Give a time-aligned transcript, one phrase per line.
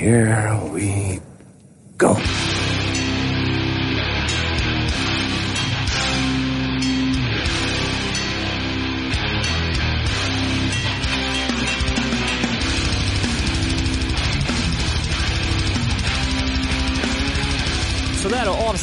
[0.00, 1.20] here we
[1.98, 2.16] go.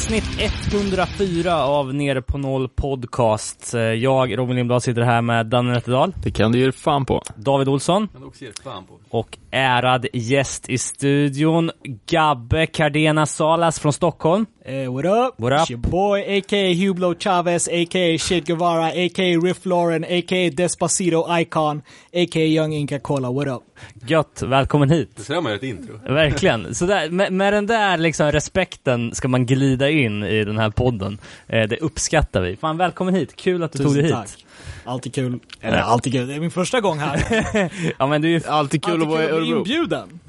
[0.08, 3.74] Avsnitt 104 av Nere på Noll podcast.
[3.74, 7.22] Eh, Jag, Robin Lindblad, sitter här med Danne Nätterdal, Det kan du ge fan på.
[7.36, 9.18] David Olsson Men också ger fan på.
[9.18, 11.70] och ärad gäst i studion,
[12.10, 14.46] Gabbe Cardena Salas från Stockholm.
[14.68, 15.40] Hey, what up?
[15.40, 15.60] What up?
[15.60, 21.82] It's your boy, aka Hublo Chavez, aka Shit Guevara, aka Riff Lauren, aka Despacito Icon,
[22.12, 23.30] aka Young Inca Cola.
[23.30, 23.62] What up?
[24.06, 25.10] Gött, välkommen hit.
[25.16, 26.00] Det sådär man gör ett intro.
[26.08, 26.74] Verkligen.
[26.74, 30.70] Så där, med, med den där liksom respekten ska man glida in i den här
[30.70, 31.18] podden.
[31.46, 32.56] Eh, det uppskattar vi.
[32.56, 33.36] Fan, välkommen hit.
[33.36, 34.12] Kul att du tog dig hit.
[34.12, 34.44] tack.
[34.84, 35.38] Alltid kul.
[35.60, 37.70] Eller alltid kul, det är min första gång här.
[37.98, 39.58] Ja, men du är ju Alltid kul alltid att vara i kul att bli Örebro.
[39.58, 40.20] inbjuden.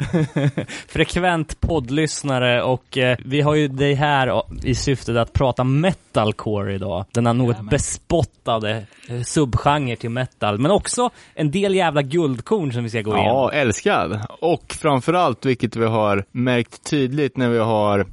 [0.88, 7.06] frekvent poddlyssnare och eh, vi har ju dig här i syftet att prata metalcore idag.
[7.12, 7.70] Denna något Jajamän.
[7.70, 13.12] bespottade eh, subgenre till metal, men också en del jävla guldkorn som vi ska gå
[13.18, 13.25] igenom.
[13.36, 14.20] Ja, älskad.
[14.42, 18.06] Och framförallt, vilket vi har märkt tydligt när vi har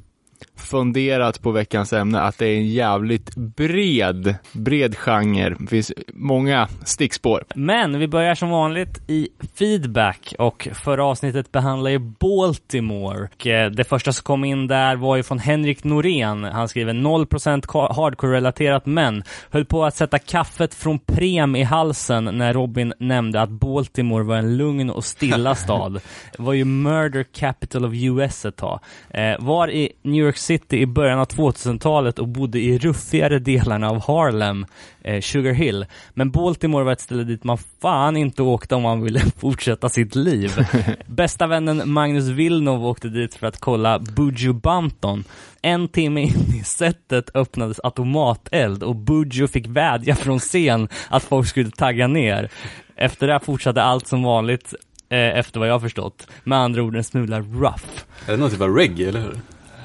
[0.57, 5.55] funderat på veckans ämne, att det är en jävligt bred, bred genre.
[5.59, 7.43] Det finns många stickspår.
[7.55, 13.29] Men vi börjar som vanligt i feedback och förra avsnittet behandlar ju Baltimore.
[13.35, 16.43] Och eh, det första som kom in där var ju från Henrik Norén.
[16.43, 22.25] Han skriver 0% ka- hardcore-relaterat men höll på att sätta kaffet från Prem i halsen
[22.33, 25.93] när Robin nämnde att Baltimore var en lugn och stilla stad.
[26.37, 28.79] Det var ju murder capital of US ett tag.
[29.09, 33.89] Eh, var i New York City i början av 2000-talet och bodde i ruffigare delarna
[33.89, 34.65] av Harlem,
[35.01, 35.85] eh, Sugar Hill.
[36.13, 40.15] Men Baltimore var ett ställe dit man fan inte åkte om man ville fortsätta sitt
[40.15, 40.51] liv.
[41.05, 45.23] Bästa vännen Magnus Villeneuve åkte dit för att kolla Buju Banton.
[45.61, 51.47] En timme in i setet öppnades automateld och Buju fick vädja från scen att folk
[51.47, 52.49] skulle tagga ner.
[52.95, 54.73] Efter det fortsatte allt som vanligt,
[55.09, 56.27] eh, efter vad jag har förstått.
[56.43, 57.85] Med andra ord en smula rough.
[58.27, 59.37] Är det någon typ av reggae, eller hur?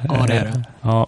[0.09, 0.63] Ja, det är det.
[0.83, 1.07] Ja,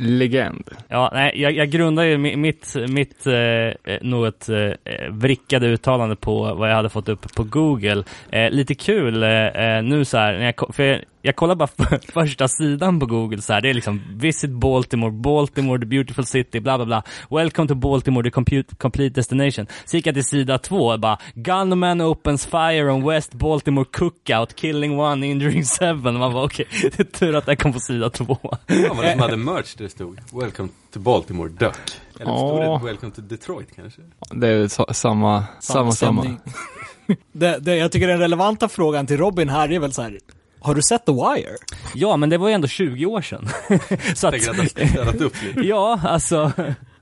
[0.00, 0.70] Legend.
[0.88, 4.70] ja nej, jag, jag grundar ju mi- mitt, mitt eh, något eh,
[5.10, 8.04] vrickade uttalande på vad jag hade fått upp på Google.
[8.30, 12.12] Eh, lite kul eh, eh, nu så här, när jag, för jag, kollar bara för,
[12.12, 16.60] första sidan på Google så här, det är liksom Visit Baltimore, Baltimore, the beautiful city,
[16.60, 17.02] bla bla bla.
[17.30, 19.66] Welcome to Baltimore, the compute, complete destination.
[19.84, 25.00] Så gick jag till sida två, bara Gunman opens fire on West Baltimore cookout, killing
[25.00, 26.18] one, injuring seven.
[26.18, 28.38] Man bara okej, det är tur att jag kom på sida två.
[28.42, 31.76] Ja, var det som hade merch där det stod Welcome to Baltimore Duck.
[32.20, 32.78] Eller stod Ja.
[32.78, 34.00] det Welcome to Detroit kanske?
[34.30, 36.22] Det är sa- samma, samma, samma.
[36.22, 36.38] stämning.
[37.32, 40.18] det, det, jag tycker den relevanta frågan till Robin här är väl så här.
[40.66, 41.56] Har du sett The Wire?
[41.94, 43.48] Ja, men det var ju ändå 20 år sedan.
[44.14, 45.60] så att städat upp lite.
[45.66, 46.52] ja, alltså,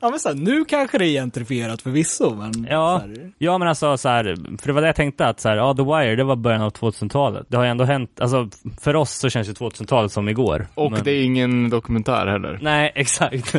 [0.04, 3.58] Ja men så här, nu kanske det är gentrifierat förvisso, men ja, så här, ja
[3.58, 4.24] men alltså så här,
[4.60, 6.62] för det var det jag tänkte att så här, ja The Wire, det var början
[6.62, 7.46] av 2000-talet.
[7.48, 8.48] Det har ju ändå hänt, alltså
[8.80, 10.66] för oss så känns ju 2000-talet som igår.
[10.74, 11.04] Och men...
[11.04, 12.58] det är ingen dokumentär heller.
[12.62, 13.54] Nej, exakt.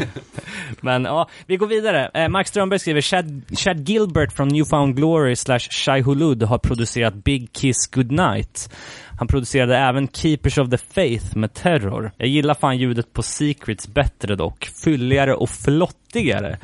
[0.82, 2.12] Men ja, vi går vidare.
[2.14, 7.14] Eh, Max Strömberg skriver Chad, Chad Gilbert från Newfound Glory slash Shai Hulud har producerat
[7.14, 8.70] Big Kiss Goodnight.
[9.18, 12.12] Han producerade även Keepers of the Faith med Terror.
[12.18, 14.70] Jag gillar fan ljudet på Secrets bättre dock.
[14.84, 16.58] Fylligare och flottigare.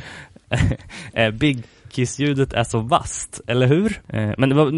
[1.14, 4.02] Eh, Big Kiss-ljudet är så vast, eller hur?
[4.08, 4.72] Eh, men det var,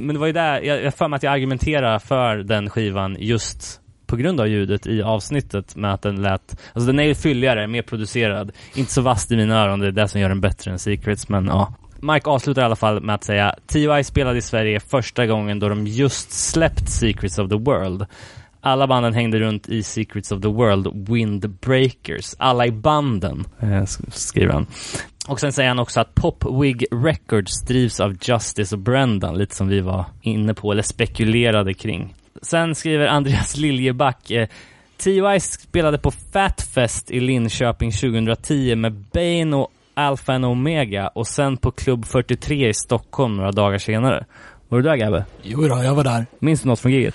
[0.00, 3.16] men det var ju där, jag jag för mig att jag argumenterar för den skivan
[3.20, 7.14] just på grund av ljudet i avsnittet med att den lät, alltså den är ju
[7.14, 10.40] fylligare, mer producerad, inte så vass i mina öron, det är det som gör den
[10.40, 11.74] bättre än Secrets, men ja.
[12.02, 14.04] Mike avslutar i alla fall med att säga T.O.I.
[14.04, 18.06] spelade i Sverige första gången då de just släppt Secrets of the World.
[18.60, 22.34] Alla banden hängde runt i Secrets of the World, Windbreakers.
[22.38, 24.66] Alla i banden, eh, skriver han.
[25.28, 29.68] Och sen säger han också att Popwig Records drivs av Justice och Brendan, lite som
[29.68, 32.14] vi var inne på, eller spekulerade kring.
[32.42, 34.48] Sen skriver Andreas Liljeback eh,
[34.96, 41.56] TOI spelade på Fatfest i Linköping 2010 med Bane och Alpha and Omega och sen
[41.56, 44.24] på Klubb 43 i Stockholm några dagar senare.
[44.68, 45.24] Var du där Gabbe?
[45.42, 46.26] Jo då, jag var där.
[46.38, 47.14] Minns du något från giget?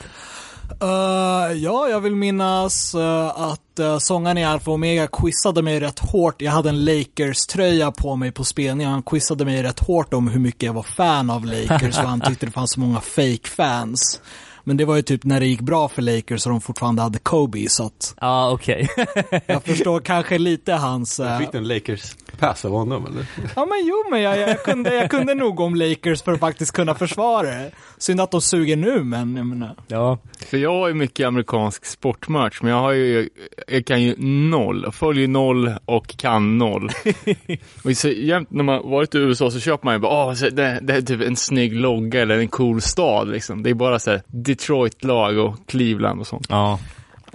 [0.81, 5.99] Eh, ja, jag vill minnas eh, att uh, sångaren i Alfa Omega quizade mig rätt
[5.99, 6.41] hårt.
[6.41, 8.91] Jag hade en Lakers-tröja på mig på spelningen.
[8.91, 12.21] Han quizade mig rätt hårt om hur mycket jag var fan av Lakers och han
[12.25, 14.21] tyckte det fanns så många fake-fans.
[14.63, 17.19] Men det var ju typ när det gick bra för Lakers och de fortfarande hade
[17.19, 18.87] Kobe, så att Ja, okej.
[19.45, 21.19] jag förstår kanske lite hans...
[21.19, 23.25] eh, Fick du en Lakers backpass av honom eller?
[23.55, 26.71] Ja men jo, men jag, jag, kunde, jag kunde nog om Lakers för att faktiskt
[26.71, 27.71] kunna försvara det.
[27.97, 29.75] Synd att de suger nu, men jag menar.
[29.87, 30.17] Ja.
[30.49, 33.29] För jag har ju mycket amerikansk sportmerch, men jag har ju,
[33.67, 34.15] jag kan ju
[34.49, 36.89] noll, följer noll och kan noll.
[37.83, 40.79] och så jämt när man varit i USA så köper man ju bara, åh, det,
[40.81, 43.63] det är typ en snygg logga eller en cool stad liksom.
[43.63, 46.47] Det är bara så här Detroit-lag och Cleveland och sånt.
[46.49, 46.79] Ja.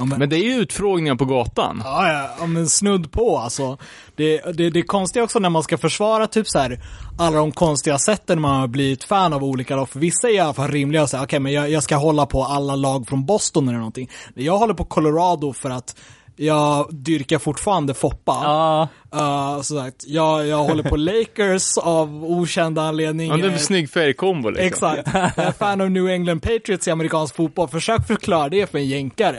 [0.00, 1.81] Ja, men, Men det är ju utfrågningar på gatan.
[1.85, 3.79] ja, ja, ja, men snudd på alltså.
[4.17, 6.81] Det, det, det är konstigt också när man ska försvara typ så här
[7.19, 9.88] alla de konstiga sätten man har blivit fan av olika lag.
[9.88, 12.26] För vissa är i alla fall rimliga och säga, okej men jag, jag ska hålla
[12.26, 14.11] på alla lag från Boston eller någonting.
[14.35, 15.97] Jag håller på Colorado för att
[16.41, 18.41] jag dyrkar fortfarande Foppa.
[18.43, 18.89] Ja.
[19.15, 23.37] Uh, så sagt, jag, jag håller på Lakers av okända Ja, anledningar.
[23.39, 24.67] det är en snygg färgkombo liksom.
[24.67, 25.09] Exakt.
[25.37, 27.69] Jag är fan av New England Patriots i amerikansk fotboll.
[27.69, 29.39] Försök förklara det för en jänkare.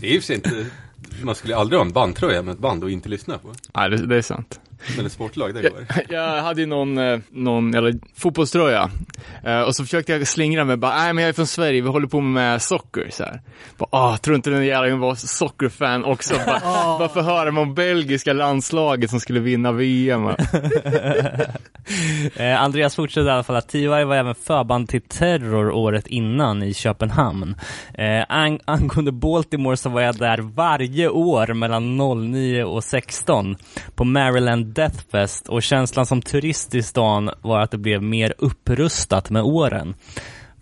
[0.00, 0.66] Det är ju inte,
[1.22, 3.48] man skulle aldrig ha en bandtröja med ett band och inte lyssna på.
[3.76, 4.60] Nej, det, det är sant.
[5.06, 5.86] Ett sportlag, det går.
[6.08, 8.90] Jag hade ju någon, eh, någon eller, fotbollströja
[9.44, 11.88] Eh, och så försökte jag slingra mig bara, nej men jag är från Sverige, vi
[11.88, 13.40] håller på med socker så här.
[13.78, 16.34] Bara, ah, tror inte den jäveln var sockerfan också.
[16.46, 16.60] Bara,
[16.98, 20.28] bara för att höra om belgiska landslaget som skulle vinna VM.
[22.36, 26.62] Eh, Andreas fortsätter i alla fall att TY var även förband till Terror året innan
[26.62, 27.56] i Köpenhamn.
[27.94, 31.96] Eh, ang angående Baltimore så var jag där varje år mellan
[32.32, 33.56] 09 och 16
[33.94, 39.30] på Maryland Deathfest och känslan som turist i stan var att det blev mer upprustat
[39.30, 39.94] med åren.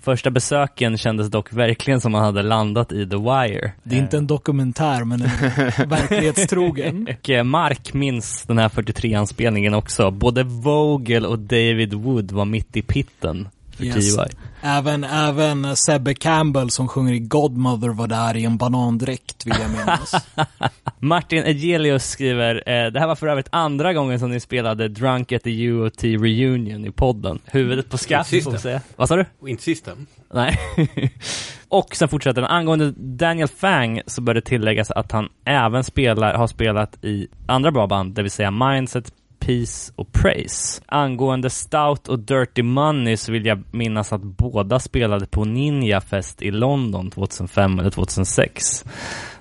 [0.00, 3.72] Första besöken kändes dock verkligen som man hade landat i The Wire.
[3.82, 5.28] Det är inte en dokumentär, men en
[5.88, 7.08] verklighetstrogen.
[7.18, 10.10] Och eh, Mark minns den här 43-anspelningen också.
[10.10, 14.16] Både Vogel och David Wood var mitt i pitten för Yes.
[14.16, 14.22] TY.
[14.62, 19.70] Även, även Sebbe Campbell som sjunger i Godmother var där i en banandräkt, vill jag
[19.70, 20.26] minnas.
[20.98, 25.32] Martin Egelius skriver, eh, det här var för övrigt andra gången som ni spelade Drunk
[25.32, 27.38] at the UOT Reunion i podden.
[27.44, 28.80] Huvudet på skaft, får säga.
[28.96, 29.24] Vad sa du?
[29.46, 29.90] Inte sista.
[30.32, 30.58] Nej.
[31.68, 32.50] och sen fortsätter den.
[32.50, 37.70] Angående Daniel Fang så bör det tilläggas att han även spelar, har spelat i andra
[37.70, 39.12] bra band, det vill säga Mindset,
[39.48, 40.82] Peace och Praise.
[40.86, 46.42] Angående Stout och Dirty Money så vill jag minnas att båda spelade på Ninja Fest
[46.42, 48.84] i London 2005 eller 2006.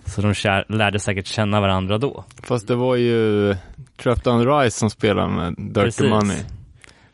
[0.06, 2.24] Så de kär, lärde säkert känna varandra då.
[2.44, 3.56] Fast det var ju
[3.98, 6.10] Trapped on Rise som spelade med Dirty Precis.
[6.10, 6.38] Money.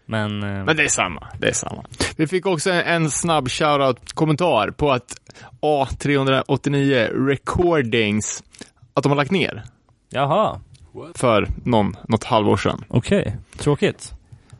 [0.05, 1.83] Men, eh, Men det är samma, det är samma.
[2.15, 5.15] Vi fick också en, en snabb shoutout kommentar på att
[5.61, 8.43] A389 Recordings,
[8.93, 9.63] att de har lagt ner
[10.13, 10.59] jaha,
[11.15, 12.83] för någon, något halvår sedan.
[12.87, 13.37] okej.
[13.57, 14.13] Tråkigt.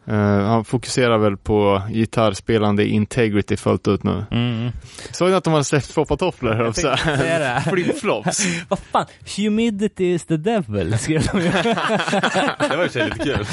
[0.06, 0.16] Eh,
[0.46, 4.26] han fokuserar väl på gitarrspelande integrity fullt ut nu.
[4.32, 4.72] Mm.
[5.12, 6.54] Såg ni att de har släppt foppatofflor?
[6.54, 7.64] höll jag det.
[7.70, 8.46] Flipflops.
[8.70, 9.06] Vad fan,
[9.38, 11.52] humidity is the devil, skrev de ju.
[12.70, 13.46] Det var sig lite kul.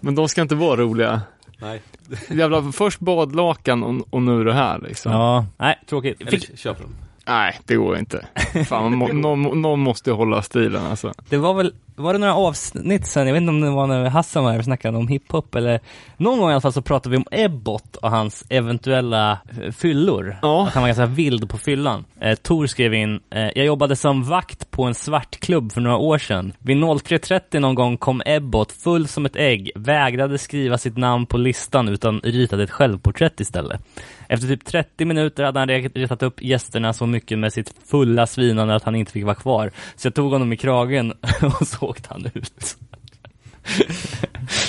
[0.00, 1.20] Men de ska inte vara roliga.
[1.58, 1.82] Nej.
[2.28, 5.12] Jävla, först badlakan och, och nu det här liksom.
[5.12, 6.20] Ja, nej, tråkigt.
[6.20, 6.94] Eller Fick, köp dem.
[7.26, 8.26] Nej, det går inte.
[8.68, 11.12] Fan, må, någon, någon måste hålla stilen alltså.
[11.28, 14.08] det var väl, var det några avsnitt sen, jag vet inte om det var när
[14.08, 15.80] Hassan var här och snackade om hiphop eller
[16.16, 20.36] någon gång i alla fall så pratade vi om Ebbot och hans eventuella eh, fyllor.
[20.42, 20.66] Ja.
[20.66, 22.04] Att han var ganska vild på fyllan.
[22.20, 26.18] Eh, Tor skrev in, eh, jag jobbade som vakt på en svartklubb för några år
[26.18, 26.52] sedan.
[26.58, 31.38] Vid 03.30 någon gång kom Ebbot full som ett ägg, vägrade skriva sitt namn på
[31.38, 33.80] listan utan ritade ett självporträtt istället.
[34.28, 38.74] Efter typ 30 minuter hade han retat upp gästerna så mycket med sitt fulla svinande
[38.74, 39.70] att han inte fick vara kvar.
[39.96, 41.12] Så jag tog honom i kragen
[41.60, 42.76] och så åkte han ut.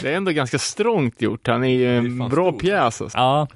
[0.02, 1.48] Det är ändå ganska strångt gjort.
[1.48, 2.62] Han är ju en bra stort.
[2.62, 3.18] pjäs alltså.
[3.18, 3.48] Ja.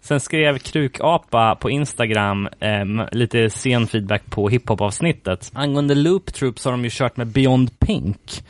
[0.00, 5.50] Sen skrev Krukapa på Instagram eh, lite sen feedback på hiphop-avsnittet.
[5.54, 8.44] Angående Loop Troops har de ju kört med Beyond Pink.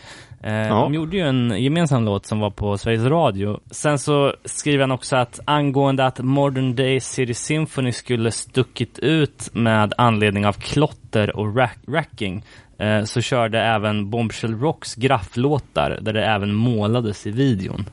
[0.46, 0.74] Eh, Ja.
[0.74, 3.60] De gjorde ju en gemensam låt som var på Sveriges Radio.
[3.70, 9.48] Sen så skriver han också att angående att Modern Day City Symphony skulle stuckit ut
[9.52, 12.44] med anledning av klotter och rack racking
[12.78, 17.84] eh, så körde även Bombshell Rocks grafflåtar där det även målades i videon.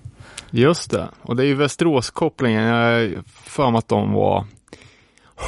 [0.52, 1.08] Just det.
[1.22, 2.64] Och det är ju Västerås-kopplingen.
[2.64, 4.46] Jag har för mig att de var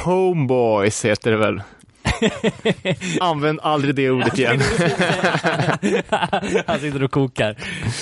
[0.04, 1.62] Homeboys heter det väl.
[3.20, 4.60] Använd aldrig det ordet igen.
[6.66, 7.56] Han sitter och kokar.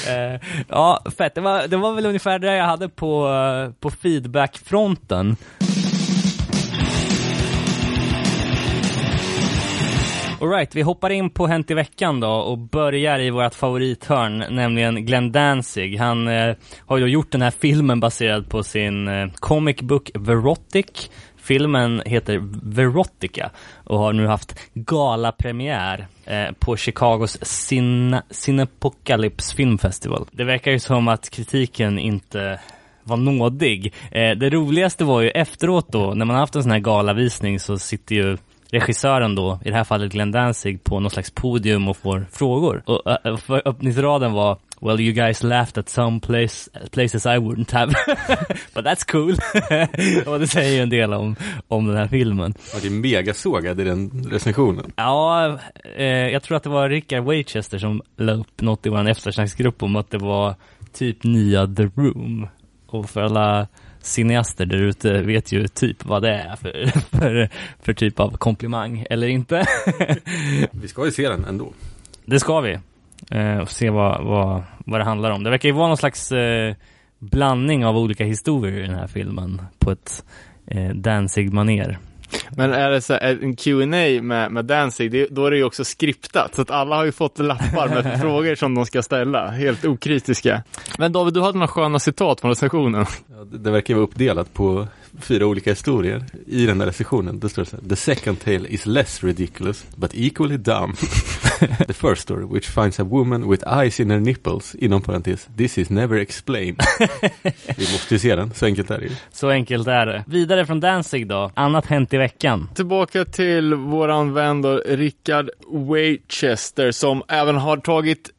[0.08, 1.34] Eh, ja, fett.
[1.34, 5.36] Det var, det var väl ungefär det jag hade på, eh, på feedback-fronten.
[10.44, 15.06] Alright, vi hoppar in på Hänt i veckan då och börjar i vårt favorithörn, nämligen
[15.06, 15.96] Glenn Danzig.
[15.96, 16.56] Han eh,
[16.86, 21.10] har ju då gjort den här filmen baserad på sin eh, comic book Verotic
[21.44, 23.50] Filmen heter Verotica
[23.84, 30.26] och har nu haft galapremiär eh, på Chicagos Cine Cinepocalypse Film Festival.
[30.32, 32.60] Det verkar ju som att kritiken inte
[33.02, 33.94] var nådig.
[34.10, 37.78] Eh, det roligaste var ju efteråt då, när man haft en sån här galavisning så
[37.78, 38.36] sitter ju
[38.74, 42.82] regissören då, i det här fallet Glenn Danzig, på något slags podium och får frågor.
[42.86, 47.72] Och uh, för öppningsraden var Well you guys laughed at some place, places I wouldn't
[47.72, 47.92] have.
[48.74, 49.36] But that's cool.
[50.34, 51.36] och det säger ju en del om,
[51.68, 52.54] om den här filmen.
[52.74, 54.92] Och det är megasågad i den recensionen.
[54.96, 55.58] Ja,
[55.96, 59.82] eh, jag tror att det var Richard Wachester som la upp något i vår eftersnacksgrupp
[59.82, 60.54] om att det var
[60.92, 62.48] typ nya The Room.
[62.86, 63.68] Och för alla
[64.04, 66.86] cineaster där ute vet ju typ vad det är för,
[67.18, 67.48] för,
[67.82, 69.64] för typ av komplimang, eller inte.
[70.70, 71.72] Vi ska ju se den ändå.
[72.24, 72.78] Det ska vi.
[73.30, 75.42] Eh, och se vad, vad, vad det handlar om.
[75.42, 76.74] Det verkar ju vara någon slags eh,
[77.18, 80.24] blandning av olika historier i den här filmen på ett
[80.66, 81.98] eh, Danzig-manér.
[82.56, 85.64] Men är det så här, en Q&A med, med Danzig, det, då är det ju
[85.64, 86.54] också skriptat.
[86.54, 89.50] Så att alla har ju fått lappar med frågor som de ska ställa.
[89.50, 90.62] Helt okritiska.
[90.98, 93.06] Men David, du hade några sköna citat från recensionen.
[93.26, 94.86] Ja, det, det verkar vara uppdelat på
[95.20, 96.24] fyra olika historier.
[96.46, 97.88] I den där recensionen, då står det så här.
[97.88, 100.94] The second tale is less ridiculous, but equally dumb.
[101.86, 105.78] The first story, which finds a woman with eyes in her nipples, inom parentes, this
[105.78, 106.80] is never explained.
[107.76, 109.10] Vi måste ju se den, så enkelt är det ju.
[109.32, 110.24] Så enkelt är det.
[110.26, 111.50] Vidare från Danzig då.
[111.54, 112.68] Annat hänt i veckan.
[112.74, 118.30] Tillbaka till våran vän då, Rickard Wachester, som även har tagit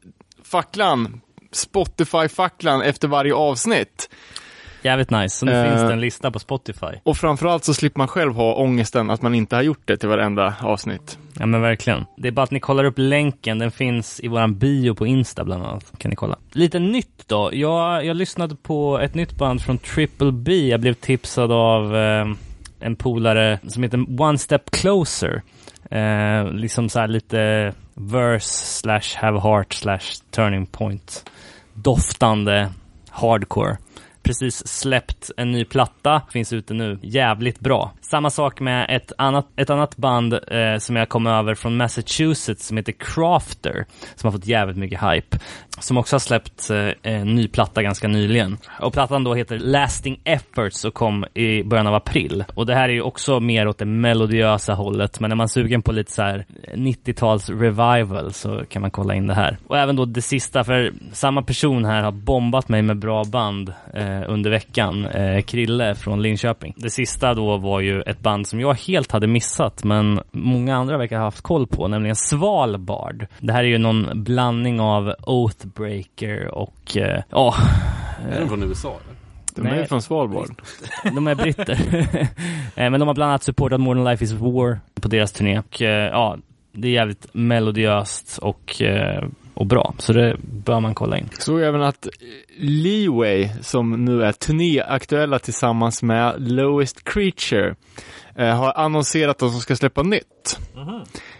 [0.44, 1.20] facklan,
[1.52, 4.08] Spotify-facklan efter varje avsnitt.
[4.86, 5.36] Jävligt nice.
[5.36, 5.70] Så nu Eh.
[5.70, 6.86] finns det en lista på Spotify.
[7.02, 10.08] Och framförallt så slipper man själv ha ångesten att man inte har gjort det till
[10.08, 11.18] varenda avsnitt.
[11.38, 12.04] Ja men verkligen.
[12.16, 15.44] Det är bara att ni kollar upp länken, den finns i våran bio på Insta
[15.44, 15.92] bland annat.
[15.98, 16.36] Kan ni kolla.
[16.52, 17.50] Lite nytt då.
[17.52, 20.52] Jag, jag lyssnade på ett nytt band från Triple B.
[20.68, 22.26] Jag blev tipsad av eh,
[22.80, 25.42] en polare som heter One Step Closer.
[25.90, 28.48] Eh, liksom så här lite verse
[28.80, 30.00] slash have heart slash
[30.30, 31.30] turning point.
[31.74, 32.68] Doftande
[33.10, 33.76] hardcore
[34.26, 36.98] precis släppt en ny platta, finns ute nu.
[37.02, 37.92] Jävligt bra.
[38.10, 42.66] Samma sak med ett annat, ett annat band eh, som jag kom över från Massachusetts
[42.66, 45.38] som heter Crafter, som har fått jävligt mycket hype.
[45.78, 48.58] Som också har släppt eh, en ny platta ganska nyligen.
[48.80, 52.44] Och plattan då heter Lasting Efforts och kom i början av april.
[52.54, 55.82] Och det här är ju också mer åt det melodiösa hållet, men är man sugen
[55.82, 59.58] på lite så här 90-tals revival så kan man kolla in det här.
[59.66, 63.72] Och även då det sista, för samma person här har bombat mig med bra band
[63.94, 66.74] eh, under veckan, eh, Krille från Linköping.
[66.76, 70.98] Det sista då var ju ett band som jag helt hade missat, men många andra
[70.98, 73.26] verkar ha haft koll på, nämligen Svalbard.
[73.40, 77.54] Det här är ju någon blandning av Oathbreaker och, eh, ja,
[78.30, 79.16] Är den från USA eller?
[79.54, 79.80] De är Nej.
[79.80, 80.62] ju från Svalbard.
[81.04, 81.78] de är britter.
[82.76, 85.58] Eh, Men de har bland annat supportat Modern Life is War på deras turné.
[85.58, 86.36] Och eh, ja,
[86.72, 88.82] det är jävligt melodiöst och,
[89.56, 89.94] och bra.
[89.98, 91.28] Så det bör man kolla in.
[91.38, 92.08] Såg även att
[92.58, 97.74] Leeway, som nu är turnéaktuella tillsammans med Lowest Creature,
[98.36, 100.58] eh, har annonserat att de ska släppa nytt.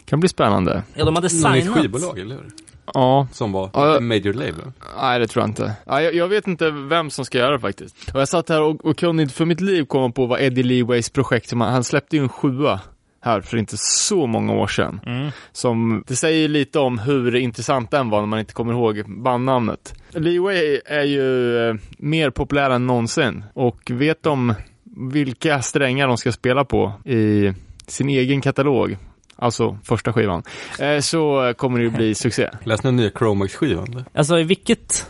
[0.05, 0.83] Kan bli spännande.
[0.95, 1.69] Ja, de hade signat.
[1.69, 2.47] skivbolag, eller hur?
[2.95, 3.97] Ja, Som var Ja.
[3.97, 4.73] en major label.
[5.01, 5.73] nej det tror jag inte.
[5.87, 8.11] Ja, jag, jag vet inte vem som ska göra det faktiskt.
[8.15, 10.63] Och jag satt här och, och kunde inte för mitt liv komma på vad Eddie
[10.63, 12.81] Leeways projekt, som han, han släppte ju en sjua
[13.27, 15.01] här för inte så många år sedan.
[15.07, 15.31] Mm.
[15.53, 19.95] Som, det säger lite om hur intressant den var när man inte kommer ihåg bandnamnet.
[20.11, 24.55] Leeway är ju eh, mer populär än någonsin och vet de
[24.97, 27.53] vilka strängar de ska spela på i
[27.87, 28.97] sin egen katalog,
[29.37, 30.43] alltså första skivan,
[30.79, 32.51] eh, så kommer det ju bli succé.
[32.65, 34.05] Läste den nya Chromax-skivan?
[34.15, 35.07] Alltså i vilket?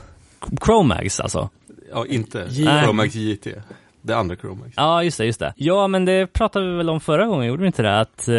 [0.65, 1.51] Chromax alltså?
[1.91, 2.49] Ja, inte.
[2.51, 3.47] Chromax JT.
[4.07, 4.67] Det andra Chromax.
[4.67, 4.85] Liksom.
[4.85, 5.53] Ja, just det, just det.
[5.57, 8.01] Ja, men det pratade vi väl om förra gången, gjorde vi inte det?
[8.01, 8.35] Att, eh,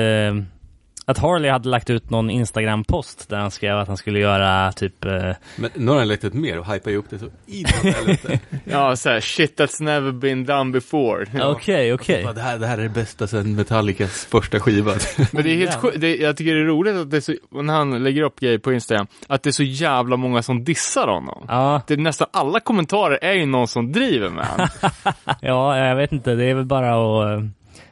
[1.09, 5.05] att Harley hade lagt ut någon Instagram-post där han skrev att han skulle göra typ
[5.05, 5.11] eh,
[5.55, 8.19] Men nu har den lagt ut mer och hypar ju upp det så inåt.
[8.63, 11.25] Ja, såhär, shit that's never been done before.
[11.43, 12.23] Okej, okej.
[12.23, 14.91] Bara, Det, här, det här är det bästa sen Metallicas första skiva.
[15.31, 17.33] Men det är helt sjukt, det, jag tycker det är roligt att det är så,
[17.61, 21.07] när han lägger upp grejer på Instagram, att det är så jävla många som dissar
[21.07, 21.45] honom.
[21.47, 24.67] Ja, Det är nästan alla kommentarer är ju någon som driver med honom.
[25.41, 26.35] ja, jag vet inte.
[26.35, 27.43] Det är väl bara att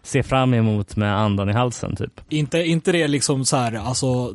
[0.06, 2.22] eh, se fram emot med andan i halsen typ.
[2.30, 4.34] Inte, inte det liksom så här, alltså,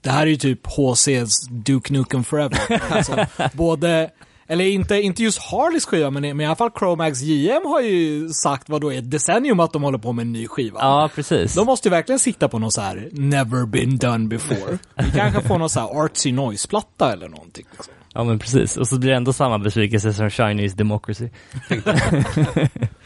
[0.00, 2.82] det här är ju typ HC's Duke Nukem Forever.
[2.90, 4.10] Alltså, både,
[4.46, 8.28] eller inte, inte just Harleys skiva, men, men i alla fall Chromax JM har ju
[8.28, 10.78] sagt vad då är ett decennium att de håller på med en ny skiva.
[10.80, 11.54] Ja, precis.
[11.54, 14.78] De måste ju verkligen sikta på något så här never been done before.
[14.96, 17.66] Vi kanske får någon så här artsy noise-platta eller någonting.
[17.72, 17.94] Liksom.
[18.14, 18.76] Ja, men precis.
[18.76, 21.28] Och så blir det ändå samma besvikelse som Chinese Democracy.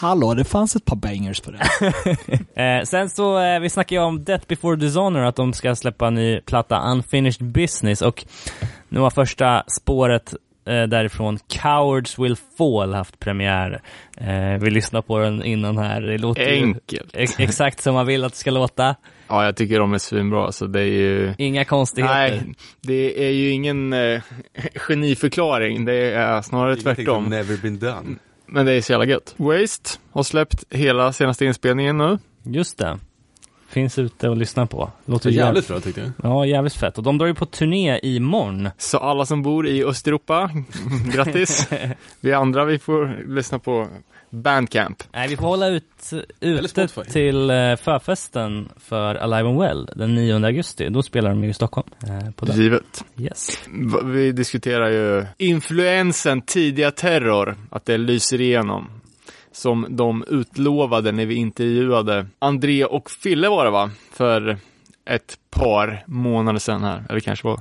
[0.00, 1.60] hallå, det fanns ett par bangers på det.
[2.62, 6.06] Eh, sen så, eh, vi snackade ju om Death before Dishonor, att de ska släppa
[6.06, 8.24] en ny platta, Unfinished Business, och
[8.88, 10.34] nu har första spåret
[10.66, 13.80] eh, därifrån, Cowards Will Fall, haft premiär.
[14.20, 17.10] Eh, vi lyssnar på den innan här, det låter ju Enkelt.
[17.14, 18.94] ex- exakt som man vill att det ska låta.
[19.28, 21.34] Ja, jag tycker de är svinbra, så det är ju...
[21.38, 22.14] Inga konstigheter.
[22.14, 24.22] Nej, det är ju ingen eh,
[24.74, 27.24] geniförklaring, det är snarare Ingenting som tvärtom.
[27.24, 28.16] never been done.
[28.46, 29.34] Men det är så jävla gött.
[29.36, 32.18] Waste har släppt hela senaste inspelningen nu.
[32.42, 32.98] Just det.
[33.68, 34.90] Finns ute och lyssna på.
[35.04, 36.10] Låter jävligt, jävligt bra tyckte jag.
[36.22, 36.98] ja, jävligt fett.
[36.98, 38.68] Och de drar ju på turné imorgon.
[38.78, 40.50] Så alla som bor i Östeuropa,
[41.14, 41.68] grattis.
[42.20, 43.88] vi andra, vi får lyssna på
[44.42, 45.02] Bandcamp.
[45.12, 47.10] Nej, vi får hålla ut, ute Spotify.
[47.10, 50.88] till eh, förfesten för Alive and Well den 9 augusti.
[50.88, 51.88] Då spelar de ju i Stockholm.
[52.02, 52.56] Eh, på den.
[52.56, 53.04] Givet.
[53.18, 53.58] Yes.
[54.04, 58.88] Vi diskuterar ju influensen tidiga terror, att det lyser igenom.
[59.52, 63.90] Som de utlovade när vi intervjuade André och Fille var det va?
[64.12, 64.58] För
[65.04, 67.60] ett par månader sedan här, eller kanske var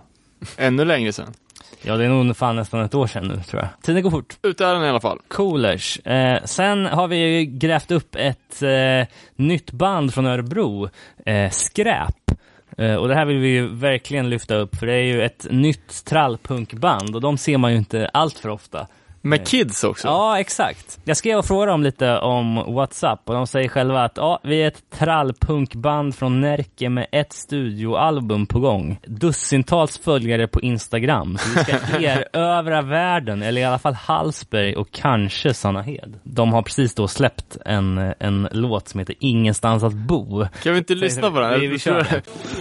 [0.57, 1.33] ännu längre sedan.
[1.81, 3.69] Ja, det är nog fan nästan ett år sedan nu, tror jag.
[3.81, 4.37] Tiden går fort.
[4.43, 5.19] Ut är den i alla fall.
[5.27, 5.99] Coolers.
[5.99, 10.89] Eh, sen har vi ju grävt upp ett eh, nytt band från Örebro,
[11.25, 12.31] eh, Skräp.
[12.77, 15.47] Eh, och det här vill vi ju verkligen lyfta upp, för det är ju ett
[15.49, 18.87] nytt trallpunkband och de ser man ju inte allt för ofta.
[19.25, 20.07] Med kids också.
[20.07, 20.99] Ja, exakt.
[21.03, 24.63] Jag skrev och frågade dem lite om WhatsApp och de säger själva att ja, vi
[24.63, 28.99] är ett trallpunkband från Närke med ett studioalbum på gång.
[29.07, 31.37] Dussintals följare på Instagram.
[31.37, 36.19] Så vi ska erövra världen, eller i alla fall Hallsberg och kanske Sannahed.
[36.23, 40.45] De har precis då släppt en, en låt som heter Ingenstans att bo.
[40.63, 41.59] Kan vi inte lyssna på den?
[41.59, 41.95] Vi- vi kör.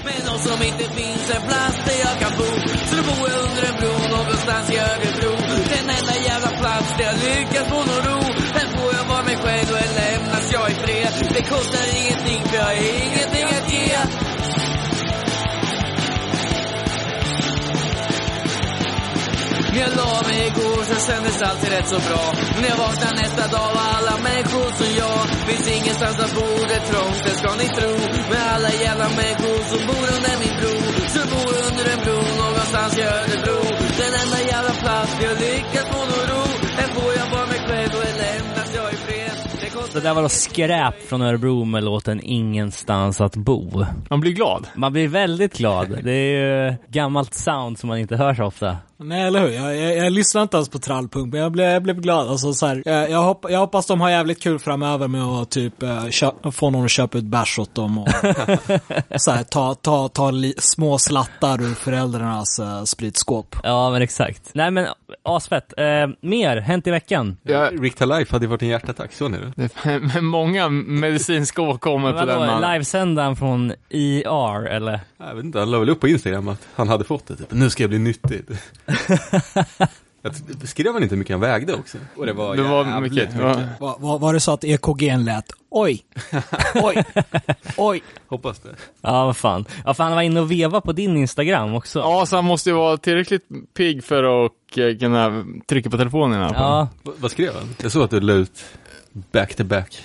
[0.04, 2.44] Men någon som inte finns en plats där jag kan bo
[2.86, 3.93] Så då bor jag under en bro
[11.48, 13.98] kostar ingenting för jag har ingenting att ge.
[19.72, 22.24] När jag la mig igår så kändes alltid rätt så bra.
[22.60, 25.20] När jag vaknar nästa dag var alla människor som jag.
[25.48, 27.90] Finns ingenstans att bo, det är trångt, det ska ni tro.
[28.30, 30.74] Med alla jävla människor som bor under min bro
[31.14, 33.58] Så bor under en bro någonstans i Örebro.
[34.00, 34.73] Den enda jävla
[39.94, 43.84] Det där var då Skräp från Örebro med låten Ingenstans att bo.
[44.10, 44.66] Man blir glad.
[44.74, 45.98] Man blir väldigt glad.
[46.04, 48.76] Det är ju gammalt sound som man inte hör så ofta.
[48.96, 49.48] Nej, eller hur?
[49.48, 52.28] Jag, jag, jag lyssnar inte ens på trallpunk, men jag blev, jag blev glad.
[52.28, 55.50] Alltså, så här, jag, jag, hopp, jag hoppas de har jävligt kul framöver med att
[55.50, 58.08] typ eh, få någon att köpa ut bärs åt dem och
[59.16, 63.56] så här, ta, ta, ta li, små slattar ur föräldrarnas uh, spritskåp.
[63.62, 64.50] Ja, men exakt.
[64.54, 64.86] Nej, men
[65.22, 65.74] asfett.
[65.76, 65.84] Eh,
[66.20, 67.36] mer, hänt i veckan.
[67.42, 69.52] Ja, Rick Life hade varit en hjärtattack, så ni det?
[69.56, 72.72] det är många medicinska åkommor på den mannen.
[72.72, 75.00] livesändaren från ER, eller?
[75.18, 77.36] Jag vet inte, han la väl upp på Instagram att han hade fått det.
[77.36, 77.46] Typ.
[77.50, 78.44] Nu ska jag bli nyttig.
[80.22, 81.98] Jag skrev han inte hur mycket han vägde också?
[82.16, 83.28] Och det var, Det var mycket.
[83.38, 83.60] Ja.
[83.80, 86.04] Var, var, var det så att EKG'n lät oj,
[86.74, 87.04] oj,
[87.76, 88.02] oj?
[88.26, 88.74] Hoppas det.
[89.00, 89.64] Ja, vad fan.
[89.84, 91.98] Ja, fan, han var inne och veva på din Instagram också.
[91.98, 96.48] ja, så han måste ju vara tillräckligt pigg för att eh, kunna trycka på telefonen
[96.48, 96.62] fall.
[96.62, 97.68] Ja, Va, vad skrev han?
[97.82, 98.64] Jag såg att du la ut
[99.12, 100.04] back to back.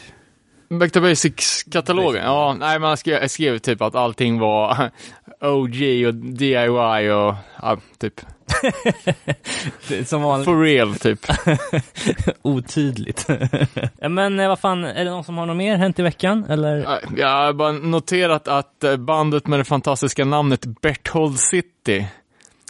[0.70, 2.24] Back to Basics-katalogen.
[2.24, 4.92] Ja, nej men jag skrev, jag skrev typ att allting var
[5.42, 8.22] OG och DIY och ja, typ
[10.06, 11.20] som vanligt for real typ.
[12.42, 13.28] otydligt.
[14.10, 16.46] men eh, vad fan, är det någon som har något mer hänt i veckan?
[16.50, 16.76] Eller?
[16.78, 22.08] Ja, Jag har bara noterat att eh, bandet med det fantastiska namnet Berthold City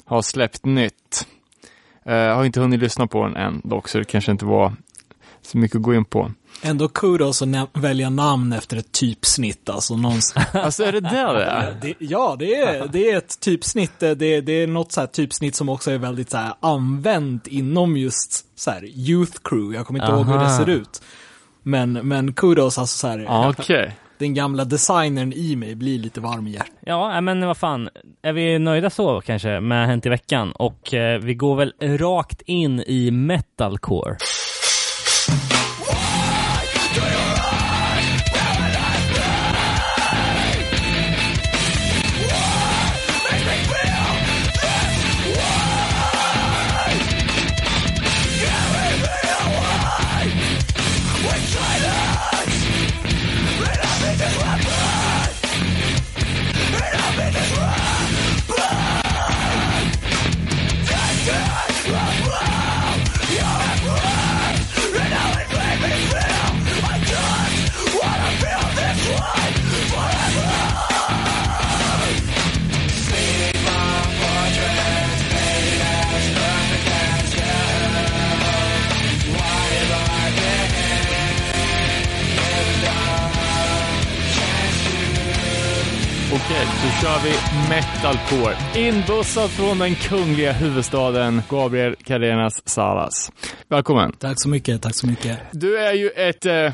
[0.05, 1.27] har släppt nytt.
[2.05, 4.73] Eh, Jag har inte hunnit lyssna på den än dock, så det kanske inte var
[5.41, 6.31] så mycket att gå in på.
[6.61, 10.47] Ändå kudos att välja namn efter ett typsnitt, alltså någonstans.
[10.53, 11.95] Alltså är det där det är?
[11.99, 13.99] Ja, det är, det är ett typsnitt.
[13.99, 17.97] Det, det är något så här typsnitt som också är väldigt så här använt inom
[17.97, 19.75] just så här youth crew.
[19.77, 20.57] Jag kommer inte ihåg hur det Aha.
[20.57, 21.01] ser ut.
[21.63, 23.95] Men, men kudos, alltså så här, okej.
[24.17, 26.73] den gamla designern i mig blir lite varm i hjärtat.
[26.79, 27.89] Ja, men vad fan.
[28.21, 30.51] Är vi nöjda så kanske med Hänt i veckan?
[30.51, 34.17] Och eh, vi går väl rakt in i metalcore.
[86.49, 87.33] Okej, då kör vi
[87.69, 88.57] metalcore.
[88.87, 93.31] Inbussad från den kungliga huvudstaden, Gabriel Cadenas Salas.
[93.67, 94.11] Välkommen.
[94.11, 95.37] Tack så mycket, tack så mycket.
[95.51, 96.73] Du är ju ett eh,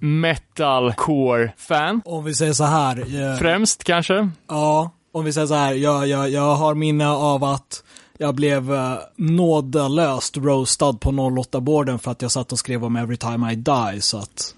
[0.00, 4.28] metalcore-fan, Om vi säger så här, eh, främst kanske.
[4.48, 7.84] ja, om vi säger så här, jag, jag, jag har minne av att
[8.18, 13.16] jag blev eh, nådelöst roastad på 08-borden för att jag satt och skrev om Every
[13.16, 14.54] time I die, så att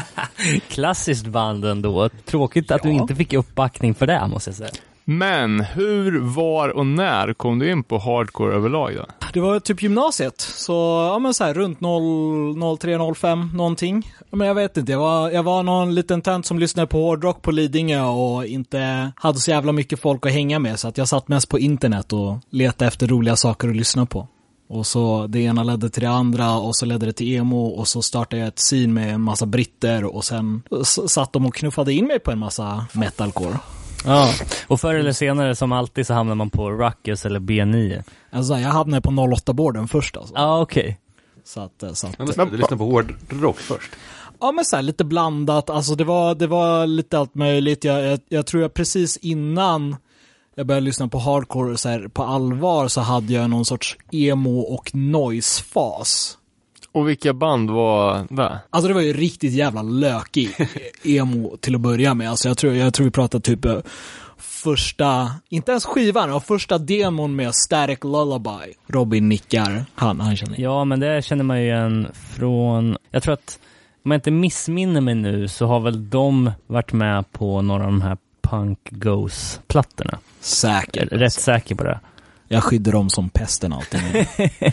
[0.68, 2.08] Klassiskt band ändå.
[2.08, 4.70] Tråkigt att du inte fick uppbackning för det, måste jag säga.
[5.06, 9.06] Men hur, var och när kom du in på hardcore överlag då?
[9.32, 10.72] Det var typ gymnasiet, så
[11.12, 14.12] ja men så här runt 0, 03, 05 någonting.
[14.30, 17.42] Men jag vet inte, jag var, jag var någon liten tönt som lyssnade på hårdrock
[17.42, 21.08] på Lidingö och inte hade så jävla mycket folk att hänga med så att jag
[21.08, 24.28] satt mest på internet och letade efter roliga saker att lyssna på.
[24.68, 27.88] Och så det ena ledde till det andra och så ledde det till emo och
[27.88, 31.92] så startade jag ett scene med en massa britter och sen satt de och knuffade
[31.92, 33.58] in mig på en massa metalcore.
[34.04, 34.30] Ja,
[34.66, 38.02] och förr eller senare som alltid så hamnar man på Ruckus eller B9.
[38.30, 40.34] Alltså jag hamnade på 08-borden först alltså.
[40.36, 40.98] Ja, okej.
[41.44, 43.90] Så att, eh, så att Men du lyssnade på hårdrock först.
[44.40, 47.84] Ja men så här, lite blandat, alltså det var, det var lite allt möjligt.
[47.84, 49.96] Jag, jag, jag tror jag precis innan
[50.54, 54.60] jag började lyssna på hardcore så här, på allvar så hade jag någon sorts emo
[54.60, 56.38] och noise-fas.
[56.92, 58.60] Och vilka band var det?
[58.70, 60.50] Alltså det var ju riktigt jävla lökig
[61.04, 62.30] emo till att börja med.
[62.30, 63.78] Alltså jag tror, jag tror vi pratade typ eh,
[64.38, 68.74] första, inte ens skivan, ja, första demon med Static Lullaby.
[68.86, 70.60] Robin nickar, han, han känner.
[70.60, 73.58] Ja, men det känner man ju igen från, jag tror att
[74.04, 77.90] om jag inte missminner mig nu så har väl de varit med på några av
[77.90, 78.16] de här
[78.54, 80.18] Punk Goes-plattorna.
[80.40, 81.12] Säkert.
[81.12, 82.00] Rätt säker på det.
[82.48, 84.00] Jag skyddar dem som pesten alltid.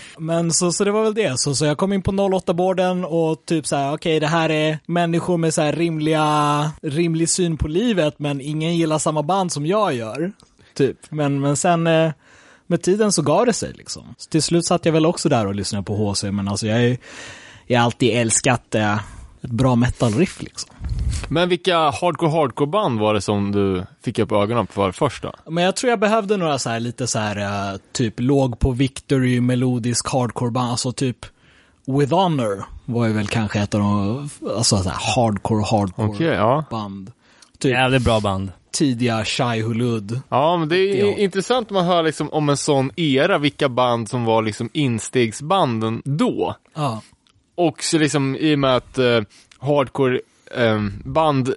[0.17, 1.39] Men så, så det var väl det.
[1.39, 4.79] Så, så jag kom in på 08-borden och typ så här, okej det här är
[4.85, 9.65] människor med så här rimliga, rimlig syn på livet men ingen gillar samma band som
[9.65, 10.31] jag gör.
[10.73, 10.97] Typ.
[11.09, 12.11] Men, men sen eh,
[12.67, 14.15] med tiden så gav det sig liksom.
[14.17, 16.97] Så till slut satt jag väl också där och lyssnade på HC men alltså jag
[17.69, 18.99] har alltid älskat eh,
[19.41, 20.69] ett bra metal-riff liksom.
[21.29, 25.33] Men vilka hardcore hardcore band var det som du fick upp ögonen för först då?
[25.49, 28.71] Men jag tror jag behövde några så här lite så här eh, typ låg på
[28.71, 31.17] Victory melodisk hardcore band, alltså typ
[31.87, 36.27] With Honor var ju väl kanske ett av de, alltså så här hardcore hardcore Okej,
[36.27, 36.63] ja.
[36.71, 37.11] band.
[37.59, 38.51] Typ Jävligt bra band.
[38.71, 40.21] tidiga Shai Hulud.
[40.29, 41.17] Ja, men det är Ja.
[41.17, 46.01] intressant om man hör liksom om en sån era, vilka band som var liksom instegsbanden
[46.05, 46.55] då.
[46.75, 47.01] Ja.
[47.55, 49.21] Och så liksom i och med att eh,
[49.59, 50.19] hardcore
[50.55, 51.53] eh, band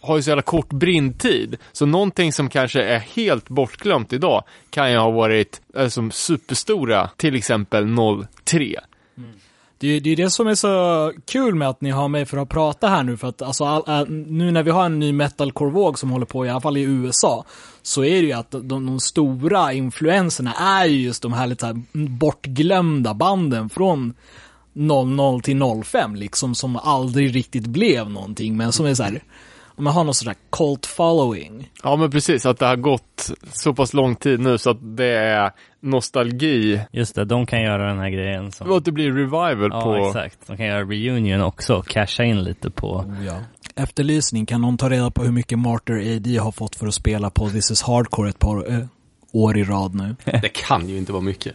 [0.00, 1.56] har ju så jävla kort brintid.
[1.72, 7.10] Så någonting som kanske är helt bortglömt idag kan ju ha varit eh, som superstora,
[7.16, 7.86] till exempel
[8.44, 8.80] 03.
[9.78, 12.48] Det är ju det som är så kul med att ni har mig för att
[12.48, 16.10] prata här nu, för att alltså, all, nu när vi har en ny metalcore-våg som
[16.10, 17.44] håller på, i alla fall i USA,
[17.82, 21.60] så är det ju att de, de stora influenserna är ju just de här lite
[21.60, 24.14] så här bortglömda banden från
[24.76, 29.22] 00 till 05 liksom, som aldrig riktigt blev någonting, men som är så här,
[29.76, 31.70] om man har någon sån där cult following.
[31.82, 35.18] Ja, men precis, att det har gått så pass lång tid nu så att det
[35.18, 36.80] är nostalgi.
[36.92, 38.70] Just det, de kan göra den här grejen som...
[38.70, 39.96] Och att det blir revival Ja, på...
[39.96, 40.38] exakt.
[40.46, 43.14] De kan göra reunion också, casha in lite på...
[43.26, 43.34] Ja.
[43.74, 47.30] Efterlysning, kan någon ta reda på hur mycket Martyr AD har fått för att spela
[47.30, 48.86] på This is Hardcore ett par eh,
[49.36, 50.16] år i rad nu?
[50.42, 51.54] Det kan ju inte vara mycket.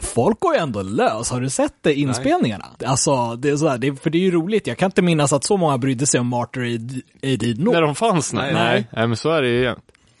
[0.00, 2.66] Folk går ju ändå lös, har du sett det, inspelningarna?
[2.86, 5.44] Alltså, det är sådär, det, för det är ju roligt, jag kan inte minnas att
[5.44, 6.80] så många brydde sig om Martyr
[7.22, 7.74] AD, nog.
[7.74, 8.32] När de fanns?
[8.32, 8.64] Nej, Nej.
[8.64, 8.86] nej.
[8.92, 9.76] nej men så är det ju igen.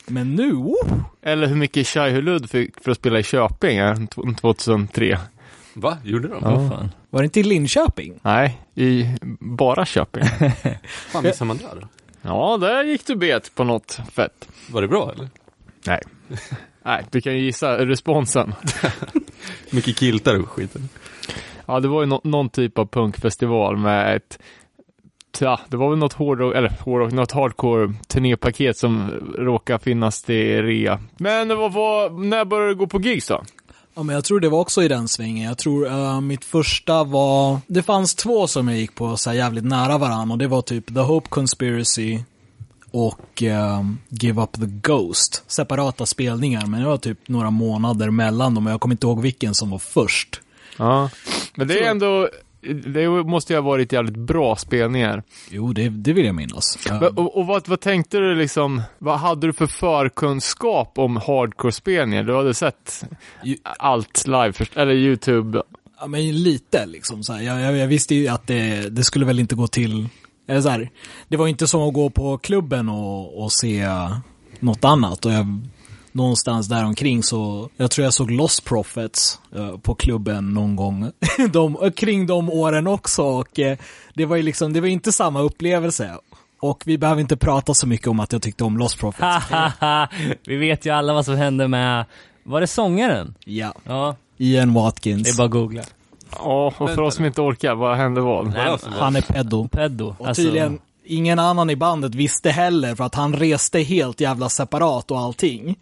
[0.06, 0.92] Men nu, oh,
[1.22, 4.06] Eller hur mycket Shai Hulud fick för att spela i Köping eh, t-
[4.40, 5.18] 2003?
[5.74, 5.98] Va?
[6.04, 6.42] Gjorde de?
[6.42, 6.90] Vad fan.
[7.10, 8.14] var det inte i Linköping?
[8.22, 9.06] Nej, i
[9.40, 10.24] bara Köping.
[11.12, 11.86] fan missade man där?
[12.22, 14.48] ja, där gick du bet på något fett.
[14.70, 15.28] Var det bra eller?
[15.86, 16.00] Nej.
[16.82, 18.54] Nej, du kan ju gissa responsen.
[19.70, 20.76] Mycket kiltar och skit.
[21.66, 24.38] Ja, det var ju nå- någon typ av punkfestival med ett
[25.38, 30.62] Ja, det var väl något hårdrock, eller hårdrock, något hardcore turnépaket som råkar finnas till
[30.62, 31.00] rea.
[31.16, 33.42] Men vad var, när började du gå på gigs då?
[33.94, 35.48] Ja, men jag tror det var också i den svängen.
[35.48, 39.36] Jag tror eh, mitt första var, det fanns två som jag gick på så här
[39.36, 42.18] jävligt nära varandra och det var typ The Hope Conspiracy
[42.90, 45.44] och ehm, Give Up the Ghost.
[45.46, 49.22] Separata spelningar, men det var typ några månader mellan dem och jag kommer inte ihåg
[49.22, 50.40] vilken som var först.
[50.76, 51.10] Ja,
[51.54, 52.28] men det är ändå,
[52.84, 55.22] det måste ju ha varit jävligt bra spelningar.
[55.50, 56.78] Jo, det, det vill jag minnas.
[57.16, 62.22] Och, och vad, vad tänkte du liksom, vad hade du för förkunskap om hardcore-spelningar?
[62.22, 63.04] Du hade sett
[63.62, 65.62] allt live, först, eller YouTube.
[66.00, 67.42] Ja, men lite liksom så här.
[67.42, 70.08] Jag, jag, jag visste ju att det, det skulle väl inte gå till
[70.50, 70.90] Eller så här,
[71.28, 73.88] det var inte som att gå på klubben och, och se
[74.60, 75.24] något annat.
[75.26, 75.60] Och jag,
[76.12, 81.10] någonstans där omkring så, jag tror jag såg Lost Prophets eh, på klubben någon gång.
[81.52, 83.22] de, eh, kring de åren också.
[83.22, 83.78] Och eh,
[84.14, 86.16] det var ju liksom, det var inte samma upplevelse.
[86.60, 89.46] Och vi behöver inte prata så mycket om att jag tyckte om Lost Prophets.
[90.46, 92.04] Vi vet ju alla vad som hände med,
[92.44, 93.34] var det sångaren?
[93.44, 95.22] ja, Ja, Ian Watkins.
[95.22, 95.82] det är bara att googla.
[96.38, 98.46] Ja, och för oss som inte orkar, vad hände vad?
[98.46, 99.68] Nej, Han är pedo.
[99.68, 100.14] Peddo.
[100.18, 105.10] Och tydligen, ingen annan i bandet visste heller för att han reste helt jävla separat
[105.10, 105.78] och allting.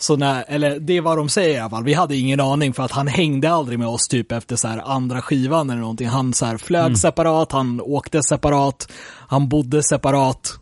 [0.00, 2.72] Så när, eller det är vad de säger i alla fall, vi hade ingen aning
[2.72, 6.08] för att han hängde aldrig med oss typ efter så här andra skivan eller någonting.
[6.08, 8.92] Han så här flög separat, han åkte separat,
[9.28, 10.58] han bodde separat.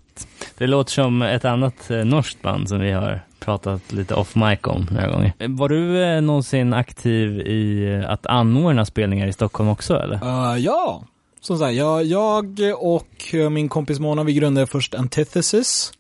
[0.59, 4.59] Det låter som ett annat eh, norskt band som vi har pratat lite off mic
[4.63, 5.33] om några gånger.
[5.49, 10.17] Var du eh, någonsin aktiv i eh, att anordna spelningar i Stockholm också eller?
[10.17, 11.03] Uh, ja,
[11.41, 15.93] som sagt, jag, jag och min kompis Mona, vi grundade först Antithesis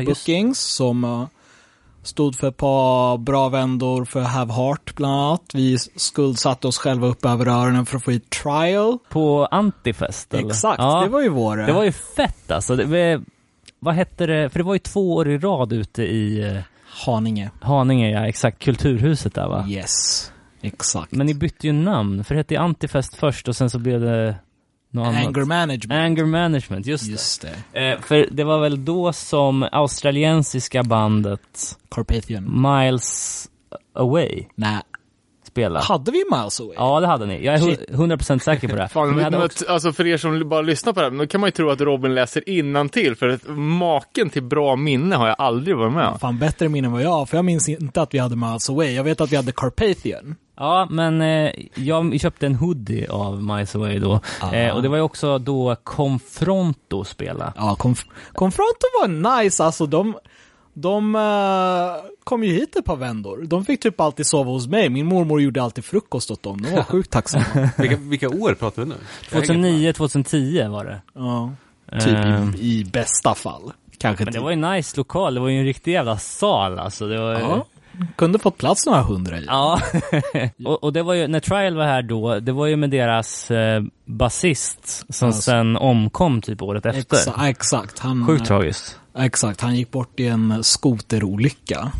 [0.00, 1.28] just Bookings som
[2.02, 5.42] stod för ett par bra vändor för Have Heart bland annat.
[5.54, 8.98] Vi skuldsatte oss själva upp över öronen för att få hit Trial.
[9.08, 10.46] På Antifest eller?
[10.46, 11.56] Exakt, ja, det var ju vår...
[11.56, 12.76] det var ju fett alltså.
[12.76, 13.20] Det,
[13.78, 14.50] vad hette det?
[14.50, 16.62] För det var ju två år i rad ute i
[17.04, 17.50] Haninge.
[17.60, 18.58] Haninge, ja exakt.
[18.62, 19.66] Kulturhuset där va?
[19.68, 20.32] Yes,
[20.62, 21.12] exakt.
[21.12, 24.00] Men ni bytte ju namn, för det hette ju Antifest först och sen så blev
[24.00, 24.34] det
[24.90, 25.26] något annat.
[25.26, 25.92] Anger Management.
[25.92, 27.54] Anger Management, just, Just det.
[27.72, 27.92] det.
[27.92, 32.62] Eh, för det var väl då som australiensiska bandet Carpathian.
[32.62, 33.48] Miles
[33.94, 34.80] Away Nej,
[35.56, 35.84] spelade.
[35.84, 36.74] hade vi Miles Away?
[36.76, 37.44] Ja, det hade ni.
[37.44, 37.90] Jag är hu- Shit.
[37.90, 38.88] 100% säker på det.
[38.92, 41.48] Fan, Men också- alltså för er som bara lyssnar på det här, då kan man
[41.48, 45.76] ju tro att Robin läser innantill för att maken till bra minne har jag aldrig
[45.76, 46.18] varit med om.
[46.18, 48.70] Fan bättre minne än vad jag har, för jag minns inte att vi hade Miles
[48.70, 48.92] Away.
[48.94, 50.34] Jag vet att vi hade Carpathian.
[50.58, 54.20] Ja, men eh, jag köpte en hoodie av Miles Away då.
[54.40, 54.52] Ah.
[54.52, 57.52] Eh, och det var ju också då Confronto spela.
[57.56, 59.08] Ja, Conf- Confronto var
[59.42, 60.14] nice, alltså de,
[60.78, 63.42] de eh, kom ju hit ett par vändor.
[63.46, 64.88] De fick typ alltid sova hos mig.
[64.88, 66.60] Min mormor gjorde alltid frukost åt dem.
[66.62, 67.44] De var sjukt tacksamma.
[67.78, 68.94] Vilka, vilka år pratar vi nu?
[69.30, 71.02] Jag hänger 2009, 2010 var det.
[71.14, 71.52] ja,
[72.00, 73.72] typ Eh, i, i bästa fall.
[73.98, 74.42] Kanske Men det typ.
[74.42, 77.06] var ju en nice lokal, det var ju en riktig jävla sal alltså.
[77.06, 77.32] Det var.
[77.32, 77.66] Ja,
[78.16, 79.44] kunde fått plats några hundra i.
[79.46, 79.80] Ja,
[80.64, 83.50] och, och det var ju, när Trial var här då, det var ju med deras
[83.50, 85.42] eh, basist som Alltså.
[85.42, 87.16] sen omkom typ året efter.
[87.16, 87.98] Exa- exakt.
[87.98, 88.98] Han, Sjukt tragiskt.
[89.18, 91.92] Exakt, han gick bort i en skoterolycka.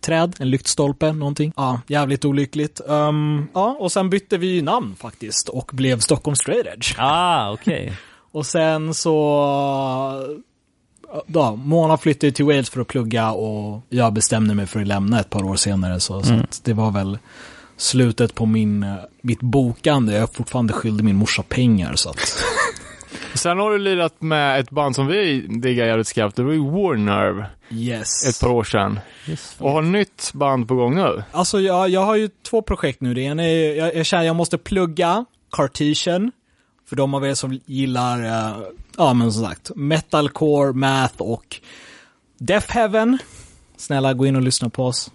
[0.00, 1.52] Träd, en lyktstolpe, någonting.
[1.56, 2.80] Ja, jävligt olyckligt.
[2.88, 6.94] Ehm, ja, och sen bytte vi namn faktiskt och blev Stockholm Straight Edge.
[6.98, 7.92] Ah, okej.
[8.34, 9.16] Och sen så...
[11.26, 15.20] Ja, Mona flyttade till Wales för att plugga och jag bestämde mig för att lämna
[15.20, 16.00] ett par år senare.
[16.00, 17.18] Så, så att det var väl
[17.76, 20.12] slutet på min, eh, mitt bokande.
[20.12, 22.18] Jag är fortfarande skyldig min morsa pengar så att...
[23.34, 26.58] Sen har du lirat med ett band som vi diggar jävligt skarpt, det var ju
[26.70, 28.26] War Nerve Yes.
[28.28, 29.00] ett par år sedan.
[29.58, 31.22] Och har nytt band på gång nu.
[31.32, 33.14] Alltså jag, jag har ju två projekt nu.
[33.14, 36.32] Det ena är, jag, jag känner jag måste plugga Cartesian.
[36.88, 38.56] För de av er som gillar, eh,
[38.96, 41.60] ja men som sagt, metalcore, math och
[42.38, 43.18] Death Heaven.
[43.76, 45.10] Snälla gå in och lyssna på oss.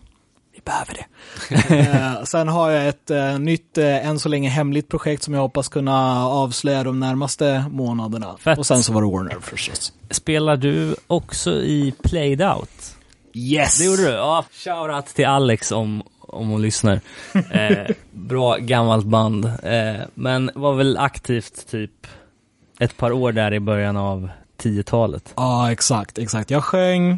[0.54, 1.06] Vi behöver det.
[1.76, 5.42] Eh, sen har jag ett eh, nytt, eh, än så länge hemligt projekt som jag
[5.42, 8.38] hoppas kunna avslöja de närmaste månaderna.
[8.38, 8.58] Fett.
[8.60, 9.94] Och sen så var det Warner förstås.
[10.10, 12.96] Spelar du också i Played Out?
[13.34, 13.78] Yes!
[13.78, 14.10] Det gjorde du?
[14.10, 17.00] Ja, shoutout till Alex om, om hon lyssnar.
[17.52, 19.46] Eh, bra gammalt band.
[19.46, 22.08] Eh, men var väl aktivt typ
[22.80, 25.34] ett par år där i början av 10-talet.
[25.36, 26.52] Ja, exakt, exakt.
[26.52, 27.12] Jag sjöng,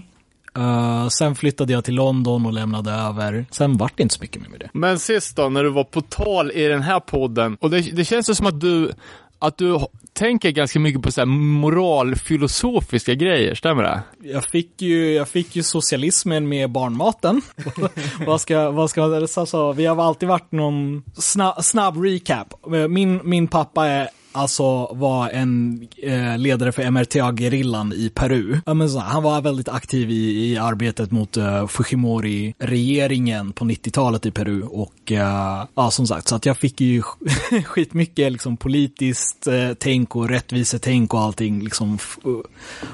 [0.58, 3.45] eh, sen flyttade jag till London och lämnade över.
[3.52, 4.69] Sen vart det inte så mycket mer med det.
[4.74, 8.06] Men sist då, när du var på tal i den här podden, och det, det
[8.06, 8.91] känns ju som att du,
[9.39, 9.80] att du
[10.13, 14.02] tänker ganska mycket på så här moralfilosofiska grejer, stämmer det?
[14.24, 17.41] Jag fick ju, jag fick ju socialismen med barnmaten.
[18.26, 19.45] vad ska, vad ska man säga?
[19.45, 22.54] Så, vi har alltid varit någon snabb, snabb recap.
[22.89, 28.60] Min, min pappa är alltså var en eh, ledare för MRTA-gerillan i Peru.
[28.65, 34.26] Ja, men så, han var väldigt aktiv i, i arbetet mot eh, Fujimori-regeringen på 90-talet
[34.26, 34.62] i Peru.
[34.62, 37.02] Och eh, ja, som sagt, så att jag fick ju
[37.65, 41.98] skitmycket liksom, politiskt eh, tänk och rättvisetänk och allting liksom,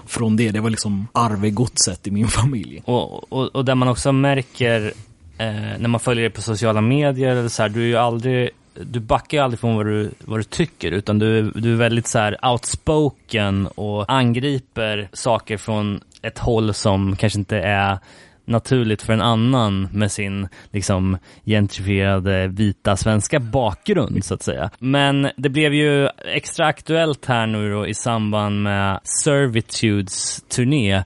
[0.06, 0.52] från det.
[0.52, 2.82] Det var liksom arvegodset i min familj.
[2.86, 4.93] Och, och, och där man också märker
[5.38, 8.50] eh, när man följer dig på sociala medier eller så här, du är ju aldrig
[8.81, 12.07] du backar ju aldrig från vad du, vad du tycker utan du, du är väldigt
[12.07, 17.99] så här outspoken och angriper saker från ett håll som kanske inte är
[18.45, 24.69] naturligt för en annan med sin liksom gentrifierade vita svenska bakgrund så att säga.
[24.79, 31.03] Men det blev ju extra aktuellt här nu då i samband med Servitudes turné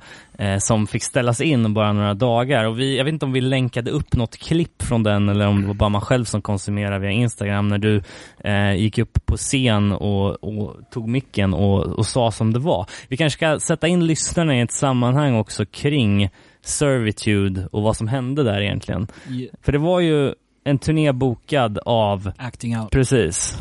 [0.60, 3.91] som fick ställas in bara några dagar och vi, jag vet inte om vi länkade
[3.91, 7.12] upp något klipp från den eller om det var bara man själv som konsumerade via
[7.12, 8.02] Instagram när du
[8.43, 12.86] eh, gick upp på scen och, och tog micken och, och sa som det var.
[13.08, 16.30] Vi kanske ska sätta in lyssnarna i ett sammanhang också kring
[16.62, 19.08] Servitude och vad som hände där egentligen.
[19.62, 22.91] För det var ju en turné bokad av, Acting out.
[22.91, 23.58] precis,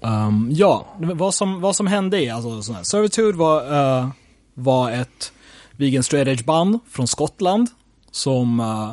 [0.00, 2.82] Um, ja, vad som, vad som hände är alltså sån här.
[2.82, 4.08] Servitude var, uh,
[4.54, 5.32] var ett
[5.78, 7.68] vegan straight edge band från Skottland
[8.10, 8.92] som, uh,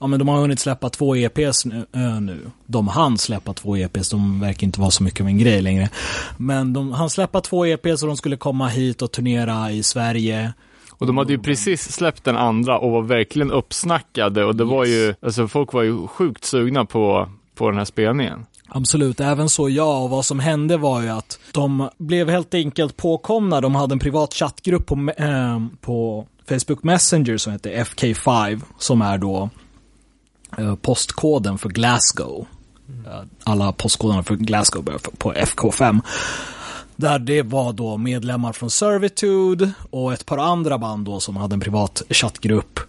[0.00, 1.86] ja men de har hunnit släppa två EPs nu.
[1.96, 2.50] Uh, nu.
[2.66, 5.88] De hann släppa två EPs, de verkar inte vara så mycket av en grej längre.
[6.36, 10.52] Men de hann släppa två EPs och de skulle komma hit och turnera i Sverige.
[10.92, 14.84] Och de hade ju precis släppt den andra och var verkligen uppsnackade och det var
[14.84, 18.46] ju, alltså folk var ju sjukt sugna på, på den här spelningen.
[18.68, 19.98] Absolut, även så ja.
[19.98, 23.60] Och vad som hände var ju att de blev helt enkelt påkomna.
[23.60, 29.18] De hade en privat chattgrupp på, eh, på Facebook Messenger som heter FK5, som är
[29.18, 29.50] då
[30.58, 32.46] eh, postkoden för Glasgow.
[33.06, 36.00] Eh, alla postkoderna för Glasgow börjar på FK5.
[36.96, 41.54] Där det var då medlemmar från Servitude och ett par andra band då som hade
[41.54, 42.80] en privat chattgrupp.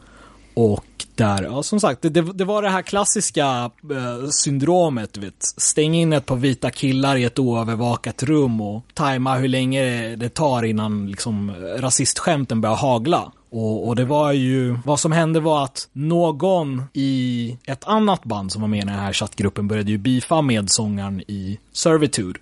[0.53, 0.85] Och
[1.17, 5.35] där, ja som sagt, det, det, var det här klassiska eh, syndromet, du vet.
[5.57, 10.29] Stäng in ett par vita killar i ett oövervakat rum och tajma hur länge det,
[10.29, 13.31] tar innan liksom rasistskämten börjar hagla.
[13.49, 18.51] Och, och det var ju, vad som hände var att någon i ett annat band
[18.51, 22.39] som var med i den här chattgruppen började ju beefa med sångaren i Servitude.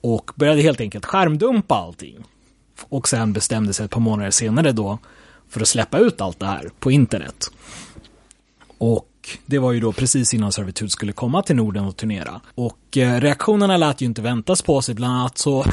[0.00, 2.16] Och började helt enkelt skärmdumpa allting.
[2.88, 4.98] Och sen bestämde sig ett par månader senare då
[5.48, 7.50] för att släppa ut allt det här på internet.
[8.84, 12.40] Och det var ju då precis innan Servitude skulle komma till Norden och turnera.
[12.54, 15.64] Och eh, reaktionerna lät ju inte väntas på sig, bland annat så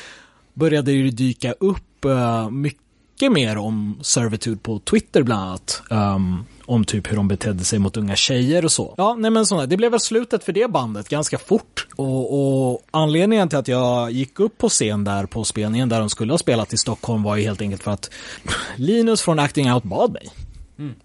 [0.54, 5.82] började det ju dyka upp eh, mycket mer om Servitude på Twitter bland annat.
[5.90, 8.94] Um, om typ hur de betedde sig mot unga tjejer och så.
[8.96, 9.66] Ja, nej men sådär.
[9.66, 11.86] Det blev väl slutet för det bandet ganska fort.
[11.96, 16.10] Och, och anledningen till att jag gick upp på scen där på spelningen där de
[16.10, 18.10] skulle ha spelat i Stockholm var ju helt enkelt för att
[18.76, 20.30] Linus från Acting Out bad mig.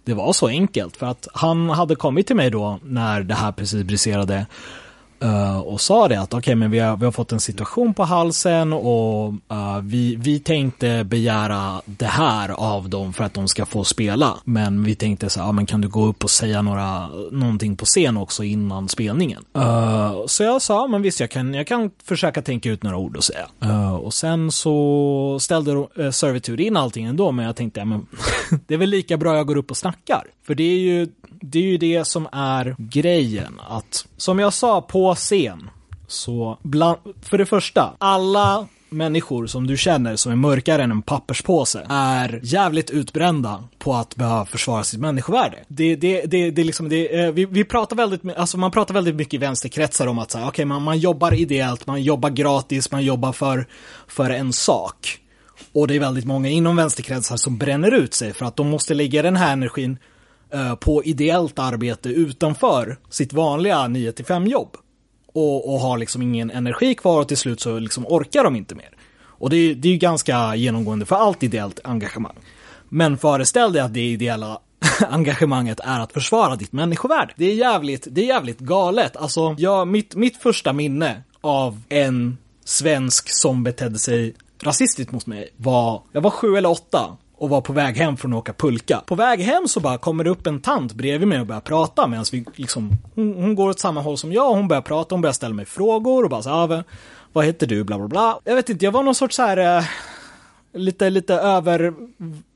[0.03, 3.51] Det var så enkelt för att han hade kommit till mig då när det här
[3.51, 4.45] precis briserade.
[5.19, 8.03] Eh, och sa det att okej men vi har, vi har fått en situation på
[8.03, 13.65] halsen och uh, vi, vi tänkte begära det här av dem för att de ska
[13.65, 14.37] få spela.
[14.43, 17.77] Men vi tänkte så här, ah, men kan du gå upp och säga några, någonting
[17.77, 19.43] på scen också innan spelningen?
[19.57, 23.17] Uh, så jag sa, men visst jag kan, jag kan försöka tänka ut några ord
[23.17, 23.47] och säga.
[24.01, 28.07] Och sen så ställde uh, Servitude in allting ändå, men jag tänkte, ja, men
[28.67, 30.23] det är väl lika bra jag går upp och snackar.
[30.47, 31.07] För det är ju
[31.41, 33.59] det, är ju det som är grejen.
[33.67, 35.69] Att, som jag sa på scen,
[36.07, 41.01] så bland, för det första, alla människor som du känner som är mörkare än en
[41.01, 45.57] papperspåse är jävligt utbrända på att behöva försvara sitt människovärde.
[45.67, 48.93] Det, det, det, det är liksom, det, eh, vi, vi pratar väldigt, alltså man pratar
[48.93, 52.91] väldigt mycket i vänsterkretsar om att säga, okej, man, man jobbar ideellt, man jobbar gratis,
[52.91, 53.67] man jobbar för,
[54.07, 55.19] för en sak.
[55.73, 58.93] Och det är väldigt många inom vänsterkretsar som bränner ut sig för att de måste
[58.93, 59.97] lägga den här energin
[60.53, 64.77] eh, på ideellt arbete utanför sitt vanliga 9-5 jobb.
[65.35, 68.75] Och, och har liksom ingen energi kvar och till slut så liksom orkar de inte
[68.75, 68.89] mer.
[69.23, 72.35] Och det, är- det är ju ganska genomgående för allt ideellt engagemang.
[72.89, 74.59] Men föreställ dig att det ideella
[75.09, 77.33] engagemanget är att försvara ditt människovärde.
[77.35, 79.17] Det är jävligt, det är jävligt galet.
[79.17, 85.49] Alltså, jag, mitt, mitt första minne av en svensk som betedde sig rasistiskt mot mig
[85.57, 89.01] var, jag var sju eller åtta och var på väg hem från att åka pulka.
[89.05, 92.07] På väg hem så bara kommer det upp en tant bredvid mig och börjar prata
[92.07, 95.21] medan vi liksom, hon, hon går åt samma håll som jag, hon börjar prata, hon
[95.21, 96.83] börjar ställa mig frågor och bara så här, ah,
[97.33, 98.39] vad heter du, bla bla bla.
[98.43, 99.83] Jag vet inte, jag var någon sorts så här, eh,
[100.73, 101.93] lite, lite över,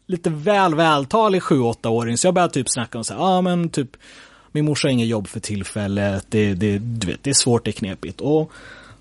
[0.08, 3.90] lite väl vältalig 7-8-åring, så jag började typ snacka om så ja ah, men typ,
[4.52, 7.72] min morsa har inget jobb för tillfället, det, det, du vet, det är svårt, det
[7.72, 8.22] är knepigt.
[8.22, 8.52] Och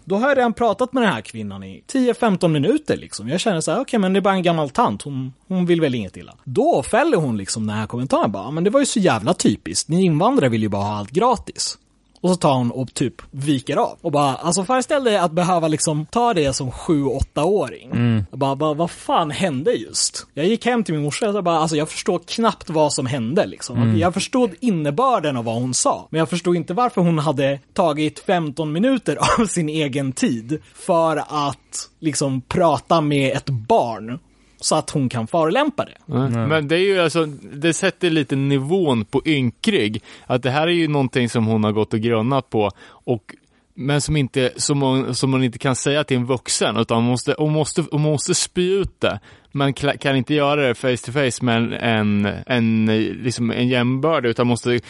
[0.09, 3.29] då har jag redan pratat med den här kvinnan i 10-15 minuter liksom.
[3.29, 5.81] Jag känner så här, okej men det är bara en gammal tant, hon, hon vill
[5.81, 6.35] väl inget illa.
[6.45, 9.35] Då fäller hon liksom den här kommentaren bara, "Ja, men det var ju så jävla
[9.35, 11.79] typiskt, ni invandrare vill ju bara ha allt gratis.
[12.21, 13.99] Och så tar hon och typ viker av.
[14.01, 17.91] Och bara, alltså föreställ dig att behöva liksom ta det som 7-8-åring.
[18.31, 20.27] Jag bara, bara, vad fan hände just?
[20.35, 23.47] Jag gick hem till min morsa och bara, alltså jag förstår knappt vad som hände
[23.47, 23.99] liksom.
[23.99, 26.07] Jag förstod innebörden av vad hon sa.
[26.11, 31.17] Men jag förstod inte varför hon hade tagit 15 minuter av sin egen tid för
[31.17, 34.19] att liksom prata med ett barn
[34.61, 36.13] så att hon kan förolämpa det.
[36.49, 40.03] Men det är ju alltså, det sätter lite nivån på ynkrig.
[40.27, 43.35] Att det här är ju någonting som hon har gått och grunnat på och
[43.81, 47.05] men som, inte, som, hon, som hon inte kan säga till en vuxen, utan hon
[47.05, 49.21] måste, hon måste, hon måste spy ut det.
[49.53, 52.87] Kla- kan inte göra det face to face med en, en,
[53.23, 54.81] liksom en jämbördig, utan måste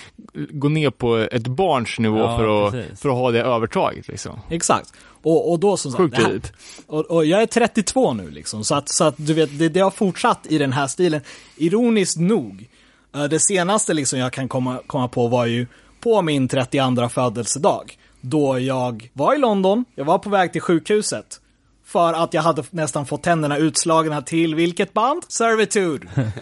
[0.51, 3.01] gå ner på ett barns nivå Ja, för, att, precis.
[3.01, 4.09] för att ha det övertaget.
[4.09, 4.41] Liksom.
[4.51, 4.93] Exakt.
[5.23, 6.53] Och, och då som sagt, det här- tidigt.
[6.87, 9.81] och, och jag är 32 nu liksom, så att, så att du vet, det, det
[9.81, 11.21] har fortsatt i den här stilen.
[11.57, 12.69] Ironiskt nog,
[13.15, 15.67] eh, det senaste liksom jag kan komma, komma på var ju
[16.01, 17.99] på min 32 födelsedag.
[18.21, 21.41] Då jag var i London, jag var på väg till sjukhuset.
[21.85, 25.23] För att jag hade nästan fått tänderna utslagna till vilket band?
[25.29, 26.07] Servitude.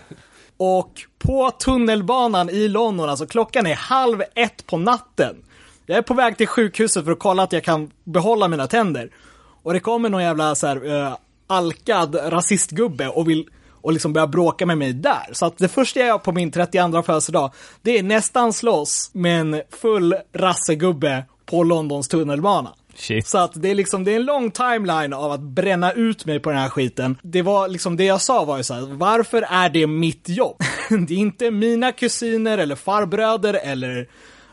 [0.56, 5.36] Och på tunnelbanan i London, alltså klockan är halv ett på natten.
[5.86, 9.10] Jag är på väg till sjukhuset för att kolla att jag kan behålla mina tänder.
[9.62, 11.16] Och det kommer någon jävla så här, eh,
[11.46, 13.48] alkad rasistgubbe och vill
[13.86, 15.28] och liksom börja bråka med mig där.
[15.32, 17.52] Så att det första jag gör på min 32 födelsedag,
[17.82, 22.72] det är nästan slåss med en full rassegubbe på Londons tunnelbana.
[22.94, 23.26] Shit.
[23.26, 26.40] Så att det är liksom, det är en lång timeline av att bränna ut mig
[26.40, 27.18] på den här skiten.
[27.22, 30.57] Det var liksom, det jag sa var ju så här, varför är det mitt jobb?
[31.09, 34.09] det är inte mina kusiner eller farbröder eller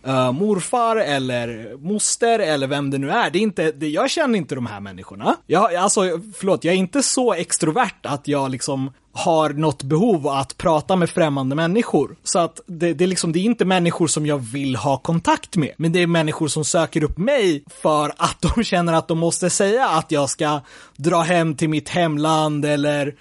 [0.08, 3.30] uh, morfar eller moster eller vem det nu är.
[3.30, 5.36] Det är inte, det, jag känner inte de här människorna.
[5.48, 6.02] Jag, alltså,
[6.36, 11.10] förlåt, jag är inte så extrovert att jag liksom har något behov att prata med
[11.10, 12.16] främmande människor.
[12.24, 15.56] Så att det, det, är liksom, det är inte människor som jag vill ha kontakt
[15.56, 19.20] med, men det är människor som söker upp mig för att de känner att de
[19.20, 20.62] måste säga att jag ska
[20.96, 23.16] dra hem till mitt hemland eller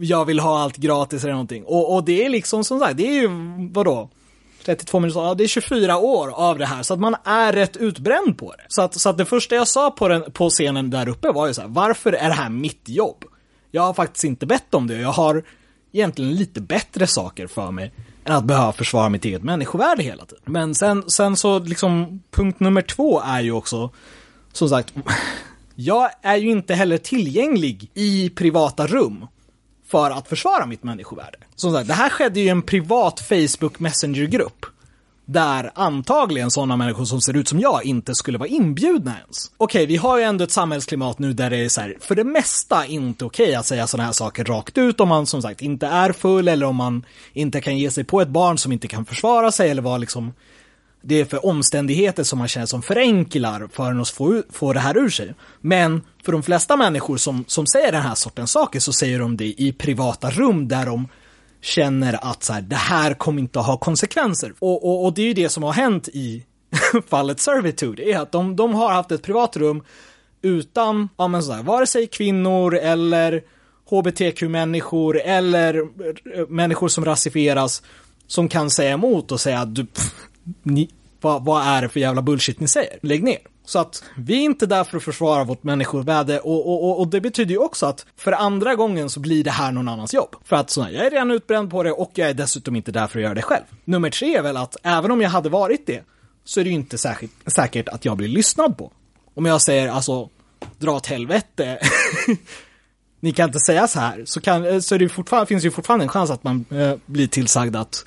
[0.00, 1.64] jag vill ha allt gratis eller någonting.
[1.64, 3.28] Och, och det är liksom som sagt, det är ju,
[3.72, 4.10] vadå?
[4.68, 7.76] 32 minuter, ja, det är 24 år av det här, så att man är rätt
[7.76, 8.64] utbränd på det.
[8.68, 11.46] Så att, så att det första jag sa på, den, på scenen där uppe var
[11.46, 13.24] ju så här, varför är det här mitt jobb?
[13.70, 15.44] Jag har faktiskt inte bett om det, jag har
[15.92, 17.92] egentligen lite bättre saker för mig
[18.24, 20.44] än att behöva försvara mitt eget människovärde hela tiden.
[20.44, 23.90] Men sen, sen så liksom, punkt nummer två är ju också,
[24.52, 24.94] som sagt,
[25.74, 29.26] jag är ju inte heller tillgänglig i privata rum
[29.88, 31.38] för att försvara mitt människovärde.
[31.56, 34.66] Som sagt, det här skedde ju i en privat Facebook Messenger-grupp.
[35.24, 39.50] Där antagligen sådana människor som ser ut som jag inte skulle vara inbjudna ens.
[39.56, 42.24] Okej, vi har ju ändå ett samhällsklimat nu där det är så här, för det
[42.24, 45.86] mesta inte okej att säga sådana här saker rakt ut om man som sagt inte
[45.86, 49.04] är full eller om man inte kan ge sig på ett barn som inte kan
[49.04, 50.32] försvara sig eller vara liksom
[51.02, 54.80] det är för omständigheter som man känner som förenklar för en att få, få det
[54.80, 55.34] här ur sig.
[55.60, 59.36] Men för de flesta människor som, som säger den här sortens saker så säger de
[59.36, 61.08] det i privata rum där de
[61.60, 64.52] känner att så här, det här kommer inte att ha konsekvenser.
[64.58, 66.44] Och, och, och det är ju det som har hänt i
[67.08, 69.82] fallet Servitude, är att de, de har haft ett privat rum
[70.42, 73.42] utan, ja men så här, vare sig kvinnor eller
[73.90, 77.82] hbtq-människor eller eh, människor som rasifieras
[78.26, 80.14] som kan säga emot och säga att du, pff,
[80.62, 80.90] ni,
[81.20, 82.98] vad, vad är det för jävla bullshit ni säger?
[83.02, 83.38] Lägg ner.
[83.64, 87.08] Så att vi är inte där för att försvara vårt människovärde och, och, och, och
[87.08, 90.36] det betyder ju också att för andra gången så blir det här någon annans jobb.
[90.44, 93.06] För att så, jag är redan utbränd på det och jag är dessutom inte där
[93.06, 93.64] för att göra det själv.
[93.84, 96.02] Nummer tre är väl att även om jag hade varit det
[96.44, 98.92] så är det ju inte särskilt säkert att jag blir lyssnad på.
[99.34, 100.28] Om jag säger alltså,
[100.78, 101.78] dra åt helvete.
[103.20, 106.04] Ni kan inte säga så här, så, kan, så är det finns det ju fortfarande
[106.04, 108.04] en chans att man eh, blir tillsagd att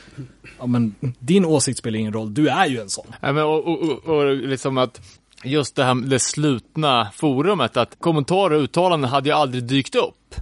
[0.59, 3.05] ja, men, din åsikt spelar ingen roll, du är ju en sån.
[3.22, 5.01] Ja, men, och, och, och, och liksom att
[5.43, 10.36] just det här det slutna forumet, att kommentarer och uttalanden hade ju aldrig dykt upp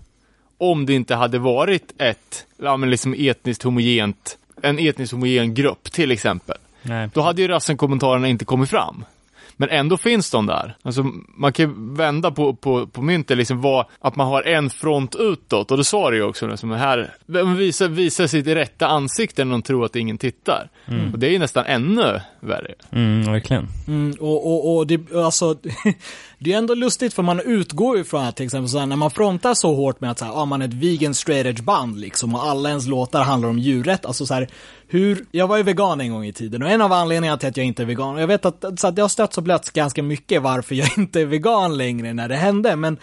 [0.58, 5.92] om det inte hade varit ett, ja men liksom etniskt homogent, en etniskt homogen grupp
[5.92, 6.58] till exempel.
[6.82, 7.10] Nej.
[7.14, 9.06] Då hade ju rassen-kommentarerna inte kommit fram.
[9.60, 10.76] Men ändå finns de där.
[10.82, 11.04] Alltså,
[11.38, 15.16] man kan ju vända på, på, på myntet, liksom vad, att man har en front
[15.16, 15.72] utåt.
[15.72, 17.14] Och det sa du ju också, som här,
[17.58, 20.70] visa, visa sitt rätta ansikte när de tror att ingen tittar.
[21.14, 22.74] Och det är ju nästan ännu värre.
[22.92, 23.68] Mm, verkligen.
[23.88, 25.56] Mm, och, och, och det, alltså,
[26.40, 28.96] det är ändå lustigt för man utgår ju från att till exempel så här, när
[28.96, 31.64] man frontar så hårt med att så här, ah, man är ett vegan straight edge
[31.64, 34.48] band liksom och alla ens låtar handlar om djurrätt, alltså så här,
[34.88, 37.58] hur, jag var ju vegan en gång i tiden och en av anledningarna till att
[37.58, 39.70] jag inte är vegan, och jag vet att, så att det har stötts och blötts
[39.70, 42.98] ganska mycket varför jag inte är vegan längre när det hände, men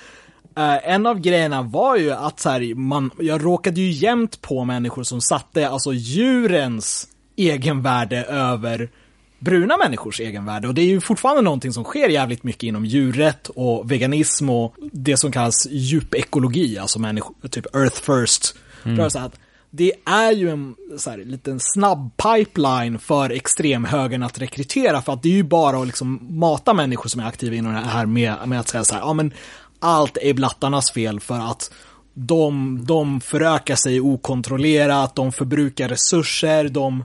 [0.59, 4.65] Uh, en av grejerna var ju att så här, man, jag råkade ju jämt på
[4.65, 8.91] människor som satte alltså djurens egenvärde över
[9.39, 10.69] bruna människors egenvärde.
[10.69, 14.75] Och det är ju fortfarande någonting som sker jävligt mycket inom djurrätt och veganism och
[14.93, 18.55] det som kallas djupekologi, alltså människor, typ earth first.
[18.83, 19.21] rörelse.
[19.21, 19.39] Att
[19.71, 25.23] det är ju en så här, liten snabb pipeline för extremhögern att rekrytera för att
[25.23, 28.35] det är ju bara att liksom mata människor som är aktiva inom det här med,
[28.47, 29.33] med att säga så här, ja men
[29.79, 31.73] allt är blattarnas fel för att
[32.15, 37.05] de, de förökar sig okontrollerat, de förbrukar resurser, de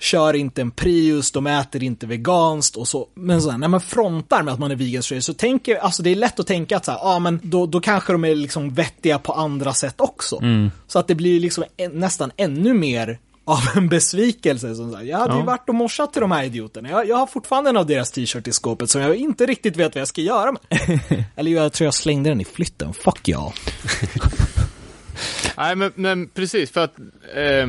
[0.00, 3.08] kör inte en Prius, de äter inte veganskt och så.
[3.14, 6.10] Men så här, när man frontar med att man är vegan så tänker, alltså det
[6.10, 8.74] är lätt att tänka att så här, ja men då, då kanske de är liksom
[8.74, 10.40] vettiga på andra sätt också.
[10.86, 14.74] Så att det blir liksom en, nästan ännu mer av en besvikelse.
[14.74, 15.04] Som sagt.
[15.06, 15.44] Jag hade ju Ja.
[15.44, 16.88] varit och morsat till de här idioterna.
[16.90, 19.94] Jag, jag har fortfarande en av deras t-shirt i skåpet som jag inte riktigt vet
[19.94, 20.60] vad jag ska göra med.
[21.36, 22.92] Eller jag tror jag slängde den i flytten.
[22.94, 23.52] Fuck ja.
[25.56, 26.98] Nej, men, men precis, för att
[27.34, 27.66] eh,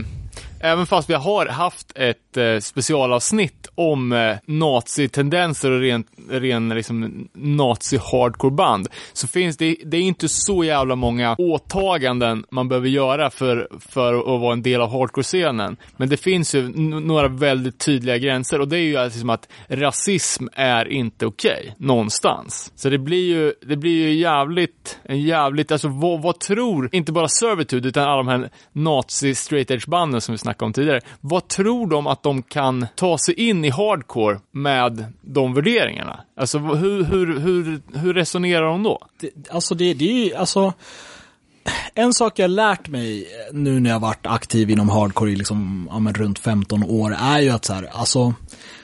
[0.63, 7.27] även fast vi har haft ett eh, specialavsnitt om eh, nazi-tendenser och ren, ren liksom,
[7.33, 13.67] nazi-hardcore-band, så finns det, det är inte så jävla många åtaganden man behöver göra för,
[13.79, 15.77] för att vara en del av hardcore-scenen.
[15.97, 20.47] Men det finns ju några väldigt tydliga gränser och det är ju liksom att rasism
[20.53, 22.71] är inte okej någonstans.
[22.75, 27.11] Så det blir ju, det blir ju jävligt, en jävligt, alltså vad, vad tror, inte
[27.11, 31.01] bara Servitude utan alla de här nazi straight edge banden som vi snackade om tidigare.
[31.21, 36.19] Vad tror de att de kan ta sig in i hardcore med de värderingarna?
[36.37, 38.99] Alltså hur, hur, hur, hur resonerar de då?
[39.19, 40.73] det, alltså det, det är ju, alltså
[41.95, 45.99] en sak jag lärt mig nu när jag varit aktiv inom hardcore i liksom, ja,
[45.99, 48.33] men runt 15 år är ju att så här, alltså,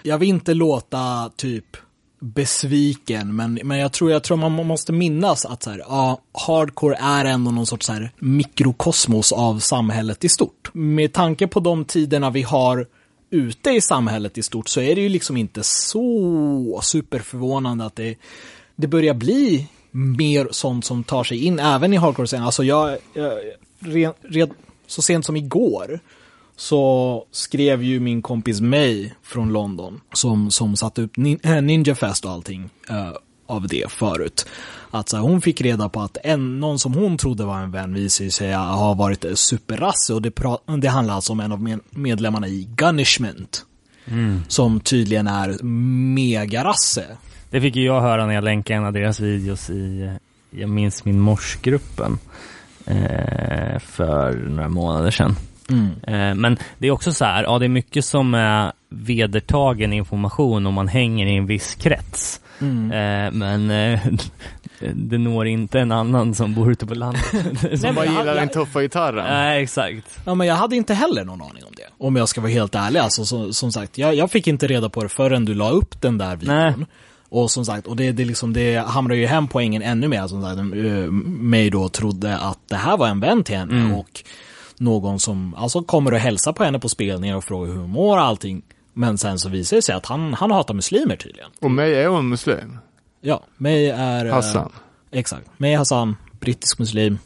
[0.03, 1.77] jag vill inte låta typ
[2.19, 6.95] besviken, men, men jag tror, jag tror man måste minnas att så här, ja, hardcore
[6.95, 10.69] är ändå någon sorts så här mikrokosmos av samhället i stort.
[10.73, 12.87] Med tanke på de tiderna vi har
[13.29, 18.15] ute i samhället i stort så är det ju liksom inte så superförvånande att det,
[18.75, 22.45] det börjar bli mer sånt som tar sig in även i hardcore-scenen.
[22.45, 23.33] Alltså jag, jag
[23.79, 24.49] red, red,
[24.87, 25.99] så sent som igår
[26.57, 31.95] så skrev ju min kompis May från London som, som satte upp nin, äh, Ninja
[31.95, 33.11] Fest och allting eh,
[33.47, 34.45] av det förut.
[34.91, 37.71] Att så här, hon fick reda på att en, någon som hon trodde var en
[37.71, 40.33] vän visade sig ha varit superrasse och det,
[40.77, 43.65] det handlar alltså om en av med, medlemmarna i Gunishment.
[44.47, 45.63] Som tydligen är
[46.13, 47.05] megarasse.
[47.49, 50.11] Det fick ju jag höra när jag länkade en av deras videos i,
[50.49, 52.17] jag minns min morsgruppen,
[52.85, 55.35] eh, för några månader sedan.
[56.07, 60.65] Eh, men det är också så här, ja det är mycket som är vedertagen information
[60.67, 62.41] om man hänger i en viss krets.
[62.61, 63.99] Eh, men eh,
[64.93, 67.23] det når inte en annan som bor ute på landet.
[67.81, 69.25] Som bara jag- gillar jag- den tuffa gitarren?
[69.29, 70.19] Nej, exakt.
[70.25, 72.05] Ja, men jag hade inte heller någon aning om det.
[72.05, 72.99] Om jag ska vara helt ärlig.
[72.99, 76.01] Alltså, så, som sagt, jag, jag fick inte reda på det förrän du la upp
[76.01, 76.55] den där videon.
[76.55, 76.73] Nej.
[77.29, 80.27] Och som sagt, och det, det, liksom, det hamrar ju hem poängen ännu mer.
[80.27, 80.57] Som sagt,
[81.39, 84.23] mig då trodde att det här var en vän till henne och
[84.79, 88.17] någon som alltså kommer och hälsar på henne på spelningar och frågar hur hon mår
[88.17, 88.61] och allting.
[88.93, 91.49] Men sen så visar det sig att han, han hatar muslimer tydligen.
[91.61, 92.77] Och mig är hon muslim?
[93.21, 94.25] Ja, mig är...
[94.25, 94.71] eh, Hassan?
[95.11, 95.47] exakt.
[95.57, 97.17] Mig är Hassan, brittisk muslim.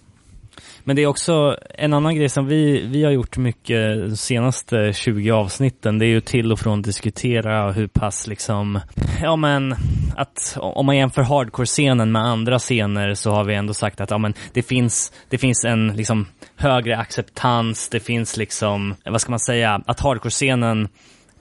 [0.84, 4.94] Men det är också en annan grej som vi, vi har gjort mycket de senaste
[4.94, 6.00] 20 avsnitten.
[6.00, 8.80] Det är ju till och från diskutera hur pass liksom,
[9.22, 9.76] ja men,
[10.16, 14.18] att om man jämför hardcore-scenen med andra scener så har vi ändå sagt att ja
[14.18, 19.40] men det finns, det finns en liksom högre acceptans, det finns liksom, vad ska man
[19.40, 20.88] säga, att hardcore-scenen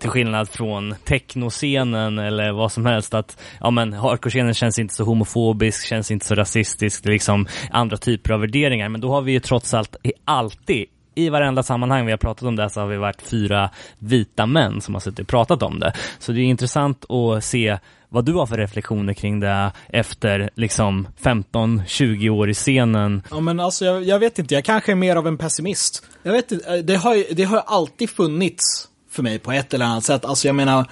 [0.01, 5.05] till skillnad från technoscenen eller vad som helst att ja men hardcore-scenen känns inte så
[5.05, 8.89] homofobisk, känns inte så rasistisk, liksom andra typer av värderingar.
[8.89, 12.57] Men då har vi ju trots allt alltid i varenda sammanhang vi har pratat om
[12.57, 15.93] det så har vi varit fyra vita män som har suttit och pratat om det.
[16.19, 17.79] Så det är intressant att se
[18.09, 23.23] vad du har för reflektioner kring det efter liksom 15-20 år i scenen.
[23.31, 26.07] Ja men alltså jag, jag vet inte, jag kanske är mer av en pessimist.
[26.23, 28.90] Jag vet inte, eh, det har ju det har ju alltid funnits
[29.21, 30.25] för mig på ett eller annat sätt.
[30.25, 30.87] Alltså jag menar,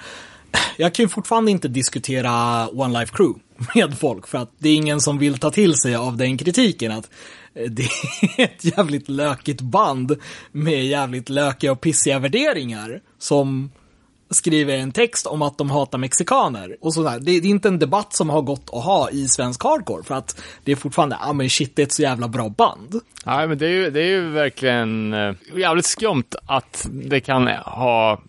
[0.77, 3.39] jag kan ju fortfarande inte diskutera One Life Crew
[3.75, 6.91] med folk för att det är ingen som vill ta till sig av den kritiken
[6.91, 7.09] att
[7.53, 7.83] eh, det
[8.37, 10.15] är ett jävligt lökigt band
[10.51, 13.71] med jävligt lökiga och pissiga värderingar som
[14.29, 16.77] skriver en text om att de hatar mexikaner.
[16.81, 17.19] Och sådär.
[17.19, 20.41] Det, är inte en debatt som har gått att ha i svensk hardcore för att
[20.63, 23.01] det är fortfarande, ja ah, men shit det är ett så jävla bra band.
[23.25, 27.47] Nej, men det är ju, det är ju verkligen eh, jävligt skumt att det kan
[27.47, 28.21] ha,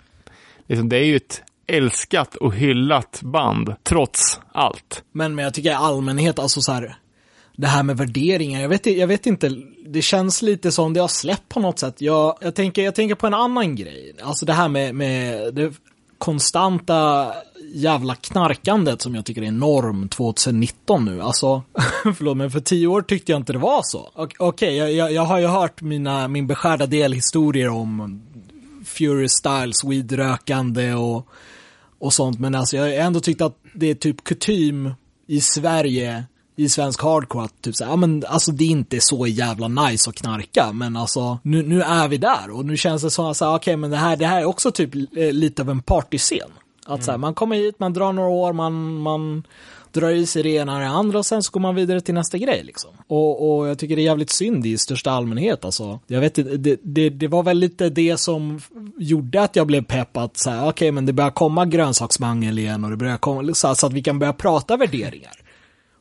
[0.67, 5.05] liksom, det är ju ett älskat och hyllat band, trots allt.
[5.13, 6.97] Men, men jag tycker i allmänhet, alltså så här,
[7.57, 9.51] det här med värderingar, jag vet, jag vet inte,
[9.87, 12.01] det känns lite som det har släppt på något sätt.
[12.01, 15.73] Jag, jag, tänker, jag tänker på en annan grej, alltså det här med, med det
[16.21, 17.33] konstanta
[17.73, 21.21] jävla knarkandet som jag tycker är norm 2019 nu.
[21.21, 21.63] Alltså,
[22.17, 24.11] förlåt, men för tio år tyckte jag inte det var så.
[24.15, 28.23] Okej, Okej, jag, jag, jag har ju hört mina, min beskärda del historier om
[28.85, 31.27] Fury Styles, weedrökande och,
[31.99, 32.41] och sånt.
[32.41, 34.95] Men alltså jag har ändå tyckt att det är typ kutym
[35.27, 36.25] i Sverige
[36.61, 39.69] i svensk hardcore att typ så här, ja men alltså det är inte så jävla
[39.69, 43.27] nice att knarka, men alltså nu, nu är vi där och nu känns det som
[43.27, 46.51] att okej men det här, det här är också typ eh, lite av en partyscen.
[46.87, 49.43] Att så här, man kommer hit, man drar några år, man, man
[49.93, 52.15] drar i sig det ena och det andra och sen så går man vidare till
[52.15, 52.91] nästa grej liksom.
[53.07, 56.01] Och, och jag tycker det är jävligt synd i största allmänhet alltså.
[56.07, 58.61] Jag vet inte, det, det, det var väl lite det som
[58.99, 62.91] gjorde att jag blev pepp att säga, okej men det börjar komma grönsaksmangel igen och
[62.91, 65.33] det börjar komma, så, så att vi kan börja prata värderingar.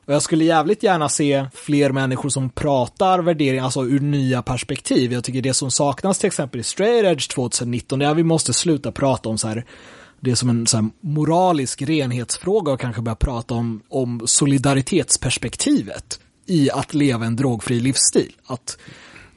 [0.09, 5.13] Och jag skulle jävligt gärna se fler människor som pratar värderingar, alltså ur nya perspektiv.
[5.13, 8.23] Jag tycker det som saknas till exempel i Straight Edge 2019, det är att vi
[8.23, 9.65] måste sluta prata om så här
[10.19, 16.19] det är som en så här, moralisk renhetsfråga och kanske börja prata om, om solidaritetsperspektivet
[16.45, 18.35] i att leva en drogfri livsstil.
[18.45, 18.77] Att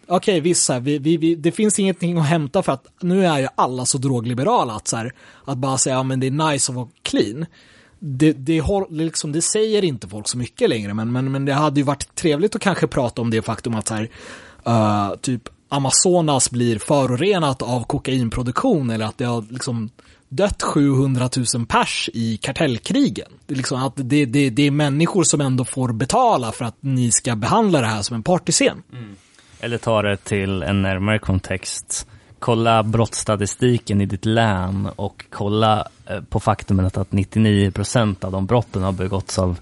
[0.07, 2.87] okej, okay, visst, så här, vi, vi, vi, det finns ingenting att hämta för att
[3.01, 5.14] nu är ju alla så drogliberala att, så här,
[5.45, 7.47] att bara säga ja, men det är nice att vara clean.
[8.05, 11.80] Det, det, liksom, det säger inte folk så mycket längre, men, men, men det hade
[11.80, 14.09] ju varit trevligt att kanske prata om det faktum att så här,
[14.68, 19.90] uh, typ Amazonas blir förorenat av kokainproduktion eller att det har liksom
[20.28, 23.28] dött 700 000 pers i kartellkrigen.
[23.46, 26.76] Det är, liksom att det, det, det är människor som ändå får betala för att
[26.80, 28.82] ni ska behandla det här som en partyscen.
[28.92, 29.16] Mm.
[29.61, 32.07] Eller ta det till en närmare kontext.
[32.43, 38.82] Kolla brottsstatistiken i ditt län och kolla eh, på faktumet att 99% av de brotten
[38.82, 39.59] har begåtts av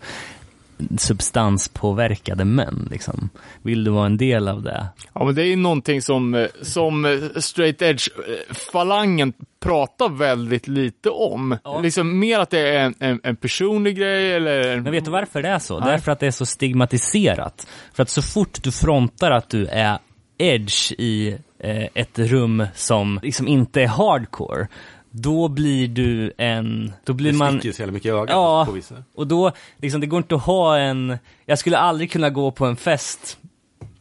[0.99, 3.31] substanspåverkade män liksom.
[3.63, 4.87] Vill du vara en del av det?
[5.13, 11.57] Ja, men det är ju någonting som, som straight edge-falangen pratar väldigt lite om.
[11.65, 11.81] Ja.
[11.81, 14.81] Liksom mer att det är en, en, en, personlig grej eller...
[14.81, 15.81] Men vet du varför det är så?
[15.81, 15.89] Nej.
[15.91, 17.67] Därför att det är så stigmatiserat.
[17.93, 19.99] För att så fort du frontar att du är
[20.41, 24.67] edge i eh, ett rum som liksom inte är hardcore,
[25.11, 26.93] då blir du en...
[27.05, 27.61] Då blir det man...
[27.63, 28.95] ju så jävla mycket i ögat ja, på vissa.
[29.15, 31.19] och då, liksom det går inte att ha en...
[31.47, 33.39] Jag skulle aldrig kunna gå på en fest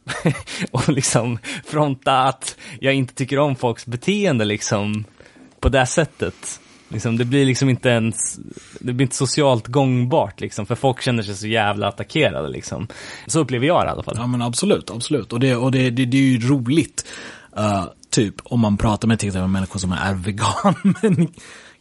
[0.71, 5.05] och liksom fronta att jag inte tycker om folks beteende liksom
[5.59, 6.59] på det sättet.
[6.89, 8.39] Liksom, det blir liksom inte ens,
[8.79, 12.87] det blir inte socialt gångbart liksom, för folk känner sig så jävla attackerade liksom.
[13.27, 14.15] Så upplever jag det i alla fall.
[14.17, 15.33] Ja men absolut, absolut.
[15.33, 17.07] Och det, och det, det, det är ju roligt.
[17.57, 21.27] Uh, typ om man pratar med till exempel människor som är vegan men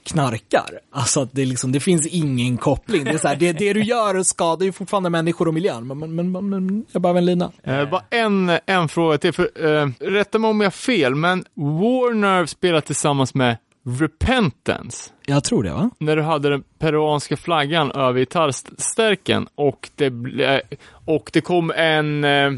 [0.08, 0.78] knarkar.
[0.92, 3.04] Alltså att det, liksom, det finns ingen koppling.
[3.04, 5.86] Det, är så här, det, det du gör skadar ju fortfarande människor och miljön.
[5.86, 7.52] Men, men, men, men jag behöver en lina.
[7.62, 9.32] Eh, bara en, en fråga till.
[9.32, 13.56] För, eh, rätta mig om jag har fel, men Warner spelar tillsammans med
[13.88, 15.10] Repentance.
[15.26, 15.90] Jag tror det va?
[15.98, 20.62] När du hade den peruanska flaggan över gitarrstärken och det,
[21.06, 22.52] och det kom en eh,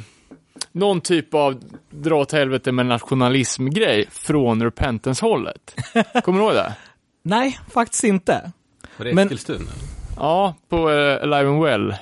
[0.72, 1.60] någon typ av
[1.90, 5.74] dra åt helvete med nationalism-grej från Repentance-hållet.
[6.24, 6.74] Kommer du ihåg det?
[7.22, 8.52] Nej, faktiskt inte.
[8.96, 9.70] Var det Eskilstuna?
[10.16, 11.94] Ja, på uh, Alive and Well.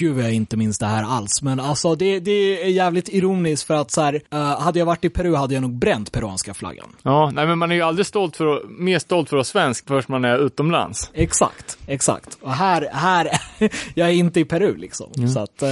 [0.00, 3.74] Gud jag inte minns det här alls, men alltså det, det är jävligt ironiskt för
[3.74, 6.96] att så här, uh, hade jag varit i Peru hade jag nog bränt peruanska flaggan.
[7.02, 9.44] Ja, nej men man är ju aldrig stolt för att, mer stolt för att vara
[9.44, 11.10] svensk först man är utomlands.
[11.14, 12.38] Exakt, exakt.
[12.40, 13.28] Och här, här,
[13.94, 15.12] jag är inte i Peru liksom.
[15.16, 15.28] Mm.
[15.28, 15.68] Så att, uh,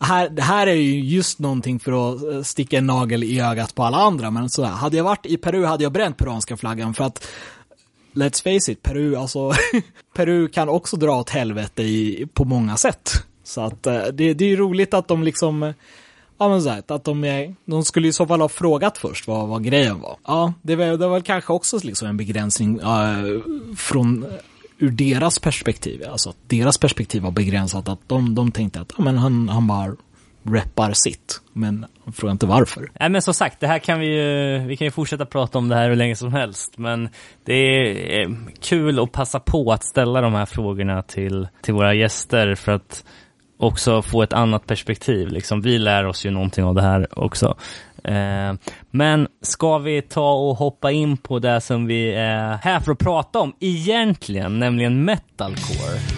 [0.00, 3.74] här, det här är ju just någonting för att eh, sticka en nagel i ögat
[3.74, 6.56] på alla andra, men så här, hade jag varit i Peru hade jag bränt peruanska
[6.56, 7.26] flaggan för att
[8.12, 9.52] Let's face it, Peru, alltså
[10.14, 13.26] Peru kan också dra åt helvete i, på många sätt.
[13.46, 15.74] Så att eh, det, det är ju roligt att de liksom eh,
[16.38, 19.26] Ja men så här, att de, är, de skulle i så fall ha frågat först
[19.26, 20.16] vad, vad grejen var.
[20.26, 23.40] Ja, det var, det var kanske också liksom en begränsning äh,
[23.76, 24.30] från eh,
[24.78, 29.04] ur deras perspektiv, alltså att deras perspektiv var begränsat, att de, de tänkte att ja,
[29.04, 29.96] men han, han bara
[30.42, 32.90] reppar sitt, men frågar inte varför.
[33.00, 35.68] Nej men som sagt, det här kan vi ju, vi kan ju fortsätta prata om
[35.68, 37.08] det här hur länge som helst, men
[37.44, 37.54] det
[38.20, 42.72] är kul att passa på att ställa de här frågorna till, till våra gäster för
[42.72, 43.04] att
[43.56, 45.28] också få ett annat perspektiv.
[45.28, 47.56] Liksom, vi lär oss ju någonting av det här också.
[48.04, 48.54] Eh,
[48.90, 52.98] men ska vi ta och hoppa in på det som vi är här för att
[52.98, 56.15] prata om egentligen, nämligen metalcore.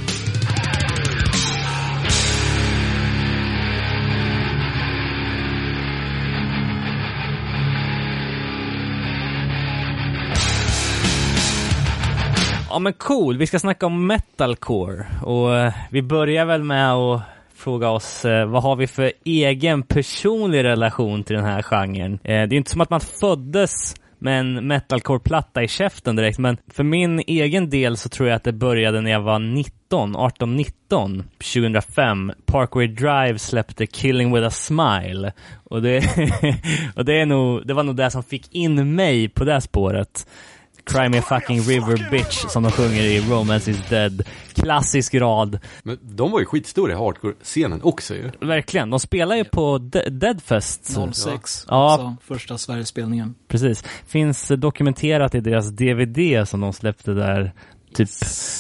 [12.70, 17.22] Ja men cool, vi ska snacka om metalcore och eh, vi börjar väl med att
[17.54, 22.12] fråga oss eh, vad har vi för egen personlig relation till den här genren?
[22.12, 26.56] Eh, det är inte som att man föddes med en metalcore-platta i käften direkt, men
[26.70, 31.22] för min egen del så tror jag att det började när jag var 19, 18-19,
[31.38, 32.32] 2005.
[32.46, 35.32] Parkway Drive släppte Killing with a Smile.
[35.64, 35.98] Och det,
[36.96, 40.26] och det, är nog, det var nog det som fick in mig på det spåret.
[40.88, 44.22] Cry me a fucking river bitch som de sjunger i Romance is dead.
[44.54, 45.58] Klassisk rad.
[45.82, 48.30] Men de var ju skitstora i hardcore-scenen också ju.
[48.40, 48.90] Verkligen.
[48.90, 50.96] De spelar ju på De- Deadfest.
[51.12, 51.90] 06, Ja.
[51.92, 53.34] alltså första Sverigespelningen.
[53.48, 53.84] Precis.
[54.06, 57.52] Finns dokumenterat i deras DVD som de släppte där
[57.94, 58.08] typ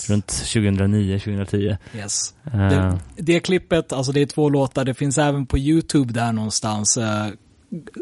[0.08, 1.76] runt 2009-2010.
[1.96, 2.34] Yes.
[2.52, 6.32] Eh, Det, det klippet, alltså det är två låtar, det finns även på YouTube där
[6.32, 6.96] någonstans.
[6.96, 7.26] Eh,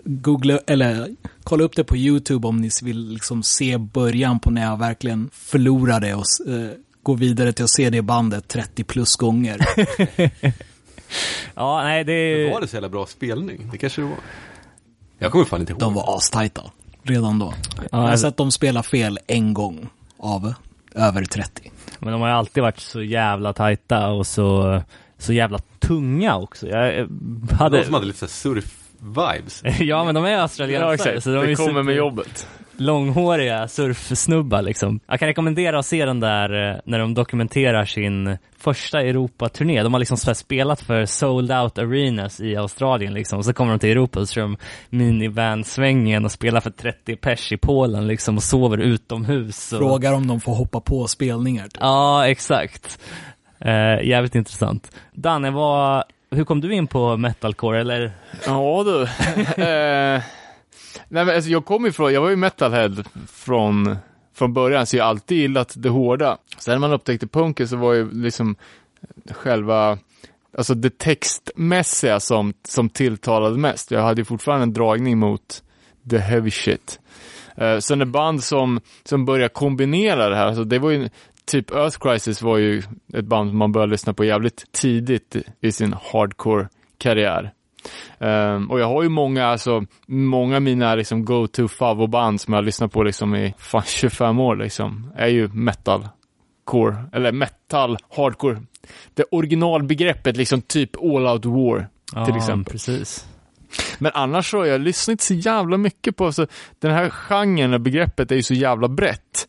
[0.05, 4.63] Googla, eller kolla upp det på YouTube om ni vill liksom se början på när
[4.63, 6.71] jag verkligen förlorade och eh,
[7.03, 9.61] gå vidare till att se det bandet 30 plus gånger.
[11.55, 12.53] ja, nej det är...
[12.53, 13.69] Var det så jävla bra spelning?
[13.73, 14.17] Det kanske det var.
[15.19, 15.81] Jag kommer fan inte ihåg.
[15.81, 16.63] De var astajta
[17.03, 17.55] redan då.
[17.91, 19.89] Jag har alltså- sett dem spela fel en gång
[20.19, 20.55] av
[20.95, 21.71] över 30.
[21.99, 24.83] Men de har ju alltid varit så jävla tajta och så,
[25.19, 26.69] så jävla tunga också.
[26.69, 27.07] Jag eh,
[27.51, 27.79] hade...
[27.79, 28.31] De som hade lite såhär
[29.15, 29.63] surf-vibes.
[29.85, 30.95] ja, men de är Ja, australiensare.
[30.95, 31.23] exakt.
[31.23, 32.49] så de Det kommer med jobbet.
[32.77, 35.01] långhåriga surfsnubbar liksom.
[35.07, 39.83] Jag kan rekommendera att se den där eh, när de dokumenterar sin första Europaturné.
[39.83, 43.39] De har liksom spelat för sold out arenas i Australien liksom.
[43.39, 44.57] Och så kommer de till Europa och så kör de
[44.91, 49.73] minivan-svängen och spelar för 30 pers i Polen liksom och sover utomhus.
[49.73, 49.79] Och...
[49.79, 51.65] Frågar om de får hoppa på spelningar.
[51.65, 51.77] Typ.
[51.81, 52.99] Ja, exakt.
[53.61, 54.91] Eh, jävligt intressant.
[55.13, 56.05] Danne, vad,
[56.37, 58.13] hur kom du in på metalcore eller?
[58.47, 59.03] Ja du.
[59.63, 60.23] eh,
[61.09, 63.97] nej men alltså jag kom ifrån, jag var ju metalhead från,
[64.35, 66.39] från början, så jag har alltid gillat det hårda.
[66.59, 68.57] Sen när man upptäckte punken så var ju liksom
[69.31, 69.99] själva,
[70.59, 73.91] alltså det textmässiga som, som tilltalade mest.
[73.91, 75.63] Jag hade ju fortfarande en dragning mot
[76.11, 77.01] the heavy shit.
[77.57, 81.09] Eh, sen ett band som, som började kombinera det här, alltså det var ju
[81.47, 82.83] typ Earth Crisis var ju
[83.15, 87.53] ett band man började lyssna på jävligt tidigt i sin hardcore-karriär.
[88.19, 92.59] Ehm, och jag har ju många, alltså, många av mina liksom go-to favoritband som jag
[92.59, 96.09] har lyssnat på liksom i fan 25 år liksom, är ju metal
[96.65, 98.63] core, eller metal, hardcore.
[99.15, 102.73] Det originalbegreppet liksom typ all out war till Ja, exempel.
[102.73, 103.27] precis.
[103.99, 106.47] Men annars så har jag lyssnat så jävla mycket på, alltså,
[106.79, 109.49] den här genren och begreppet är ju så jävla brett.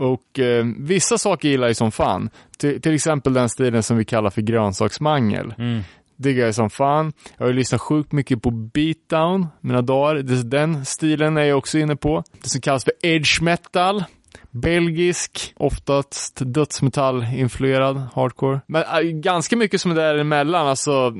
[0.00, 2.30] Och eh, vissa saker gillar jag som fan.
[2.58, 5.54] Till, till exempel den stilen som vi kallar för grönsaksmangel.
[5.58, 5.82] Mm.
[6.16, 7.12] Diggar jag som fan.
[7.36, 10.14] Jag har ju lyssnat sjukt mycket på beatdown mina dagar.
[10.42, 12.24] Den stilen är jag också inne på.
[12.42, 14.04] Det som kallas för edge metal.
[14.50, 18.60] Belgisk, oftast dödsmetall-influerad hardcore.
[18.66, 21.14] Men äh, ganska mycket som är däremellan, alltså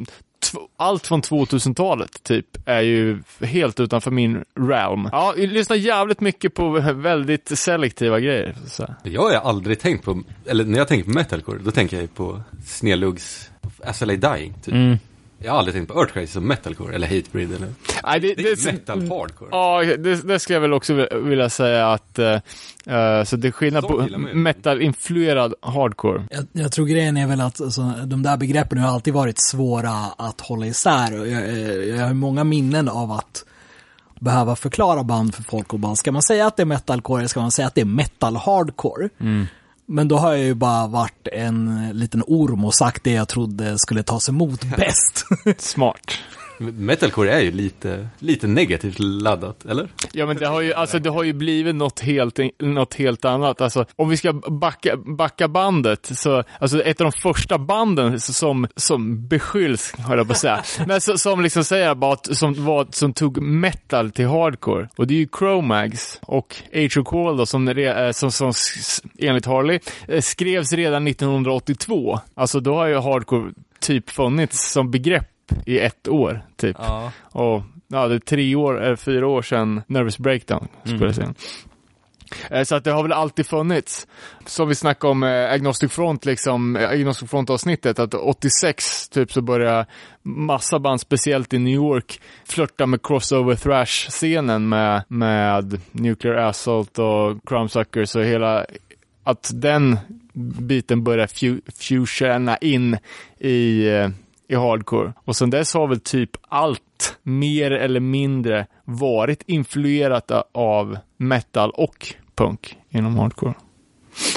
[0.76, 5.08] allt från 2000-talet typ är ju helt utanför min realm.
[5.12, 8.56] Ja, jag lyssnar jävligt mycket på väldigt selektiva grejer.
[8.66, 8.94] Så.
[9.02, 12.08] Jag har aldrig tänkt på, eller när jag tänker på metalcore, då tänker jag ju
[12.08, 12.42] på
[14.02, 14.74] I Lay Dying, typ.
[14.74, 14.98] Mm.
[15.42, 17.68] Jag har aldrig tänkt på Earth Crisis som metalcore, eller Hatebreed, eller...
[18.04, 19.48] Nej, det, Det är metal hardcore.
[19.52, 22.32] Ja, det, det skulle jag väl också vilja säga att, eh,
[22.86, 26.24] eh, så det är skillnad på metal-influerad hardcore.
[26.30, 29.92] Jag, jag tror grejen är väl att alltså, de där begreppen har alltid varit svåra
[30.16, 31.20] att hålla isär.
[31.20, 33.44] Och Jag, jag, jag har många minnen av att
[34.20, 37.28] behöva förklara band för folk och bara, ska man säga att det är metalcore eller
[37.28, 39.08] ska man säga att det är metal hardcore?
[39.92, 43.78] Men då har jag ju bara varit en liten orm och sagt det jag trodde
[43.78, 45.24] skulle tas emot bäst.
[45.58, 46.12] Smart.
[46.60, 49.88] Metalcore är ju lite, lite negativt laddat, eller?
[50.12, 53.60] Ja men det har ju, alltså det har ju blivit något helt, något helt annat.
[53.60, 58.66] Alltså om vi ska backa, backa bandet så, alltså ett av de första banden som,
[58.76, 62.64] som beskylls, höll jag på att säga, men så, som liksom säger bara att, som,
[62.64, 64.88] var, som tog metal till hardcore.
[64.96, 68.52] Och det är ju Chromags och of Call då, som, eh, som, som
[69.18, 72.20] enligt Harley eh, skrevs redan 1982.
[72.34, 73.50] Alltså då har ju hardcore
[73.80, 75.26] typ funnits som begrepp
[75.66, 76.76] i ett år, typ.
[76.78, 77.12] Ja.
[77.22, 81.34] Och ja, det är tre år, eller fyra år sedan Nervous Breakdown, skulle jag säga.
[82.50, 84.06] Eh, Så att det har väl alltid funnits.
[84.46, 89.86] Som vi snackade om eh, Agnostic Front, liksom, Agnostic Front-avsnittet, att 86 typ så började
[90.22, 97.48] massa band, speciellt i New York, flörta med crossover thrash-scenen med, med Nuclear Assault och
[97.48, 98.66] Crumbsuckers och hela,
[99.24, 99.98] att den
[100.58, 102.98] biten började fu- fusiona in
[103.38, 103.88] i,
[104.50, 105.12] i hardcore.
[105.24, 112.14] Och sen dess har väl typ allt mer eller mindre varit influerat av metal och
[112.34, 113.54] punk inom hardcore.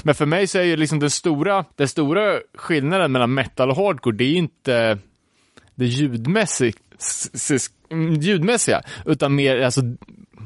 [0.04, 3.76] Men för mig så är ju liksom den stora, den stora skillnaden mellan metal och
[3.76, 4.98] hardcore, det är inte
[5.76, 6.80] det ljudmässigt,
[7.90, 9.82] mm, ljudmässiga, utan mer alltså,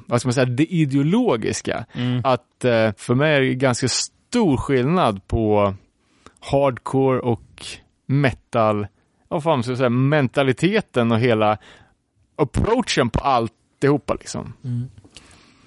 [0.05, 1.85] vad ska man säga, det ideologiska.
[2.23, 5.73] Att eh, för mig är det ganska stor skillnad på
[6.39, 7.65] hardcore och
[8.05, 8.87] metal,
[9.27, 11.57] vad fan ska jag säga, mentaliteten och hela
[12.35, 14.53] approachen på alltihopa liksom.
[14.63, 14.87] Mm.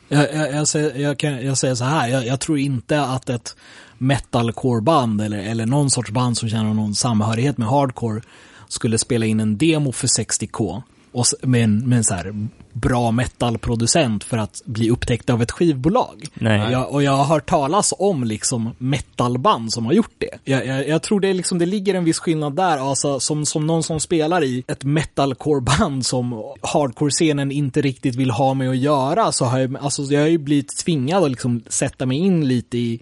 [0.08, 3.28] Jag, jag, jag, säger, jag, kan, jag säger så här, jag, jag tror inte att
[3.28, 3.56] ett
[3.98, 8.22] metalcore-band eller, eller någon sorts band som känner någon samhörighet med hardcore
[8.68, 10.82] skulle spela in en demo för 60k
[11.12, 15.50] och med en, med en så här bra metalproducent för att bli upptäckt av ett
[15.50, 16.24] skivbolag.
[16.72, 20.38] Jag, och jag har hört talas om liksom metalband som har gjort det.
[20.44, 23.66] Jag, jag, jag tror det, liksom, det ligger en viss skillnad där, alltså som, som
[23.66, 29.32] någon som spelar i ett metalcore-band som hardcore-scenen inte riktigt vill ha med att göra,
[29.32, 32.78] så har jag, alltså, jag har ju blivit tvingad att liksom sätta mig in lite
[32.78, 33.00] i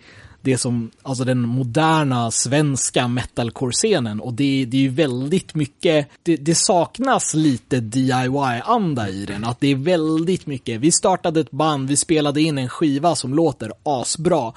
[0.49, 4.21] det som, alltså den moderna svenska metalcore-scenen.
[4.21, 9.61] Och det, det är ju väldigt mycket, det, det saknas lite DIY-anda i den, att
[9.61, 13.73] det är väldigt mycket, vi startade ett band, vi spelade in en skiva som låter
[13.83, 14.53] asbra,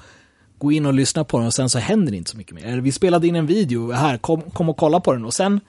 [0.62, 2.66] gå in och lyssna på den och sen så händer det inte så mycket mer.
[2.66, 5.60] Eller vi spelade in en video, här, kom, kom och kolla på den och sen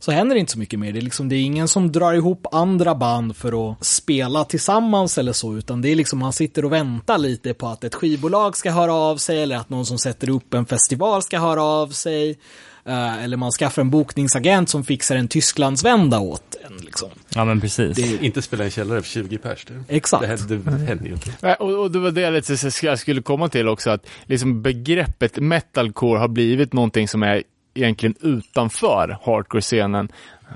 [0.00, 0.92] så händer det inte så mycket mer.
[0.92, 5.18] Det är liksom, det är ingen som drar ihop andra band för att spela tillsammans
[5.18, 8.56] eller så, utan det är liksom, man sitter och väntar lite på att ett skivbolag
[8.56, 11.88] ska höra av sig eller att någon som sätter upp en festival ska höra av
[11.88, 12.38] sig.
[12.84, 16.76] Eh, eller man skaffar en bokningsagent som fixar en Tysklandsvända åt en.
[16.76, 17.10] Liksom.
[17.34, 17.98] Ja, men precis.
[18.22, 19.64] Inte spela i en källare för 20 pers.
[19.64, 20.22] Det, Exakt.
[20.22, 21.30] det, händer- det händer ju inte.
[21.40, 24.06] Nej, Och, och det var det jag lite så jag skulle komma till också, att
[24.24, 27.42] liksom begreppet metalcore har blivit någonting som är
[27.74, 30.08] egentligen utanför hardcore-scenen.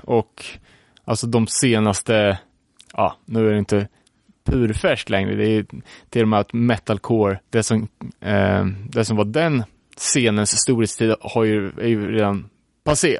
[0.03, 0.45] Och
[1.05, 2.39] alltså de senaste,
[2.93, 3.87] ja, nu är det inte
[4.45, 5.65] purfärskt längre, det är
[6.09, 7.87] till och med att metalcore, det som,
[8.21, 9.63] eh, det som var den
[9.97, 12.49] scenens storhetstid har ju, är ju redan
[12.83, 13.17] passé.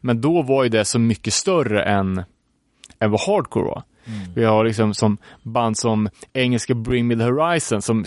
[0.00, 2.22] Men då var ju det så mycket större än,
[3.04, 3.82] än vad hardcore var.
[4.34, 8.04] Vi har liksom som band som engelska Bring Me The Horizon som,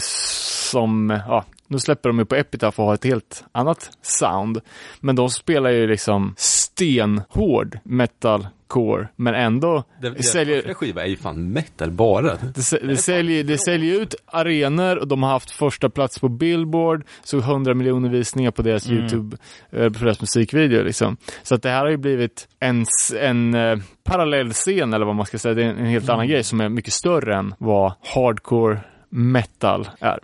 [0.72, 4.62] som ja, nu släpper de ju på Epitaph och har ett helt annat sound.
[5.00, 7.80] Men de spelar ju liksom stenhård
[8.68, 12.22] metalcore, men ändå Det, det säljer, skiva är ju fan metal bara.
[12.22, 17.06] det, det, säljer, det säljer ut arenor och de har haft första plats på Billboard,
[17.24, 19.38] så 100 miljoner visningar på deras YouTube,
[19.72, 21.18] eh, på deras musikvideo liksom.
[21.44, 22.86] Så att det här har ju blivit en,
[23.20, 26.44] en eh, parallellscen eller vad man ska säga, det är en, en helt annan grej
[26.44, 30.20] som är mycket större än vad hardcore metal är.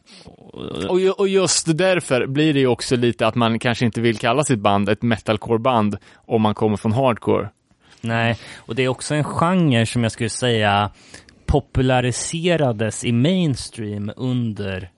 [0.90, 4.44] Och, och just därför blir det ju också lite att man kanske inte vill kalla
[4.44, 7.50] sitt band ett metalcore-band om man kommer från hardcore.
[8.04, 10.92] Nej, och det är också en genre som jag skulle säga
[11.46, 14.90] populariserades i mainstream under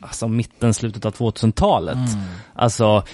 [0.00, 1.98] alltså mitten, slutet av 2000-talet.
[2.54, 3.04] Alltså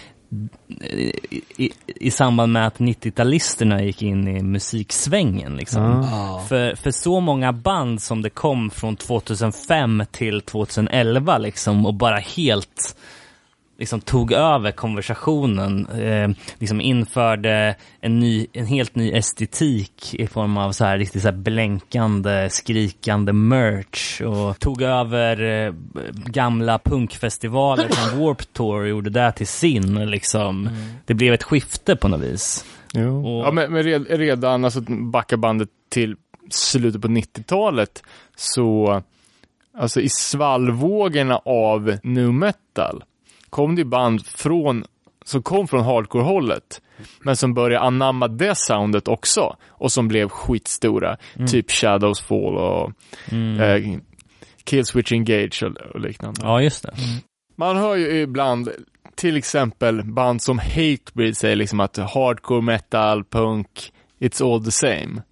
[0.81, 1.13] i,
[1.57, 5.83] i, i samband med att 90-talisterna gick in i musiksvängen liksom.
[5.83, 6.45] Ja.
[6.49, 12.19] För, för så många band som det kom från 2005 till 2011 liksom och bara
[12.19, 12.97] helt
[13.79, 20.57] liksom tog över konversationen, eh, liksom införde en, ny, en helt ny estetik i form
[20.57, 25.73] av så här riktigt så här blänkande, skrikande merch och tog över eh,
[26.27, 30.69] gamla punkfestivaler som Warp Tour och gjorde det till sin liksom.
[31.07, 32.65] Det blev ett skifte på något vis.
[32.95, 34.81] Och- Ja, men, men red, redan, alltså
[35.13, 36.17] backa bandet till
[36.51, 38.03] slutet på 90-talet,
[38.37, 39.03] så,
[39.79, 43.05] alltså i svallvågorna av nu metal,
[43.51, 44.85] kom det ju band från,
[45.25, 46.83] som kom från hardcore-hållet,
[47.23, 51.17] men som började anamma det soundet också, och som blev skitstora,
[51.49, 52.93] typ Shadows Fall och
[53.61, 53.99] eh,
[54.65, 56.41] Killswitch Engage och, och liknande.
[56.45, 56.95] Ja, just det.
[57.57, 58.69] Man hör ju ibland
[59.15, 65.23] till exempel band som Hatebreed säger liksom att hardcore metal, punk, it's all the same.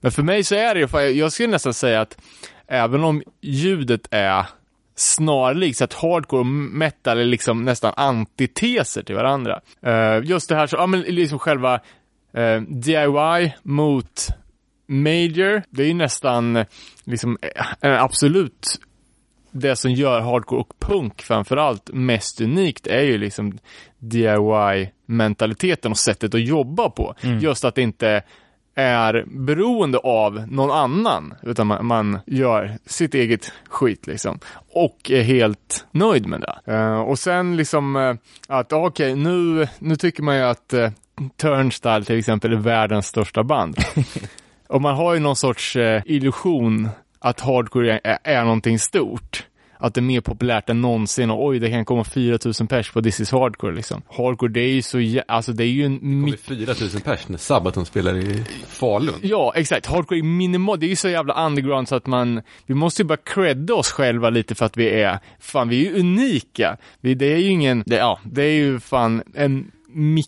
[0.00, 2.20] Men för mig så är det ju, jag skulle nästan säga att
[2.66, 4.46] även om ljudet är
[4.94, 9.60] snarlikt, så att hardcore och metal är liksom nästan antiteser till varandra.
[9.82, 11.80] Eh, just det här så, ja men liksom själva
[12.34, 14.28] eh, DIY mot
[14.86, 16.64] Major, det är ju nästan
[17.04, 17.38] liksom
[17.80, 18.80] eh, absolut
[19.50, 23.58] det som gör hardcore och punk framförallt mest unikt är ju liksom
[23.98, 27.14] DIY-mentaliteten och sättet att jobba på.
[27.40, 28.22] Just att det inte
[28.74, 34.38] är beroende av någon annan, utan man, man gör sitt eget skit liksom.
[34.74, 36.72] Och är helt nöjd med det.
[36.72, 38.14] Eh, och sen liksom eh,
[38.48, 40.90] att, okej, nu, nu tycker man ju att uh,
[41.36, 43.76] Turnstile till exempel är världens största band.
[44.68, 49.46] Och man har ju någon sorts eh, illusion att hardcore är, är någonting stort.
[49.82, 53.02] Att det är mer populärt än någonsin och oj, det kan komma 4000 pers på
[53.02, 54.02] This is hardcore liksom.
[54.08, 57.00] Hardcore, det är ju så, jä- alltså det är ju en Det kommer mi- 4000
[57.00, 59.14] pers när Sabaton spelar i Falun.
[59.22, 59.86] Ja, exakt.
[59.86, 63.06] Hardcore är minimal, det är ju så jävla underground så att man, vi måste ju
[63.06, 66.76] bara credda oss själva lite för att vi är, fan vi är ju unika.
[67.00, 69.70] Vi, det är ju ingen, det, ja, det är ju fan en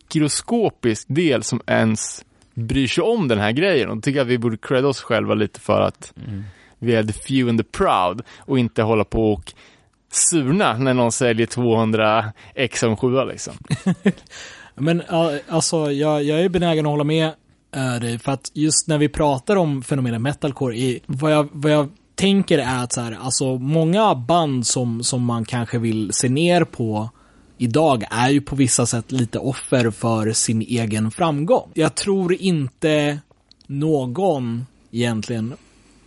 [0.09, 2.25] mikroskopisk del som ens
[2.55, 5.61] bryr sig om den här grejen och tycker att vi borde credda oss själva lite
[5.61, 6.13] för att
[6.85, 9.53] vi är the few and the proud och inte hålla på och
[10.13, 13.55] surna när någon säljer 200 x en 7 liksom.
[14.75, 15.03] Men
[15.49, 17.31] alltså, jag, jag är benägen att hålla med
[17.77, 21.73] eh, dig, för att just när vi pratar om fenomenet metalcore, i, vad, jag, vad
[21.73, 26.29] jag tänker är att så här, alltså många band som, som man kanske vill se
[26.29, 27.11] ner på
[27.59, 31.71] idag är ju på vissa sätt lite offer för sin egen framgång.
[31.75, 33.19] Jag tror inte
[33.67, 35.55] någon egentligen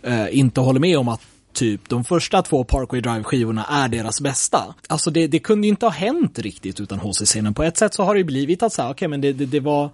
[0.02, 1.20] eh, inte håller med om att
[1.52, 4.74] typ de första två Parkway Drive-skivorna är deras bästa.
[4.88, 7.54] Alltså det, det kunde ju inte ha hänt riktigt utan HC-scenen.
[7.54, 9.46] På ett sätt så har det ju blivit att säga, okej okay, men det, det,
[9.46, 9.90] det, var,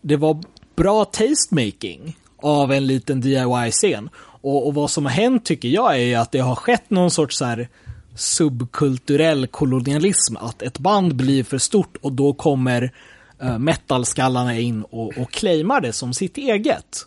[0.00, 0.42] det var
[0.76, 4.10] bra tastemaking av en liten DIY-scen.
[4.40, 7.10] Och, och, vad som har hänt tycker jag är ju att det har skett någon
[7.10, 7.68] sorts så här
[8.14, 10.36] subkulturell kolonialism.
[10.36, 12.92] Att ett band blir för stort och då kommer
[13.42, 17.06] uh, metalskallarna in och, och claimar det som sitt eget.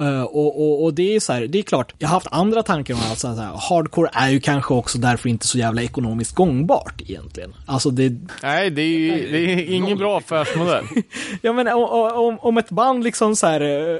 [0.00, 2.62] Uh, och, och, och, det är så här, det är klart, jag har haft andra
[2.62, 6.34] tankar om att så här, hardcore är ju kanske också därför inte så jävla ekonomiskt
[6.34, 7.54] gångbart egentligen.
[7.66, 8.12] Alltså det...
[8.42, 10.84] Nej, det är ju det är ingen bra affärsmodell.
[11.42, 13.98] ja men om, om ett band liksom så här uh,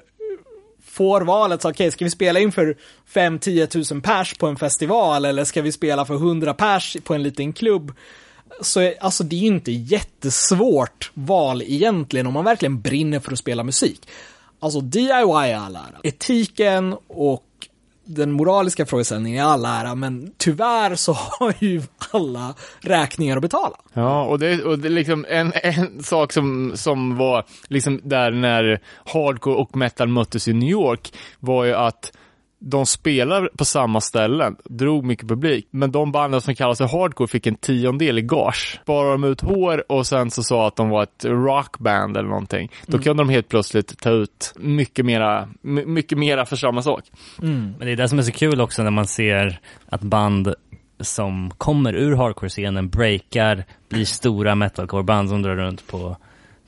[0.97, 2.77] får valet, så okej, okay, ska vi spela in för
[3.15, 7.23] 5-10 tusen pers på en festival eller ska vi spela för 100 pers på en
[7.23, 7.93] liten klubb?
[8.61, 13.39] Så alltså det är ju inte jättesvårt val egentligen om man verkligen brinner för att
[13.39, 14.09] spela musik.
[14.61, 16.01] Alltså DIY är all ära.
[16.03, 17.43] Etiken och
[18.07, 23.77] den moraliska frågeställningen är all ära, men tyvärr så har ju alla räkningar att betala.
[23.93, 28.31] Ja, och det, och det är liksom en, en sak som, som var liksom där
[28.31, 32.13] när hardcore och metal möttes i New York var ju att
[32.59, 37.29] de spelar på samma ställen, drog mycket publik, men de banden som kallar sig hardcore
[37.29, 38.81] fick en tiondel i gage.
[38.83, 42.71] Sparade de ut hår och sen så sa att de var ett rockband eller någonting.
[42.87, 43.03] Då mm.
[43.03, 47.05] kunde de helt plötsligt ta ut mycket mera, mycket mera för samma sak.
[47.43, 47.75] Mm.
[47.79, 50.55] Men det är det som är så kul också när man ser att band
[51.01, 56.17] som kommer ur hardcore-scenen breakar, blir stora metalcore-band som drar runt på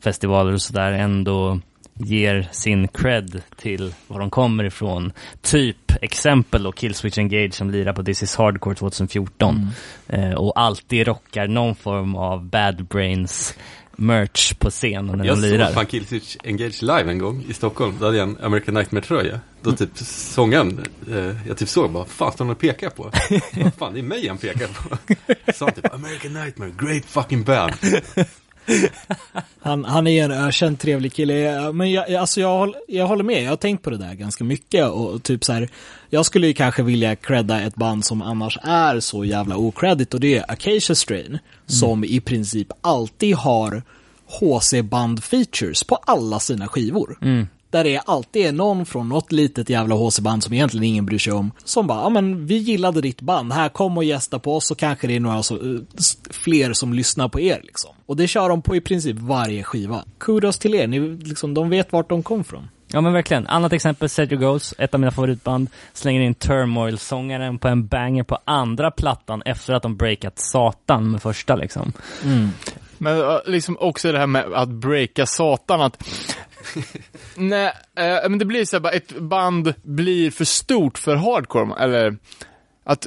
[0.05, 1.61] festivaler och sådär ändå
[1.99, 5.12] ger sin cred till var de kommer ifrån.
[5.42, 9.72] Typ exempel då Killswitch Engage som lirar på This is Hardcore 2014
[10.09, 10.30] mm.
[10.30, 13.55] eh, och alltid rockar någon form av Bad Brains
[13.99, 15.59] merch på scen när jag de lirar.
[15.59, 17.96] Jag såg fan Killswitch Engage live en gång i Stockholm.
[18.01, 19.40] Då hade jag en American Nightmare-tröja.
[19.62, 23.11] Då typ sångaren, eh, jag typ såg bara, fan står han och pekar på?
[23.78, 24.96] fan, det är mig han pekar på.
[25.53, 27.72] Så han typ, American Nightmare, great fucking band.
[29.61, 31.73] Han, han är en ökänd trevlig kille.
[31.73, 34.89] Men jag, alltså jag, jag håller med, jag har tänkt på det där ganska mycket
[34.89, 35.69] och typ så här,
[36.11, 40.21] jag skulle ju kanske vilja credda ett band som annars är så jävla okredit och
[40.21, 41.41] det är Acacia Strain, mm.
[41.66, 43.83] som i princip alltid har
[44.41, 47.19] HC-band features på alla sina skivor.
[47.23, 47.47] Mm.
[47.71, 51.33] Där det alltid är någon från något litet jävla HC-band som egentligen ingen bryr sig
[51.33, 51.53] om.
[51.64, 54.75] Som bara, ja men vi gillade ditt band, här kom och gästa på oss så
[54.75, 55.81] kanske det är några så, uh,
[56.31, 57.91] fler som lyssnar på er liksom.
[58.07, 60.05] Och det kör de på i princip varje skiva.
[60.19, 62.69] Kudos till er, ni, liksom, de vet vart de kom från.
[62.93, 63.47] Ja men verkligen.
[63.47, 68.23] Annat exempel, Set Your Goals, ett av mina favoritband, slänger in Turmoil-sångaren på en banger
[68.23, 71.93] på andra plattan efter att de breakat Satan med första liksom.
[72.25, 72.49] Mm.
[72.99, 76.05] Men liksom också det här med att breaka Satan, att
[77.35, 82.16] Nej, äh, men det blir så här, ett band blir för stort för hardcore, eller
[82.85, 83.07] att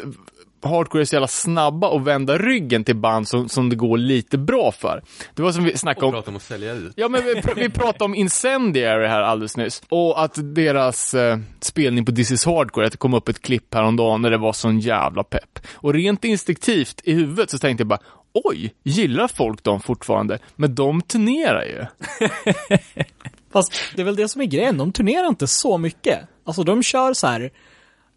[0.63, 4.37] hardcore är så jävla snabba och vända ryggen till band som, som det går lite
[4.37, 5.03] bra för.
[5.33, 6.09] Det var som vi snackade om.
[6.09, 6.93] Och prata om att sälja ut.
[6.95, 9.83] Ja, men vi, vi pratade om Incendiary här alldeles nyss.
[9.89, 13.73] Och att deras eh, spelning på This is Hardcore, att det kom upp ett klipp
[13.73, 15.59] häromdagen när det var sån jävla pepp.
[15.73, 18.01] Och rent instinktivt i huvudet så tänkte jag bara,
[18.33, 20.39] oj, gillar folk dem fortfarande?
[20.55, 21.85] Men de turnerar ju.
[23.51, 26.19] Fast det är väl det som är grejen, de turnerar inte så mycket.
[26.45, 27.51] Alltså de kör så här,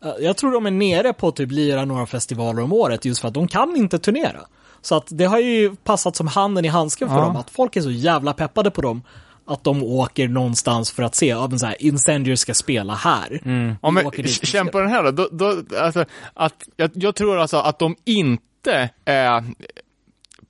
[0.05, 3.29] eh, jag tror de är nere på typ lira några festivaler om året just för
[3.29, 4.41] att de kan inte turnera.
[4.83, 7.25] Så att det har ju passat som handen i handsken för ja.
[7.25, 9.03] dem, att folk är så jävla peppade på dem
[9.47, 13.41] att de åker någonstans för att se, ja men så här, Incendier ska spela här.
[13.45, 13.75] Mm.
[13.83, 16.05] Ja, men känn på den här då, då, då alltså,
[16.35, 19.45] att, jag, jag tror alltså att de inte är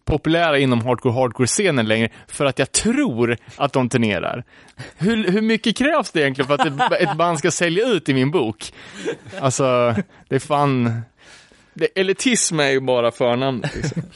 [0.05, 4.45] populära inom hardcore-hardcore-scenen längre för att jag tror att de turnerar.
[4.97, 8.15] Hur, hur mycket krävs det egentligen för att ett, ett band ska sälja ut i
[8.15, 8.73] min bok?
[9.41, 9.95] Alltså,
[10.29, 11.03] det är fan...
[11.75, 13.77] Det, elitism är ju bara förnamnet.
[13.77, 14.03] Liksom.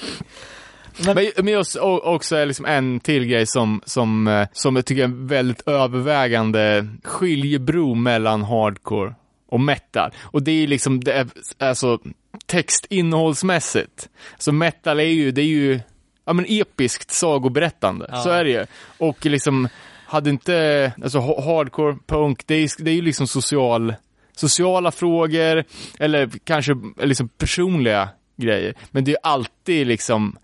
[1.06, 5.02] Men, men just också är liksom en till grej som, som, eh, som jag tycker
[5.02, 9.14] är en väldigt övervägande skiljebro mellan hardcore
[9.48, 10.10] och metal.
[10.18, 11.26] Och det är liksom, det är,
[11.58, 11.98] alltså
[12.46, 14.08] textinnehållsmässigt.
[14.38, 15.80] Så metal är ju, det är ju,
[16.24, 18.06] ja men episkt sagoberättande.
[18.12, 18.22] Ja.
[18.22, 18.66] Så är det ju.
[18.98, 19.68] Och liksom,
[20.06, 23.94] hade inte, alltså hardcore, punk, det är, det är ju liksom social
[24.38, 25.64] sociala frågor
[25.98, 28.74] eller kanske liksom personliga grejer.
[28.90, 30.38] Men det är alltid liksom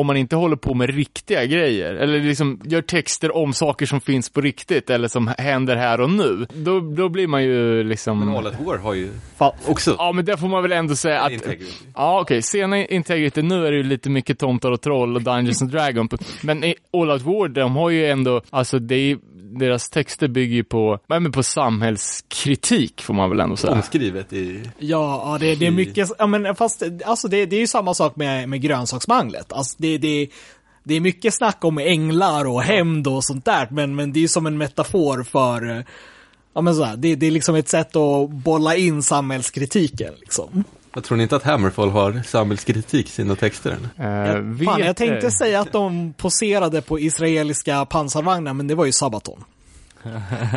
[0.00, 4.00] om man inte håller på med riktiga grejer, eller liksom gör texter om saker som
[4.00, 8.18] finns på riktigt, eller som händer här och nu, då, då blir man ju liksom...
[8.18, 10.96] Men All At War har ju Fa- också Ja, men det får man väl ändå
[10.96, 11.32] säga att...
[11.32, 11.72] Integrity.
[11.94, 12.42] Ja, okej.
[12.42, 16.10] Sena Integrity, nu är det ju lite mycket tomtar och troll och Dungeons and Dragons.
[16.42, 19.18] Men All Out War, de har ju ändå, alltså det är,
[19.58, 23.72] deras texter bygger ju på, men på samhällskritik, får man väl ändå säga.
[23.72, 24.62] omskrivet i...
[24.78, 27.94] Ja, ja det, det är mycket, ja men fast alltså det, det är ju samma
[27.94, 29.52] sak med, med grönsaksmanglet.
[29.52, 30.28] Alltså det, det,
[30.84, 34.22] det är mycket snack om änglar och hämnd och sånt där, men, men det är
[34.22, 35.84] ju som en metafor för, eh,
[36.54, 40.64] ja men sådär, det, det är liksom ett sätt att bolla in samhällskritiken liksom.
[40.94, 43.76] Jag tror ni inte att Hammerfall har samhällskritik i sina texter?
[43.96, 44.26] Eller?
[44.26, 45.30] Eh, Jag, vet fan, jag tänkte det.
[45.30, 49.44] säga att de poserade på israeliska pansarvagnar, men det var ju Sabaton.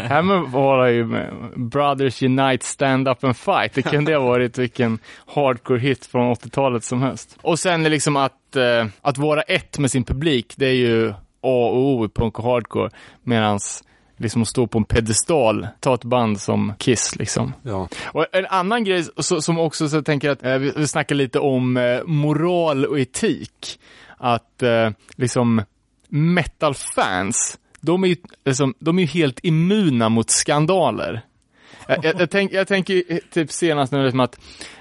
[0.10, 3.74] Hammer var ju med Brothers Unite Stand Up and Fight.
[3.74, 7.38] Det kunde ha varit vilken hardcore hit från 80-talet som helst.
[7.42, 11.10] Och sen är liksom att, eh, att vara ett med sin publik, det är ju
[11.42, 12.90] A och O i punk och hardcore.
[13.24, 13.84] Medans
[14.18, 17.54] liksom att stå på en pedestal, ta ett band som Kiss liksom.
[17.64, 17.88] Ja.
[18.06, 21.40] Och en annan grej så, som också så tänker att eh, vi, vi snackar lite
[21.40, 23.80] om eh, moral och etik.
[24.18, 25.62] Att eh, liksom
[26.10, 28.16] metal-fans, de är ju
[28.46, 31.22] liksom, de är helt immuna mot skandaler.
[31.88, 34.40] Jag, jag, jag, tänk, jag tänker eh, typ senast nu liksom att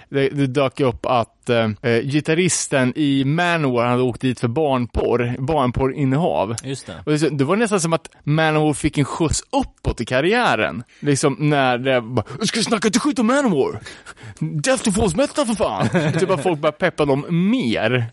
[0.08, 5.36] det, det dök upp att eh, eh, gitarristen i Manowar hade åkt dit för barnporr,
[5.38, 6.56] barnporrinnehav.
[6.64, 6.94] Just det.
[7.06, 10.82] Och det, det var nästan som att Manowar fick en skjuts uppåt i karriären.
[11.00, 13.80] Liksom när det bara, ska vi snacka inte skit om Manowar?
[14.38, 16.12] Death to Falls Metal för fan!
[16.20, 18.06] typ att folk börjar peppa dem mer.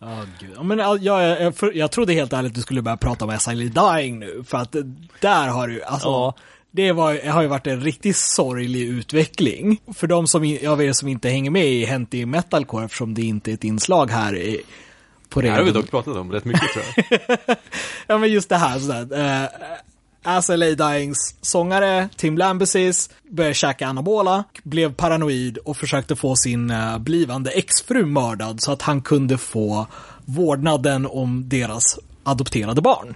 [0.00, 0.64] Ja, gud.
[0.64, 3.38] Men ja, jag, jag, för, jag trodde helt ärligt att du skulle börja prata om
[3.38, 4.82] SIL Dying nu, för att eh,
[5.20, 6.34] där har du, alltså, Ja.
[6.70, 9.80] det var, har ju varit en riktigt sorglig utveckling.
[9.94, 13.22] För de som, av er som inte hänger med i Hänt i Metalcore, eftersom det
[13.22, 14.60] inte är ett inslag här i,
[15.28, 17.56] på Det här har vi dock pratat om rätt mycket tror jag.
[18.06, 19.18] Ja men just det här sådär.
[19.42, 19.48] Uh,
[20.22, 26.70] As LA Dyings sångare Tim Lambesis började käka anabola, blev paranoid och försökte få sin
[26.70, 29.86] eh, blivande exfru mördad så att han kunde få
[30.24, 33.14] vårdnaden om deras adopterade barn.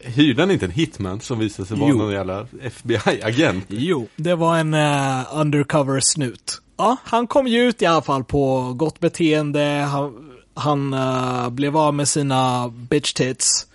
[0.00, 1.96] Hyrde han inte en hitman som visade sig vara Jo.
[1.96, 3.64] någon jävla FBI-agent?
[3.68, 4.08] Jo.
[4.16, 6.60] Det var en eh, undercover snut.
[6.76, 9.88] Ja, han kom ju ut i alla fall på gott beteende.
[9.90, 13.66] Han, han eh, blev av med sina bitch tits.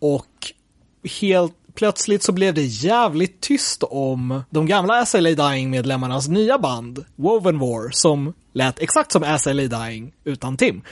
[0.00, 0.26] Och
[1.08, 7.58] helt plötsligt så blev det jävligt tyst om de gamla SLA Dying-medlemmarnas nya band, Woven
[7.58, 9.52] War, som lät exakt som SLA
[9.84, 10.82] Dying utan Tim.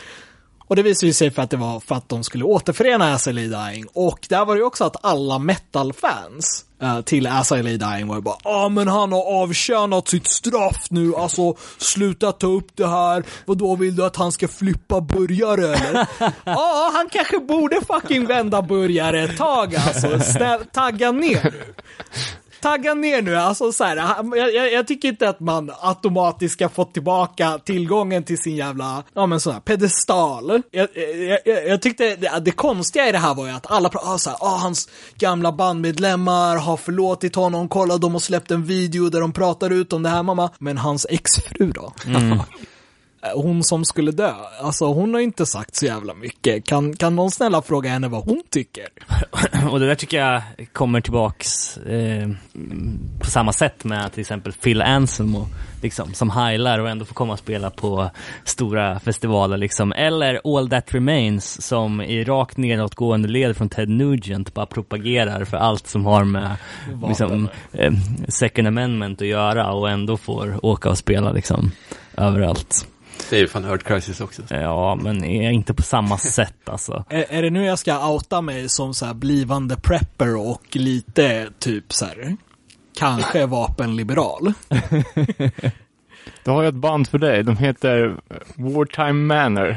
[0.69, 3.33] Och det visade ju sig för att det var för att de skulle återförena SLA
[3.33, 3.87] Dying.
[3.93, 8.23] Och där var det ju också att alla metal-fans eh, till SLA Dying var ju
[8.23, 13.25] bara ah, men han har avtjänat sitt straff nu, alltså sluta ta upp det här.
[13.45, 16.07] Vad då vill du att han ska flippa burgare eller?
[16.45, 20.21] Ja, han kanske borde fucking vända burgare ett tag alltså.
[20.21, 21.75] Snäll, tagga ner nu.
[22.67, 23.97] Tagga ner nu, alltså så här,
[24.37, 29.05] jag, jag, jag tycker inte att man automatiskt ska få tillbaka tillgången till sin jävla,
[29.15, 30.63] ja men sån här pedestal.
[30.71, 30.89] Jag,
[31.45, 34.31] jag, tyckte det, det konstiga i det här var ju att alla pratade, ah, så
[34.31, 34.89] här, ah, hans
[35.19, 39.93] gamla bandmedlemmar har förlåtit honom, kolla de har släppt en video där de pratar ut
[39.93, 40.51] om det här mamma.
[40.59, 41.93] Men hans exfru då?
[43.35, 46.65] Hon som skulle dö, alltså hon har inte sagt så jävla mycket.
[46.65, 48.87] Kan, kan någon snälla fråga henne vad hon tycker?
[49.71, 52.29] Och det där tycker jag kommer tillbaks eh,
[53.21, 55.47] på samma sätt med till exempel Phil Anselmo,
[55.83, 58.11] liksom, som heilar och ändå får komma och spela på
[58.45, 59.93] stora festivaler liksom.
[59.93, 65.57] Eller All That Remains som i rakt nedåtgående led från Ted Nugent bara propagerar för
[65.57, 66.57] allt som har med
[67.09, 67.93] liksom, eh,
[68.29, 71.71] Second Amendment att göra och ändå får åka och spela liksom
[72.17, 72.87] överallt.
[73.31, 74.43] Det är ju fan Earth Crisis också.
[74.51, 77.05] Ja, men är inte på samma sätt alltså.
[77.09, 81.49] Är, är det nu jag ska outa mig som så här blivande prepper och lite
[81.59, 82.37] typ så här
[82.99, 84.53] kanske vapenliberal?
[86.45, 87.43] Då har jag ett band för dig.
[87.43, 88.17] De heter
[88.55, 89.77] Wartime Manor.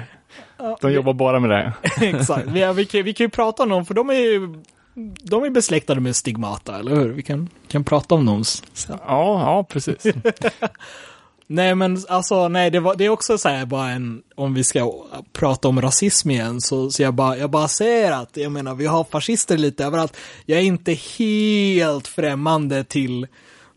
[0.81, 1.73] De jobbar bara med det.
[2.05, 2.47] Exakt.
[2.47, 4.63] Vi, vi, kan, vi kan ju prata om dem för de är ju
[5.23, 7.09] de är besläktade med stigmata, eller hur?
[7.09, 8.41] Vi kan, kan prata om dem.
[8.41, 8.97] s- sen.
[9.07, 10.03] Ja, ja precis.
[11.51, 14.63] Nej men alltså, nej det, var, det är också så här bara en, om vi
[14.63, 14.93] ska
[15.33, 18.85] prata om rasism igen, så, så jag, bara, jag bara säger att, jag menar vi
[18.85, 20.17] har fascister lite överallt.
[20.45, 23.27] Jag är inte helt främmande till,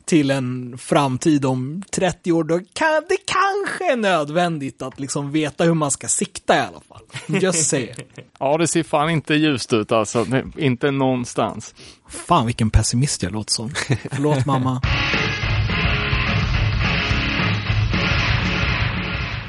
[0.05, 5.65] till en framtid om 30 år, då kan, det kanske är nödvändigt att liksom veta
[5.65, 7.03] hur man ska sikta i alla fall.
[7.40, 7.89] Just say.
[8.39, 10.27] Ja, det ser fan inte ljust ut alltså.
[10.57, 11.74] Inte någonstans.
[12.09, 13.70] Fan vilken pessimist jag låter som.
[14.11, 14.81] Förlåt mamma.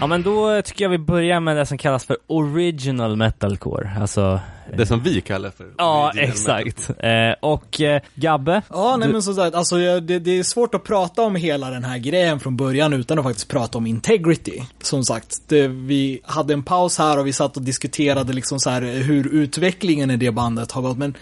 [0.03, 3.91] Ja men då tycker jag vi börjar med det som kallas för original metalcore.
[4.01, 4.39] Alltså,
[4.77, 6.89] Det som vi kallar för ja exakt.
[6.99, 8.61] Eh, och eh, Gabbe?
[8.69, 11.69] Ja, nej du- men som sagt, alltså det, det är svårt att prata om hela
[11.69, 14.61] den här grejen från början utan att faktiskt prata om integrity.
[14.81, 18.69] Som sagt, det, vi hade en paus här och vi satt och diskuterade liksom så
[18.69, 21.13] här hur utvecklingen i det bandet har gått, men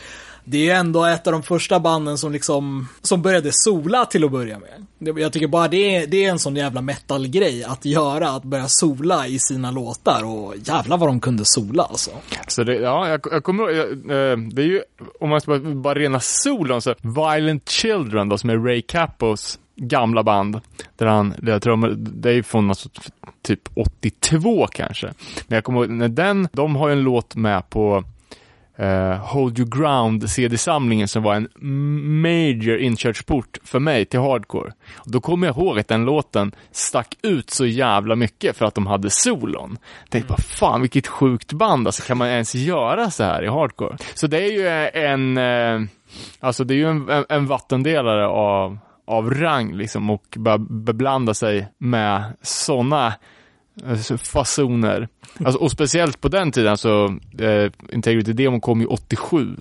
[0.44, 4.24] det är ju ändå ett av de första banden som liksom, som började sola till
[4.24, 4.86] att börja med.
[5.20, 8.68] Jag tycker bara det är, det är en sån jävla metal-grej att göra, att börja
[8.68, 12.12] sola i sina låtar och jävlar vad de kunde sola alltså.
[12.48, 14.82] Så det, ja, jag, jag kommer ihåg, jag, eh, det är ju,
[15.20, 19.60] om man ska bara, bara rena solon, så Violent Children då, som är Ray Capos
[19.76, 20.62] gamla band.
[20.96, 22.90] Där han, det jag tror, det är ju från alltså,
[23.42, 25.14] typ 82 kanske.
[25.48, 28.04] Men jag kommer ihåg, när den, de har ju en låt med på
[28.82, 31.48] eh, Hold Your Ground CD-samlingen som var en
[32.22, 34.74] major inkörsport för mig till hardcore.
[34.96, 38.76] Och då kommer jag ihåg att den låten stack ut så jävla mycket för att
[38.76, 39.78] de hade solon.
[40.02, 43.48] Jag tänkte bara, fan vilket sjukt band, alltså kan man ens göra så här i
[43.48, 43.98] hardcore?
[44.14, 45.82] Så det är ju eh, en, eh,
[46.40, 48.78] alltså det är ju en, en, en vattendelare av,
[49.08, 53.14] av rang liksom och bara beblanda sig med sådana
[53.86, 55.08] Alltså, fasoner.
[55.46, 57.06] Alltså, och speciellt på den tiden, så
[57.40, 59.56] eh, Integrity Demo kom ju 87.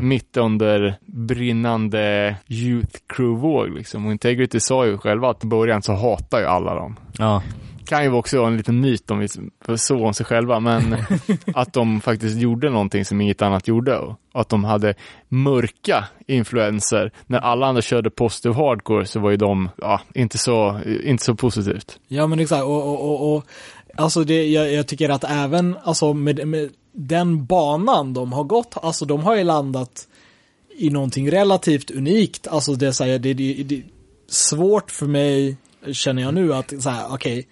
[0.00, 4.06] Mitt under brinnande Youth Crew-våg liksom.
[4.06, 6.96] Och Integrity sa ju själva att i början så hatar ju alla dem.
[7.18, 7.42] Ja.
[7.86, 9.28] Kan ju också vara en liten myt om vi
[9.76, 10.96] så om sig själva, men
[11.54, 13.98] att de faktiskt gjorde någonting som inget annat gjorde.
[13.98, 14.94] Och att de hade
[15.28, 17.12] mörka influenser.
[17.26, 21.34] När alla andra körde positive hardcore så var ju de, ja, inte så, inte så
[21.34, 21.98] positivt.
[22.08, 23.44] Ja men exakt, och, och, och, och
[23.96, 28.74] alltså det, jag, jag tycker att även, alltså med, med den banan de har gått,
[28.82, 30.08] alltså de har ju landat
[30.76, 33.84] i någonting relativt unikt, alltså det är så här, det, det, det är
[34.28, 35.56] svårt för mig,
[35.92, 37.46] känner jag nu, att så här, okej,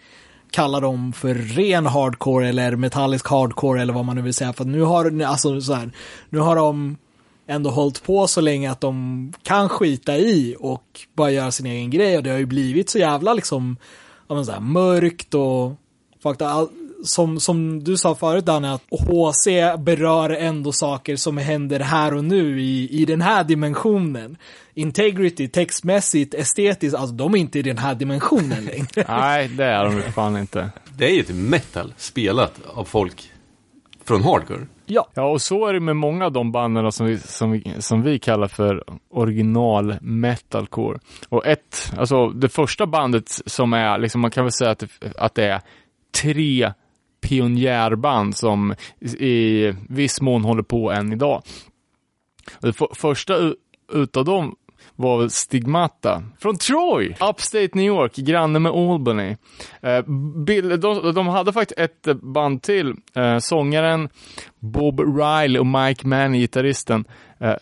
[0.53, 4.65] kalla dem för ren hardcore eller metallisk hardcore eller vad man nu vill säga, för
[4.65, 5.91] att nu har, alltså så här,
[6.31, 6.97] nu har de
[7.47, 11.91] ändå hållit på så länge att de kan skita i och bara göra sin egen
[11.91, 12.17] grej.
[12.17, 13.77] Och det har ju blivit så jävla liksom,
[14.29, 15.73] ja men så här, mörkt och
[17.03, 19.47] som, som du sa förut Danne, att HC
[19.79, 24.37] berör ändå saker som händer här och nu i, i den här dimensionen.
[24.75, 29.05] Integrity, textmässigt, estetiskt, alltså de är inte i den här dimensionen längre.
[29.09, 30.71] Nej, det är de fan inte.
[30.97, 33.33] Det är ju typ metal spelat av folk
[34.05, 34.67] från hardcore.
[34.87, 35.09] ja.
[35.15, 38.03] Ja, och så är det med många av de banden som vi, som vi, som
[38.03, 40.99] vi kallar för original metalcore.
[41.29, 44.89] Och ett, alltså det första bandet som är, liksom man kan väl säga att det,
[45.19, 45.61] att det är
[46.23, 46.73] tre
[47.23, 48.75] pionjärband som
[49.19, 51.43] i, viss mån håller på än idag.
[52.61, 53.35] Det för, första
[53.93, 54.55] utav dem
[54.97, 59.37] var väl Stigmata från Troy, Upstate New York, granne med Albany.
[59.83, 60.03] Eh,
[60.47, 64.09] Bill, de, de hade faktiskt ett band till, eh, sångaren
[64.59, 67.05] Bob Riley och Mike Mann, gitarristen,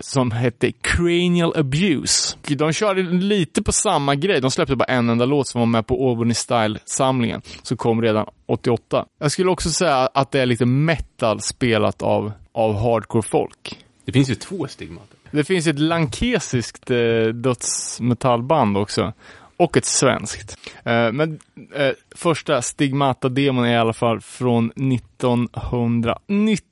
[0.00, 2.36] som hette Cranial Abuse.
[2.48, 5.86] De körde lite på samma grej, de släppte bara en enda låt som var med
[5.86, 9.06] på Albany Style-samlingen, som kom redan 88.
[9.18, 13.78] Jag skulle också säga att det är lite metal spelat av, av hardcore-folk.
[14.04, 15.16] Det finns ju två stigmater.
[15.30, 19.12] Det finns ett lankesiskt eh, dödsmetallband också.
[19.56, 20.58] Och ett svenskt.
[20.84, 21.38] Eh, men
[21.74, 26.69] eh, första Stigmata-demon är i alla fall från 1990,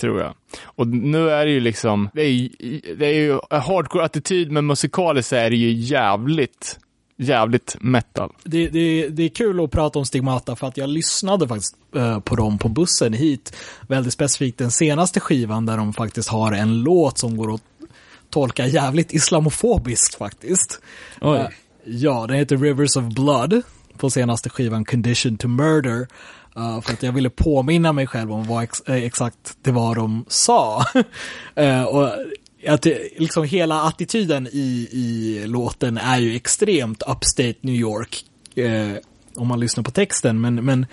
[0.00, 0.34] tror jag.
[0.64, 5.32] Och nu är det ju liksom, det är, ju- det är ju hardcore-attityd, men musikaliskt
[5.32, 6.78] är det ju jävligt,
[7.16, 8.32] jävligt metal.
[8.44, 12.20] Det, det, det är kul att prata om Stigmata för att jag lyssnade faktiskt eh,
[12.20, 13.56] på dem på bussen hit.
[13.88, 17.62] Väldigt specifikt den senaste skivan där de faktiskt har en låt som går att
[18.30, 20.80] tolka jävligt islamofobiskt faktiskt.
[21.20, 21.38] Oj.
[21.38, 21.46] Eh,
[21.84, 23.62] ja, den heter Rivers of Blood
[23.98, 26.06] på senaste skivan Condition to Murder.
[26.56, 29.94] Eh, för att jag ville påminna mig själv om vad ex- eh, exakt det var
[29.94, 30.84] de sa.
[31.54, 32.08] Eh, och
[32.68, 32.84] att
[33.16, 38.24] liksom hela attityden i, i låten är ju extremt upstate New York.
[38.54, 38.92] Eh,
[39.36, 40.86] om man lyssnar på texten, men, men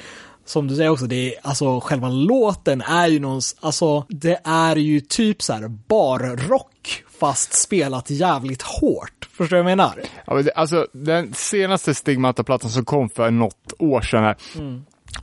[0.45, 4.75] som du säger också, det är, alltså själva låten är ju någons, alltså det är
[4.75, 9.29] ju typ så här barrock fast spelat jävligt hårt.
[9.31, 9.99] Förstår du vad jag menar?
[10.25, 14.35] Ja, men det, alltså, den senaste Stigmata-plattan som kom för något år sedan här,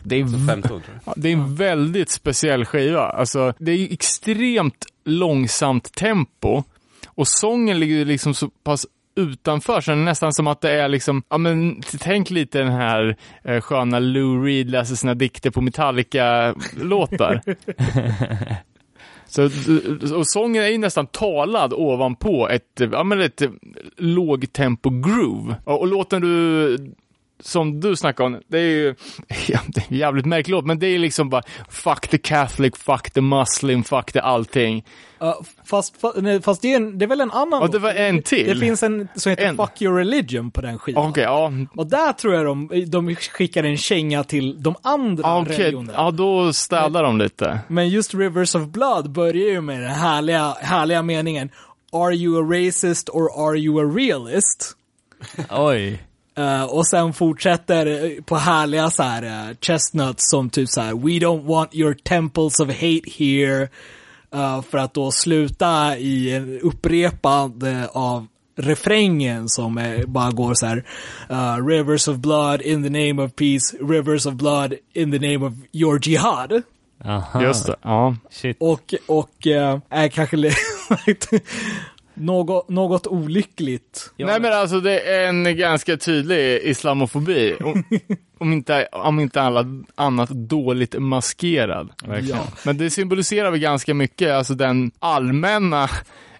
[0.02, 1.00] det är 15 tror jag.
[1.04, 3.02] Ja, det är en väldigt speciell skiva.
[3.02, 6.62] Alltså, det är ju extremt långsamt tempo
[7.06, 8.86] och sången ligger liksom så pass
[9.16, 12.72] utanför så det är nästan som att det är liksom, ja men tänk lite den
[12.72, 17.42] här eh, sköna Lou Reed läser sina dikter på Metallica-låtar.
[19.26, 19.44] Så,
[20.16, 23.42] och sången är ju nästan talad ovanpå ett, ja men ett
[23.96, 25.54] lågtempo groove.
[25.64, 26.94] Och, och låten du
[27.40, 28.94] som du snackade om, det är ju
[29.48, 32.76] ja, det är en jävligt märklig låt, men det är liksom bara fuck the Catholic,
[32.76, 34.84] fuck the Muslim, fuck the allting.
[35.18, 37.78] Ja, fast, fa- nej, fast det, är en, det är väl en annan Och det
[37.78, 38.46] var en till.
[38.46, 39.56] Det finns en som heter En.
[39.56, 41.10] Fuck Your Religion på den skivan.
[41.10, 41.52] Okej, ja.
[41.76, 45.92] Och där tror jag de, de skickar en känga till de andra Okej, religionerna.
[45.98, 47.60] ja då städar de lite.
[47.68, 51.50] Men just Rivers of Blood börjar ju med den härliga, härliga meningen
[51.92, 54.76] Are you a racist or are you a realist?
[55.50, 56.02] Oj.
[56.38, 61.26] Eh, och sen fortsätter på härliga så här uh, chestnuts som typ så här We
[61.26, 63.68] don't want your temples of hate here.
[64.34, 68.26] Eh, för att då sluta i en upprepande av
[68.56, 70.84] refrängen som eh, bara går så här
[71.68, 75.54] Rivers of blood in the name of peace, rivers of blood in the name of
[75.72, 76.62] your jihad.
[77.04, 77.42] Aha.
[77.42, 78.16] Just det, ja.
[78.30, 78.56] Shit.
[78.60, 79.46] Och, och
[79.90, 80.36] är kanske
[82.20, 84.12] något, något olyckligt.
[84.16, 87.56] Ja, Nej men alltså det är en ganska tydlig islamofobi.
[87.64, 87.84] Om,
[88.38, 89.64] om inte, om inte alla,
[89.94, 91.92] annat dåligt maskerad.
[92.22, 92.46] Ja.
[92.64, 95.90] Men det symboliserar väl ganska mycket, alltså den allmänna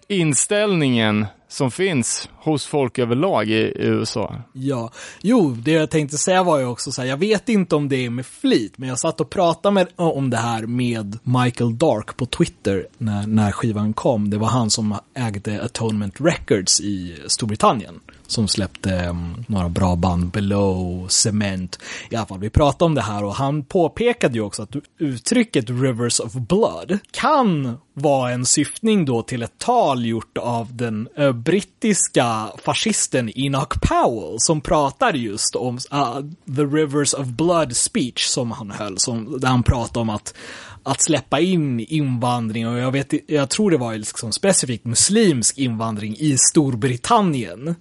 [0.08, 4.36] inställningen som finns hos folk överlag i, i USA.
[4.52, 4.90] Ja,
[5.20, 8.06] jo, det jag tänkte säga var ju också så här, jag vet inte om det
[8.06, 11.78] är med flit, men jag satt och pratade med, eh, om det här med Michael
[11.78, 14.30] Dark på Twitter när, när skivan kom.
[14.30, 18.00] Det var han som ägde Atonement Records i Storbritannien.
[18.30, 21.78] Som släppte mm, några bra band, Below, Cement.
[22.10, 25.70] I alla fall, vi pratade om det här och han påpekade ju också att uttrycket
[25.70, 32.48] Rivers of Blood kan vara en syftning då till ett tal gjort av den brittiska
[32.64, 36.20] fascisten Enoch Powell som pratade just om uh,
[36.56, 40.34] the Rivers of Blood speech som han höll, som, där han pratade om att
[40.82, 46.16] att släppa in invandring och jag vet, jag tror det var liksom specifikt muslimsk invandring
[46.18, 47.74] i Storbritannien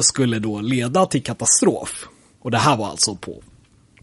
[0.00, 2.08] skulle då leda till katastrof.
[2.40, 3.42] Och det här var alltså på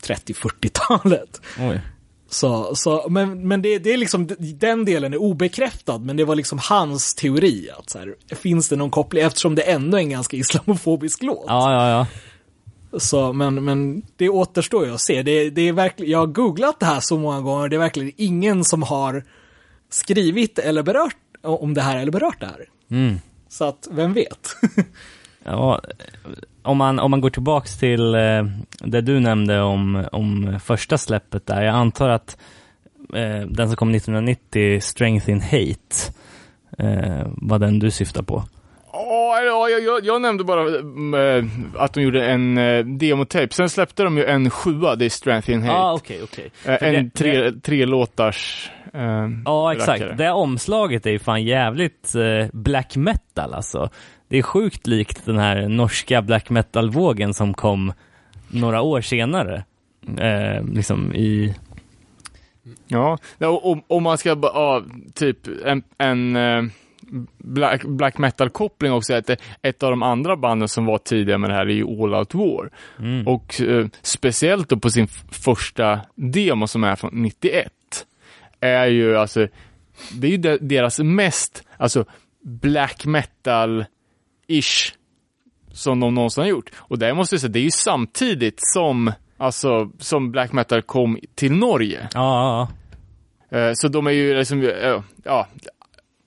[0.02, 1.42] 30-40-talet.
[1.60, 1.82] Oj.
[2.30, 6.36] Så, så, men men det, det är liksom, den delen är obekräftad, men det var
[6.36, 7.70] liksom hans teori.
[7.80, 11.46] Att så här, finns det någon koppling, eftersom det ändå är en ganska islamofobisk låt.
[11.48, 12.08] Ja, ja, ja.
[13.00, 15.24] Så, men, men det återstår ju att se.
[15.24, 18.12] Det, det är verkligen, jag har googlat det här så många gånger, det är verkligen
[18.18, 19.24] ingen som har
[19.90, 22.70] skrivit eller berört om det här eller berört det här.
[22.92, 23.20] Mm.
[23.50, 24.56] Så att, vem vet?
[25.44, 25.82] Ja,
[26.64, 28.44] om man, om man går tillbaks till eh,
[28.80, 31.62] det du nämnde om, om första släppet där.
[31.62, 32.38] Jag antar att
[33.16, 36.14] eh, den som kom 1990, Strength in Hate,
[36.78, 38.44] eh, var den du syftar på.
[38.94, 41.46] Ja, ja, jag, jag, jag nämnde bara eh,
[41.76, 43.48] att de gjorde en uh, demotape.
[43.54, 46.02] Sen släppte de ju en sjua, det är Strength in Hate.
[46.04, 46.52] Okej, okej.
[46.66, 48.72] Eh, för en det- tre, tre låtars
[49.46, 49.90] Ja, exakt.
[50.02, 50.16] rackare.
[50.16, 52.14] Det omslaget är ju fan jävligt
[52.54, 53.90] black metal alltså.
[54.32, 57.94] Det är sjukt likt den här norska black metal-vågen som kom
[58.48, 59.64] några år senare.
[60.18, 61.56] Eh, liksom i,
[62.88, 63.18] Ja,
[63.88, 64.84] om, man ska ja,
[65.14, 66.64] typ en, en eh,
[67.38, 69.30] black, black metal-koppling också, att
[69.62, 72.34] ett av de andra banden som var tidiga med det här är ju All Out
[72.34, 72.70] War.
[73.00, 73.28] mm.
[73.28, 77.72] Och eh, speciellt då på sin första demo som är från 91,
[78.60, 79.48] är ju alltså,
[80.14, 82.06] det är ju de, deras mest, alltså
[82.42, 83.06] black
[84.52, 84.94] metal-ish
[85.74, 86.72] som de någonsin har gjort.
[86.78, 91.20] Och det måste jag säga, det är ju samtidigt som, alltså, som black metal kom
[91.36, 92.08] till Norge.
[92.14, 92.68] ja,
[93.50, 95.48] ja, Eh, Så de är ju liksom, eh, ja,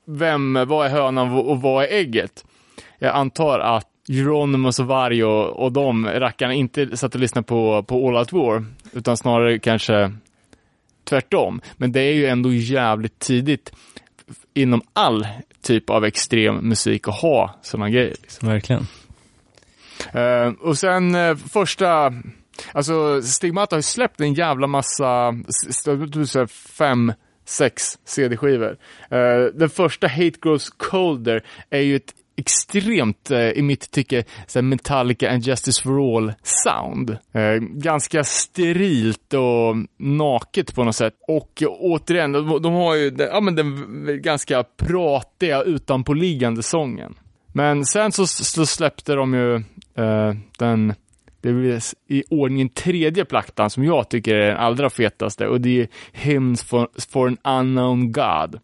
[0.06, 2.44] vem, vad är hönan och vad är ägget?
[2.98, 7.82] Jag antar att Euronymous och Varg och, och de rackarna inte satt och lyssnade på,
[7.82, 10.12] på All Out War, utan snarare kanske
[11.04, 11.60] tvärtom.
[11.76, 13.72] Men det är ju ändå jävligt tidigt
[14.54, 15.26] inom all
[15.62, 18.14] typ av extrem musik att ha sådana grejer.
[18.22, 18.48] Liksom.
[18.48, 18.86] verkligen.
[20.12, 22.12] Eh, och sen eh, första,
[22.72, 25.34] alltså Stigmata har ju släppt en jävla massa,
[26.48, 27.12] fem,
[27.44, 28.76] sex CD-skivor.
[29.10, 34.62] Eh, den första Hate Grows Colder är ju ett extremt, eh, i mitt tycke, så
[34.62, 37.10] Metallica and Justice for All sound.
[37.10, 41.14] Eh, ganska sterilt och naket på något sätt.
[41.28, 47.14] Och återigen, de, de har ju den, ja, men den ganska pratiga utanpåliggande sången.
[47.52, 49.54] Men sen så, så släppte de ju
[50.04, 50.94] eh, den,
[51.40, 55.80] det blir i ordningen tredje plattan som jag tycker är den allra fetaste och det
[55.80, 58.60] är Hymns for, for an unknown God.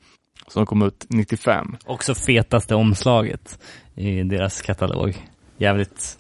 [0.51, 1.77] Som kom ut 95.
[1.87, 3.59] Också fetaste omslaget
[3.95, 5.15] i deras katalog.
[5.59, 6.19] Jävligt,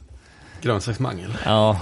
[0.62, 1.36] Grönsaksmangel.
[1.44, 1.80] ja,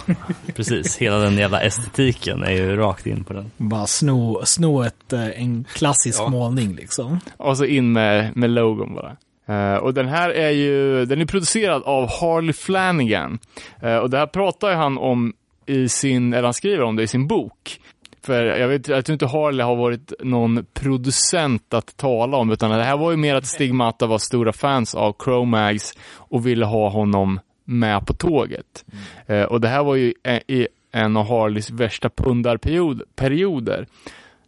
[0.55, 0.97] precis.
[0.99, 3.51] Hela den jävla estetiken är ju rakt in på den.
[3.57, 6.29] Bara sno, sno ett, eh, en klassisk Ja.
[6.29, 7.21] målning liksom.
[7.37, 9.17] Och så in med, med logon bara.
[9.49, 13.39] Eh, och den här är ju, den är producerad av Harley Flanagan.
[13.83, 15.33] Eh, och det här pratar ju han om
[15.67, 17.81] i sin, eller han skriver om det i sin bok.
[18.29, 22.71] För jag, vet, jag tror inte Harley har varit någon producent att tala om, utan
[22.71, 26.89] det här var ju mer att Stigmata var stora fans av Chromags och ville ha
[26.89, 28.85] honom med på tåget.
[29.27, 33.87] Eh, och det här var ju e- i en av Harleys värsta pundarperioder.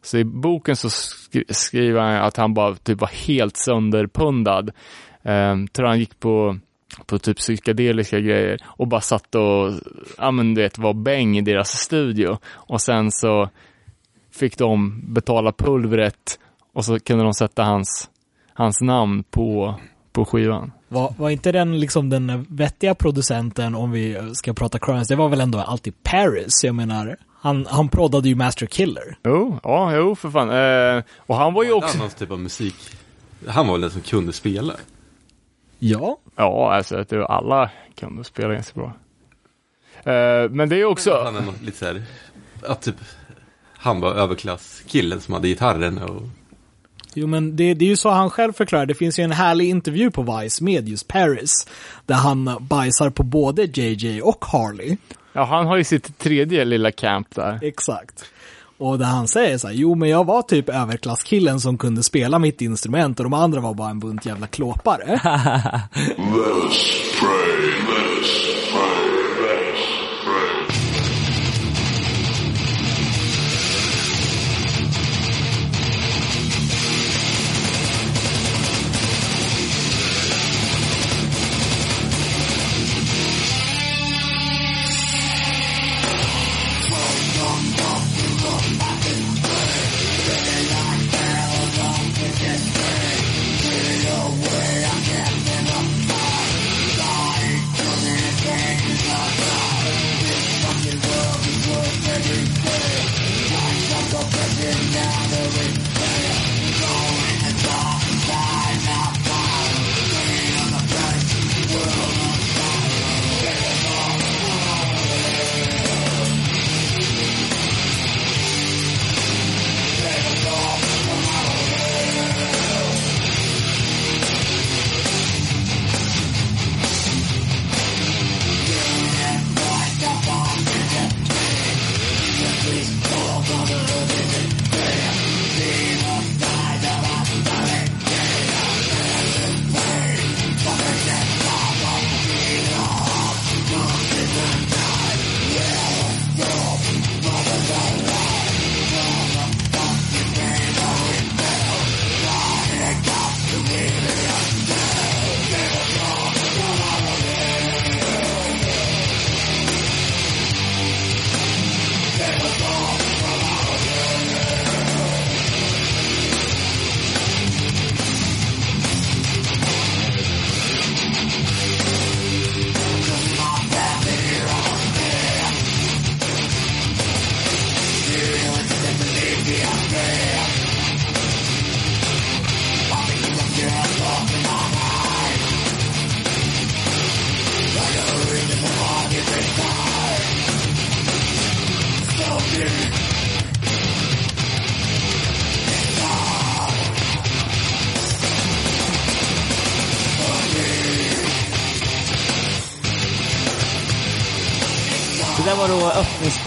[0.03, 4.71] Så i boken så skri skriver han att han bara typ var helt sönderpundad.
[5.23, 6.59] Eh, tror han gick på,
[7.07, 9.73] på typ psykedeliska grejer och bara satt och,
[10.19, 12.39] ja men du vet, var bäng i deras studio.
[12.47, 13.49] Och sen så
[14.41, 16.39] fick de betala pulvret
[16.73, 18.11] och så kunde de sätta hans,
[18.55, 19.75] hans namn på,
[20.13, 20.73] på skivan.
[20.89, 25.29] Var, var inte den liksom den vettiga producenten om vi ska prata Crimes, det var
[25.29, 27.17] väl ändå alltid Paris, jag menar.
[27.43, 29.19] Han, han proddade ju Master Killer.
[29.25, 30.51] Jo, ja, jo för fan.
[30.51, 31.99] Eh, och han var ju också...
[31.99, 32.75] annan typ av musik.
[33.47, 34.73] Han var väl den som kunde spela.
[35.79, 36.19] Ja.
[36.37, 38.93] Ja, alltså att det- alla kunde spela ganska bra.
[40.13, 41.23] Eh, men det är ju också...
[41.25, 42.03] Han är något lite så här,
[42.63, 42.97] att typ,
[43.81, 46.23] han var överklasskillen som hade gitarren och
[47.15, 48.87] Jo men det, det är ju så han själv förklarar.
[48.87, 51.67] Det finns ju en härlig intervju på Vice med just Paris.
[52.07, 54.97] Där han bajsar på både JJ och Harley.
[55.33, 57.59] Ja, han har ju sitt tredje lilla camp där.
[57.63, 58.25] Exakt.
[58.79, 62.39] Och där han säger så här, jo men jag var typ överklasskillen som kunde spela
[62.39, 65.21] mitt instrument och de andra var bara en bunt jävla klåpare.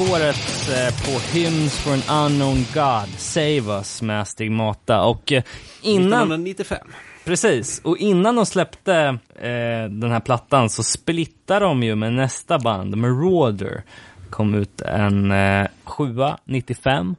[0.03, 5.03] öppningsspåret eh, på Hymns for an unknown God, Save Us med Stigmata.
[5.03, 5.43] Och eh,
[5.81, 6.88] innan, 1995.
[7.23, 8.95] precis, och innan de släppte
[9.35, 13.84] eh, den här plattan så splittade de ju med nästa band, Marauder.
[14.30, 17.15] Kom ut en eh, sjua, 95.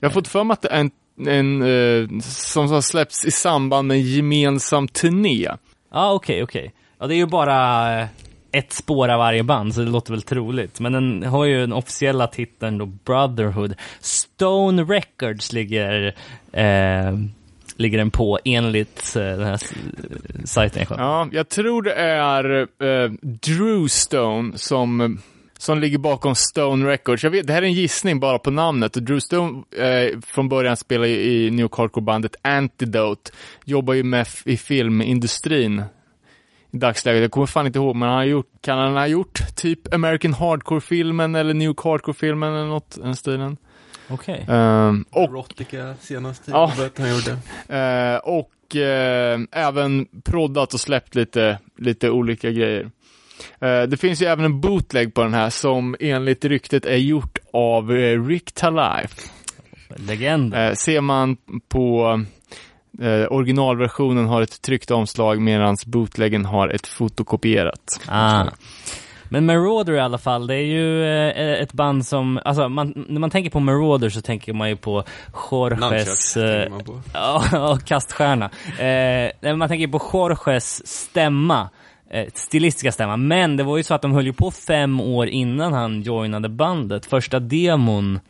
[0.00, 0.90] Jag har fått för mig att det är en,
[1.28, 5.42] en eh, som har släppts i samband med en gemensam turné.
[5.42, 5.58] Ja,
[5.90, 6.74] ah, okej, okej.
[6.98, 8.08] Ja, det är ju bara eh,
[8.52, 10.80] ett spår av varje band, så det låter väl troligt.
[10.80, 13.74] Men den har ju den officiella titeln då Brotherhood.
[14.00, 16.14] Stone Records ligger,
[16.52, 17.18] eh,
[17.76, 19.60] ligger den på enligt eh, den här
[20.44, 20.98] sajten jag.
[20.98, 25.18] Ja, jag tror det är eh, Drew Stone som,
[25.58, 27.24] som ligger bakom Stone Records.
[27.24, 28.92] Jag vet, det här är en gissning bara på namnet.
[28.92, 33.30] Drew Stone eh, från början spelar ju i New York Hardcore-bandet Antidote.
[33.64, 35.82] Jobbar ju med i filmindustrin
[36.72, 37.22] i dagsläget.
[37.22, 40.34] Jag kommer fan inte ihåg, men han har gjort, kan han ha gjort typ American
[40.34, 43.56] Hardcore-filmen eller New Hardcore-filmen eller något den stilen.
[44.08, 44.46] Okej.
[44.48, 46.72] Ehm, och Erotica senast Ja.
[46.96, 47.38] han gjorde.
[47.76, 52.90] Eh, och eh, även proddat och släppt lite, lite olika grejer.
[53.60, 57.38] Eh, det finns ju även en bootleg på den här som enligt ryktet är gjort
[57.52, 59.30] av eh, Rick Talife.
[59.96, 60.54] Legend.
[60.78, 61.36] Ser man
[61.68, 62.20] på
[63.00, 68.00] eh, originalversionen har ett tryckt omslag medan bootleggen har ett fotokopierat.
[68.08, 68.44] Ah.
[69.32, 73.20] Men Marauder i alla fall, det är ju eh, ett band som, alltså man, när
[73.20, 75.04] man tänker på Marauder så tänker man ju på
[75.50, 76.72] Jorges, eh,
[77.70, 78.44] och kaststjärna.
[78.66, 81.68] Eh, när man tänker på Jorges stämma,
[82.10, 85.28] eh, stilistiska stämma, men det var ju så att de höll ju på fem år
[85.28, 87.06] innan han joinade bandet.
[87.06, 88.20] Första demon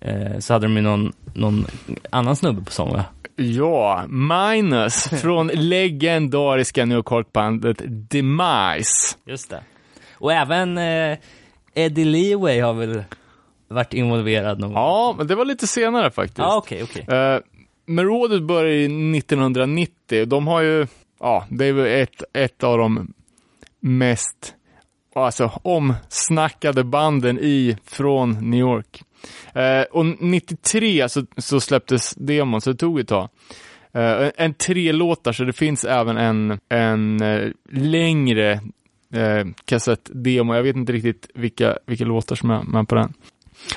[0.00, 1.66] eh, så hade de ju någon, någon
[2.10, 3.04] annan snubbe på sång va?
[3.36, 9.16] Ja, Minus från legendariska New York-bandet Demise.
[9.24, 9.62] Just det.
[10.14, 11.18] Och även eh,
[11.74, 13.04] Eddie Leeway har väl
[13.68, 14.82] varit involverad någon gång?
[14.82, 16.38] Ja, men det var lite senare faktiskt.
[16.38, 17.06] Ja, okej, okej.
[17.12, 17.40] Uh,
[17.86, 20.26] Marauder började i 1990.
[20.26, 20.86] De har ju,
[21.20, 23.12] ja, det är väl ett, ett av de
[23.80, 24.54] mest
[25.14, 29.02] alltså, omsnackade banden i från New York.
[29.54, 33.28] Eh, och 93 så, så släpptes demon, så det tog ett tag.
[33.92, 38.52] Eh, en tre låtar, så det finns även en, en eh, längre
[39.12, 40.54] eh, kassettdemo.
[40.54, 43.12] Jag vet inte riktigt vilka, vilka låtar som är med på den.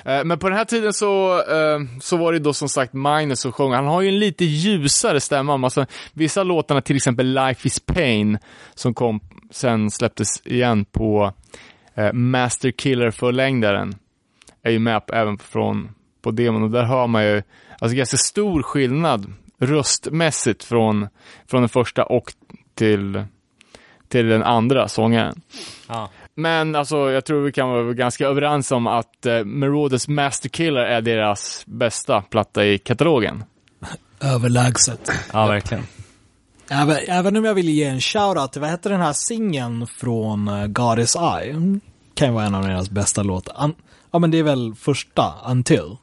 [0.05, 3.39] Eh, men på den här tiden så, eh, så var det då som sagt Minus
[3.39, 3.71] som sjöng.
[3.71, 5.53] Han har ju en lite ljusare stämma.
[5.53, 8.37] Alltså, vissa låtarna, till exempel Life is Pain,
[8.75, 9.19] som kom
[9.51, 11.33] sen släpptes igen på
[11.95, 13.95] eh, Master Killer-förlängdaren,
[14.63, 15.89] är ju med på, även från
[16.21, 17.43] på demon och där hör man ju
[17.79, 21.07] alltså ganska stor skillnad röstmässigt från,
[21.47, 22.33] från den första och
[22.75, 23.23] till,
[24.07, 25.41] till den andra sångaren.
[25.87, 26.09] Ja.
[26.35, 30.81] Men alltså, jag tror vi kan vara ganska överens om att eh, Marauders Master Killer
[30.81, 33.43] är deras bästa platta i katalogen.
[34.21, 35.11] Överlägset.
[35.33, 35.83] ja, verkligen.
[36.71, 40.73] Även, även om jag vill ge en shoutout till, vad heter den här singeln från
[40.73, 41.53] God is I?
[42.13, 43.53] Kan ju vara en av deras bästa låtar.
[43.57, 43.75] An-
[44.11, 45.95] ja men det är väl första, Until.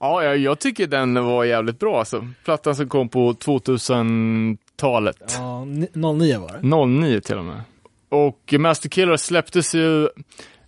[0.00, 2.28] Ja, jag, jag tycker den var jävligt bra alltså.
[2.44, 5.34] Plattan som kom på 2000-talet.
[5.38, 6.86] Ja, ni- 09 var det.
[6.86, 7.60] 09 till och med.
[8.08, 10.08] Och Master Killer släpptes ju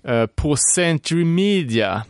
[0.03, 2.03] eh, på Century Media,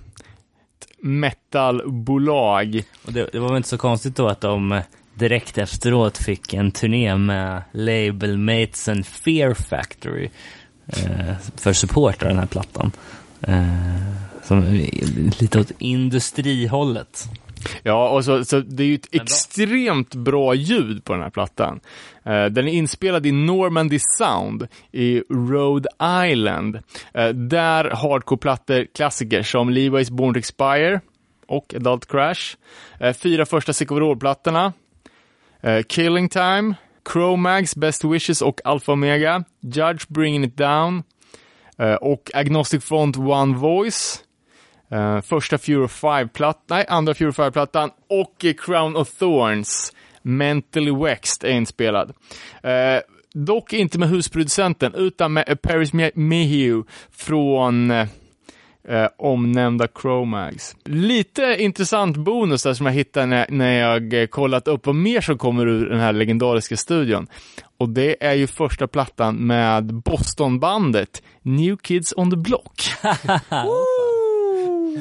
[0.80, 2.82] ett metalbolag.
[3.06, 4.82] Och det, det var väl inte så konstigt då att de eh,
[5.14, 10.30] direkt efteråt fick en turné med labelmatesen Fear Factory
[10.86, 12.92] eh, för support av den här plattan.
[13.40, 17.24] Eh, som är lite åt industrihållet.
[17.82, 21.80] Ja, och så, så det är ju ett extremt bra ljud på den här plattan.
[22.24, 25.88] Eh, den är inspelad i Normandy Sound i Rhode
[26.26, 26.78] Island.
[27.14, 31.00] Eh, där hardcore-plattor klassiker som Levi's Born to Expire
[31.46, 32.56] och Adult Crash.
[33.00, 34.72] Eh, fyra första Sick of plattorna
[35.60, 36.74] eh, Killing Time,
[37.12, 41.02] Chromags, Best Wishes och Alpha Omega, Judge Bringing It Down
[41.78, 44.24] eh, och Agnostic Front One Voice.
[44.90, 49.92] Eh, första Fury 5-plattan, nej, andra Fury 5-plattan och Crown of Thorns,
[50.22, 52.12] Mentally Vexed är inspelad.
[52.62, 53.00] Eh,
[53.34, 58.06] dock inte med husproducenten, utan med Paris Mayhew från eh,
[58.88, 60.76] eh, omnämnda Chromags.
[60.84, 65.20] Lite intressant bonus där som jag hittade när, när jag eh, kollat upp vad mer
[65.20, 67.26] som kommer ur den här legendariska studion.
[67.78, 72.82] Och det är ju första plattan med Bostonbandet New Kids on the Block.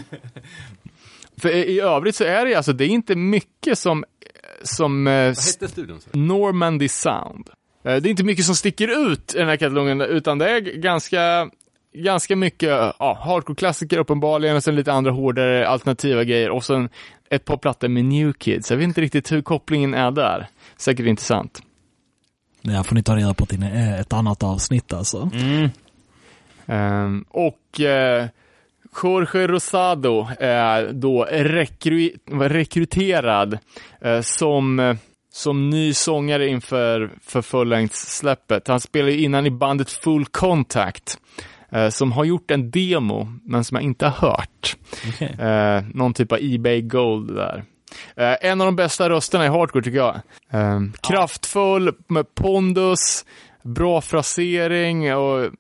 [1.37, 4.03] För i övrigt så är det alltså, det är inte mycket som,
[4.63, 5.99] som eh, Vad hette studion?
[6.11, 7.49] Normandy Sound.
[7.83, 10.59] Eh, Det är inte mycket som sticker ut i den här katalogen, utan det är
[10.61, 11.49] ganska,
[11.93, 12.69] ganska mycket
[12.99, 16.89] ja, hardcore-klassiker uppenbarligen, och sen lite andra hårdare alternativa grejer, och sen
[17.29, 18.71] ett par plattor med New Kids.
[18.71, 20.47] Jag vet inte riktigt hur kopplingen är där.
[20.77, 21.61] Säkert intressant.
[22.61, 25.29] Det här får ni ta reda på till eh, ett annat avsnitt alltså.
[25.33, 25.69] Mm.
[26.65, 28.25] Ehm, och eh,
[29.03, 33.57] Jorge Rosado är då rekry rekryterad
[34.01, 34.95] eh, som, eh,
[35.33, 38.67] som ny sångare inför för fullängdssläppet.
[38.67, 41.17] Han spelade innan i bandet Full Contact,
[41.71, 44.77] eh, som har gjort en demo, men som jag inte har hört.
[45.09, 45.35] Okej.
[45.39, 47.63] Eh, någon typ av Ebay Gold där.
[48.15, 50.15] Eh, en av de bästa rösterna i hardcore tycker jag.
[50.51, 53.25] Eh, kraftfull, med pondus,
[53.63, 55.51] bra frasering och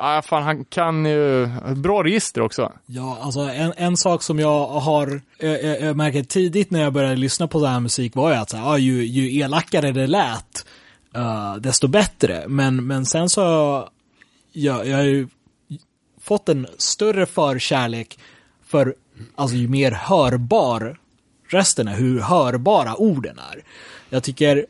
[0.00, 1.46] ah, fan, han kan ju,
[1.76, 2.72] bra register också.
[2.86, 7.48] Ja, alltså en, en sak som jag har äh, märkt tidigt när jag började lyssna
[7.48, 10.66] på sån här musik var ju att så här, ah, ju, ju elakare det lät,
[11.16, 12.44] uh, desto bättre.
[12.48, 13.42] Men, men sen så
[14.52, 15.28] ja, jag har ju
[16.20, 18.18] fått en större förkärlek
[18.66, 18.94] för
[19.34, 20.98] alltså ju mer hörbar
[21.48, 23.62] rösten är, hur hörbara orden är.
[24.10, 24.66] Jag tycker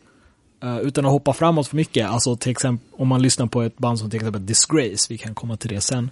[0.83, 3.99] utan att hoppa framåt för mycket, alltså till exempel om man lyssnar på ett band
[3.99, 6.11] som till exempel Disgrace, vi kan komma till det sen,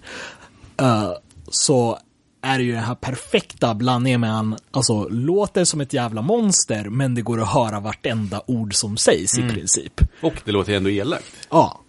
[0.77, 1.11] eh,
[1.49, 1.99] så
[2.41, 6.89] är det ju den här perfekta blandningen med han, alltså låter som ett jävla monster,
[6.89, 10.01] men det går att höra vartenda ord som sägs i princip.
[10.21, 11.81] Och det låter ändå elakt, Ja,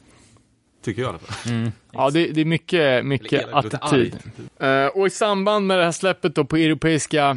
[0.85, 1.71] tycker jag i alla fall.
[1.93, 4.17] Ja, det, det är mycket, mycket elakt, attityd.
[4.61, 7.31] Eh, och i samband med det här släppet då på europeiska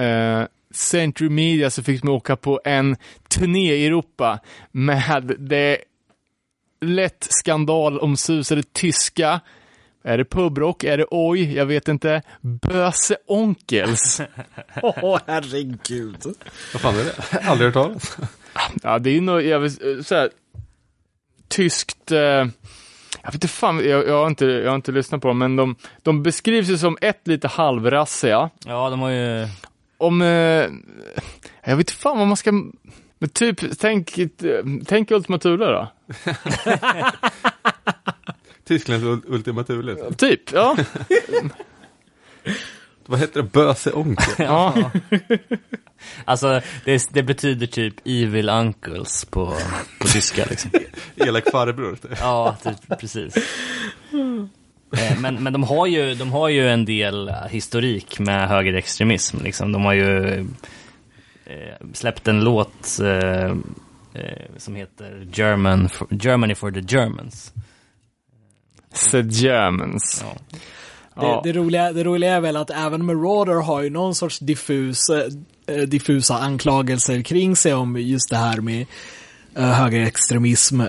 [0.00, 0.46] uh,
[0.76, 2.96] Century Media så fick man åka på en
[3.28, 4.38] turné i Europa
[4.72, 5.78] med det
[6.80, 9.40] lätt skandal omsusade tyska
[10.06, 10.84] är det pubrock?
[10.84, 11.56] Är det oj?
[11.56, 12.22] Jag vet inte.
[12.40, 14.20] Böse Onkels.
[14.82, 16.16] åh herregud.
[16.72, 17.38] Vad fan är det?
[17.48, 18.16] Aldrig hört talas.
[18.82, 20.30] Ja, det är ju något, jag vill, så här,
[21.48, 22.46] tyskt, eh, jag
[23.24, 25.76] vet inte fan, jag, jag, har inte, jag har inte lyssnat på dem, men de,
[26.02, 28.50] de beskrivs ju som ett lite halvrassiga.
[28.66, 29.48] Ja, de har ju...
[29.98, 30.28] Om, eh,
[31.64, 32.52] jag vet inte fan vad man ska,
[33.18, 34.18] men typ, tänk,
[34.86, 35.92] tänk Ultima Thule då.
[38.64, 39.96] Tysklands ul- Ultima Thule.
[40.16, 40.76] Typ, ja.
[43.08, 43.48] Vad heter det?
[43.48, 44.34] Böse onkel?
[44.38, 44.90] ja.
[46.24, 49.56] Alltså, det, det betyder typ evil uncles på,
[50.00, 50.70] på tyska liksom.
[51.16, 51.98] Elak farbror.
[52.20, 53.34] Ja, typ, precis.
[54.92, 59.36] Eh, Men, men de, har ju, de har ju en del historik med högerextremism.
[59.42, 59.72] Liksom.
[59.72, 60.38] De har ju
[61.46, 63.50] eh, släppt en låt eh,
[64.14, 67.52] eh, som heter German for, Germany for the Germans.
[69.10, 70.24] The Germans.
[70.24, 70.58] Ja.
[71.14, 71.40] Ja.
[71.44, 74.98] Det, det, roliga, det roliga är väl att även Marauder har ju någon sorts diffus,
[75.66, 78.86] eh, diffusa anklagelser kring sig om just det här med
[79.54, 80.80] högerextremism.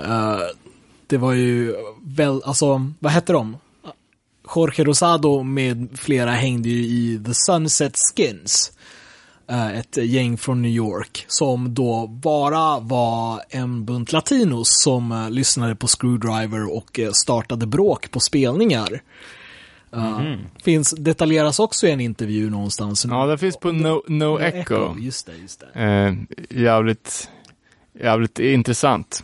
[1.07, 3.57] Det var ju väl, alltså, vad hette de?
[4.55, 8.71] Jorge Rosado med flera hängde ju i The Sunset Skins.
[9.49, 15.29] eh, Ett gäng från New York som då bara var en bunt latinos som eh,
[15.29, 19.01] lyssnade på Screwdriver och eh, startade bråk på spelningar.
[19.95, 23.05] Uh, finns, detaljeras också i en intervju någonstans.
[23.09, 24.95] ja, det finns på No, no Echo.
[24.99, 25.81] Just det, just det.
[25.83, 26.13] Eh,
[26.61, 27.29] jävligt,
[28.01, 29.21] jävligt intressant.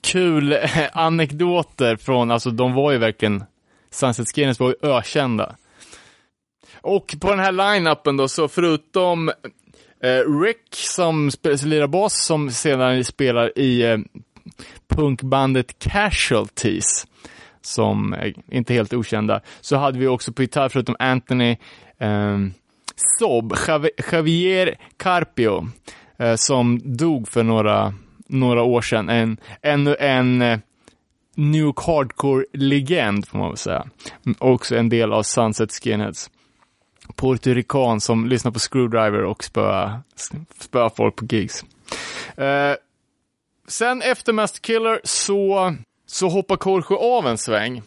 [0.00, 0.56] Kul
[0.92, 3.44] anekdoter från, alltså de var ju verkligen,
[3.90, 5.56] Sunset Skinners var ju ökända.
[6.80, 9.28] Och på den här line-upen då, så förutom
[10.02, 11.30] eh, Rick som
[11.64, 13.98] lirar bas, som sedan spelar i eh,
[14.88, 17.06] punkbandet Casualties,
[17.60, 21.56] som är inte helt okända, så hade vi också på gitarr förutom Anthony
[21.98, 22.38] eh,
[23.18, 23.56] Sob,
[24.12, 25.68] Javier Carpio,
[26.18, 27.94] eh, som dog för några,
[28.26, 29.08] några år sedan.
[29.08, 30.58] En, ännu en eh,
[31.36, 33.86] New York Hardcore-legend, får man väl säga.
[34.38, 36.30] Också en del av Sunset Skinheads.
[37.16, 41.64] Puerto som lyssnar på Screwdriver och spöar folk på gigs.
[42.36, 42.74] Eh,
[43.68, 45.74] sen efter Master Killer så,
[46.06, 47.82] så hoppar Korsjö av en sväng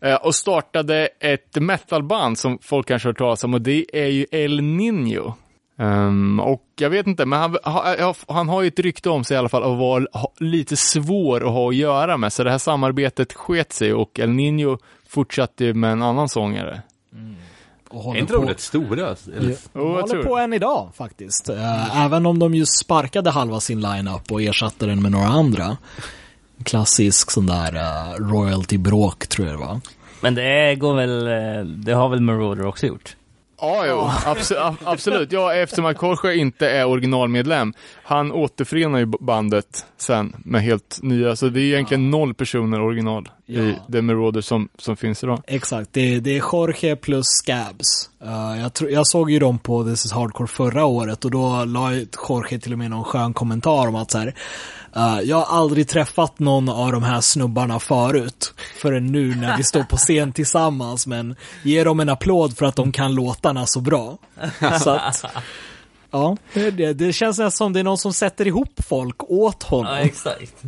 [0.00, 4.06] eh, och startade ett metalband som folk kanske har hört talas om och det är
[4.06, 5.34] ju El Nino.
[5.78, 9.34] Ehm, och jag vet inte, men han, ha- han har ju ett rykte om sig
[9.34, 10.04] i alla fall att vara
[10.38, 14.30] lite svår att ha att göra med, så det här samarbetet sket sig och El
[14.30, 14.78] Nino
[15.08, 16.82] fortsatte ju med en annan sångare.
[17.88, 19.06] Och Är inte de på, rätt stora?
[19.36, 19.48] Eller?
[19.48, 21.48] de Jo, jag håller tror på än idag faktiskt.
[21.48, 25.76] Eh, även om de ju sparkade halva sin lineup och ersatte den med några andra.
[26.64, 29.80] Klassisk sån där uh, royalty-bråk tror jag det var.
[30.20, 33.16] Men det går väl, eh, det har väl Marauder också gjort?
[33.60, 34.00] Ja, jo,
[34.32, 35.32] abso- ab- absolut.
[35.32, 37.72] Ja, eftersom att Jorge inte är originalmedlem.
[38.04, 43.28] Han återförenar ju bandet sen med helt nya, så det är egentligen noll personer original
[43.46, 43.92] i Ja.
[43.92, 45.42] The Marauder som, som finns idag.
[45.46, 48.10] Exakt, det, det är Jorge plus Scabs.
[48.24, 51.92] Eh, jag, jag såg ju dem på This is Hardcore förra året och då la
[52.28, 54.34] Jorge till och med någon skön kommentar om att så här,
[54.96, 59.64] eh, jag har aldrig träffat någon av de här snubbarna förut förrän nu när vi
[59.64, 63.80] står på scen tillsammans men ge dem en applåd för att de kan låtarna så
[63.80, 64.18] bra.
[64.82, 65.24] Så att,
[66.10, 69.96] ja, det, det känns nästan som det är någon som sätter ihop folk åt honom.
[69.96, 70.64] exakt.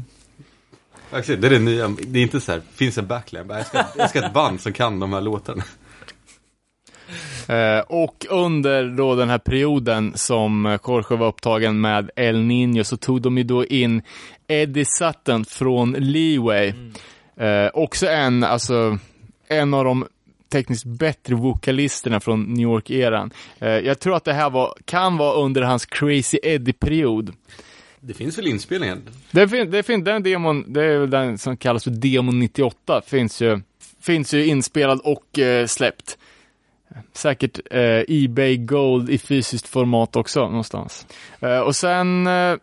[1.10, 1.88] Verkligen, det är det nya.
[1.88, 3.46] Det är inte så här, finns en backline.
[3.48, 5.64] Jag ska, jag ska ett band som kan de här låtarna.
[7.48, 12.96] Eh, och under då den här perioden som Jorge var upptagen med El Nino så
[12.96, 14.02] tog de ju då in
[14.48, 16.72] Eddie Sutton från Leeway.
[17.36, 18.98] Eh, också en, alltså,
[19.48, 20.06] en av de
[20.48, 23.30] tekniskt bättre vokalisterna från New York-eran.
[23.58, 27.32] Eh, jag tror att det här var, kan vara under hans Crazy Eddie-period.
[28.00, 28.98] Det finns väl inspelningar?
[29.30, 33.02] Det finns, det finns, den demon, det är väl den som kallas för Demon 98,
[33.06, 33.60] finns ju,
[34.00, 36.18] finns ju inspelad och eh, släppt.
[37.12, 41.06] Säkert eh, Ebay Gold i fysiskt format också någonstans.
[41.40, 42.56] Eh, och sen, eh,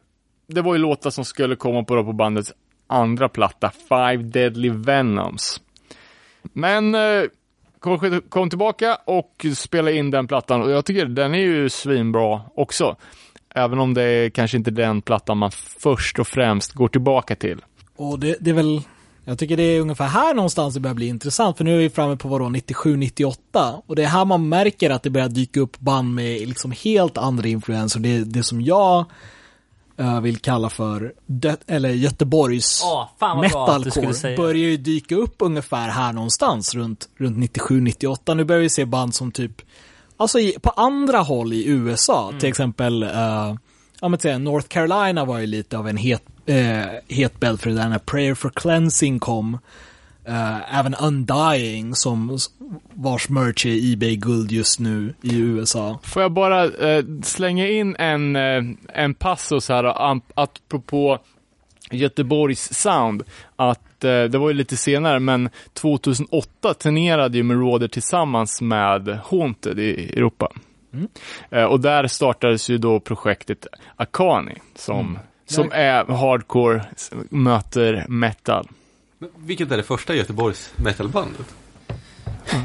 [0.48, 2.54] det var ju låtar som skulle komma på, då på bandets
[2.88, 5.62] andra platta, Five Deadly Venoms.
[6.54, 7.24] Men eh,
[7.80, 12.42] kom, kom tillbaka och spelade in den plattan och jag tycker den är ju svinbra
[12.56, 12.96] också.
[13.56, 17.62] Även om det är kanske inte den plattan man först och främst går tillbaka till.
[17.96, 18.82] Och det, det är väl,
[19.26, 21.90] jag tycker det är ungefär här någonstans det börjar bli intressant, för nu är vi
[21.90, 23.82] framme på vadå, 97-98.
[23.88, 27.18] Och det är här man märker att det börjar dyka upp band med liksom helt
[27.18, 28.00] andra influenser.
[28.00, 29.06] Det, det som jag
[29.98, 32.82] eh, vill kalla för, dö- eller Göteborgs
[33.92, 38.36] skulle metalcore säga börjar ju dyka upp ungefär här någonstans runt, runt 97-98.
[38.36, 39.62] Nu börjar vi se band som typ,
[40.18, 42.40] alltså i, på andra håll i USA, Mm.
[42.40, 43.56] till exempel, uh,
[44.02, 47.70] ja men exempel North Carolina var ju lite av en het, uh, het bädd för
[47.70, 49.58] det där när Prayer for Cleansing kom.
[50.28, 52.38] Eh, även Undying som
[52.94, 56.00] vars merch är Ebay-guld just nu i USA.
[56.04, 58.64] Får jag bara eh, slänga in en, eh,
[58.94, 59.84] en passus här,
[60.34, 61.20] apropå
[61.92, 63.24] Göteborgs sound,
[63.56, 69.80] att eh, det var ju lite senare, men 2008 turnerade ju Marauder tillsammans med Haunted
[69.80, 70.52] i Europa.
[71.50, 76.86] Eh, och där startades ju då projektet Akani, som, som är hardcore
[77.30, 78.68] möter metal.
[79.20, 81.56] Men Vilket är det första Göteborgs metalbandet?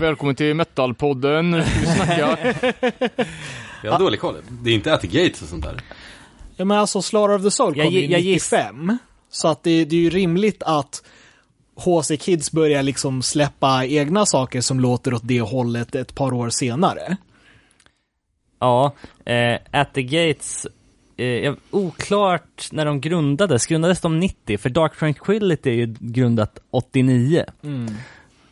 [0.00, 2.38] Välkommen till Metalpodden, nu ska vi snacka.
[3.84, 4.34] Jag har dålig koll.
[4.48, 5.80] Det är inte At the Gates och sånt där.
[6.56, 8.98] Ja men alltså Slaughter of the Soul Jag kom ju jag giss- 95.
[9.30, 11.02] Så att det, det är ju rimligt att
[11.76, 16.50] HC Kids börjar liksom släppa egna saker som låter åt det hållet ett par år
[16.50, 17.16] senare.
[18.60, 18.94] Ja,
[19.24, 20.66] eh, At the Gates,
[21.20, 23.66] eh, oklart när de grundades.
[23.66, 24.58] Grundades de 90?
[24.58, 27.44] För Dark Tranquility är ju grundat 89.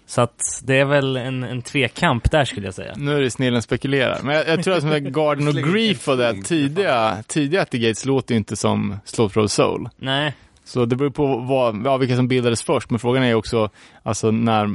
[0.06, 2.94] Så att det är väl en, en tvekamp där skulle jag säga.
[2.96, 4.20] Nu är det snillen spekulerar.
[4.22, 7.78] Men jag, jag tror att som Garden of Grief och det tidiga, tidiga At the
[7.78, 9.88] Gates låter ju inte som Slaughter of Soul.
[9.96, 10.34] Nej,
[10.64, 12.90] Så det beror på vad, ja, vilka som bildades först.
[12.90, 13.70] Men frågan är ju också
[14.02, 14.70] alltså, när,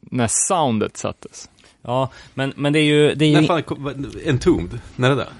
[0.00, 1.48] när soundet sattes.
[1.82, 4.80] ja, men, men det är ju, det är När ju, fan kom, Entombed?
[4.96, 5.32] När är det där?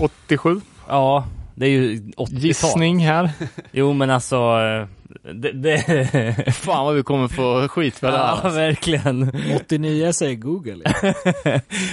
[0.00, 1.24] 87, ja,
[1.54, 2.26] det är ju 80-tal.
[2.38, 3.30] gissning här.
[3.72, 4.86] Jo, men alltså, eh,
[5.34, 8.24] det, det Fan vad vi kommer få skit för det här.
[8.24, 8.48] ja, alltså.
[8.48, 9.32] verkligen.
[9.56, 10.84] 89 säger Google.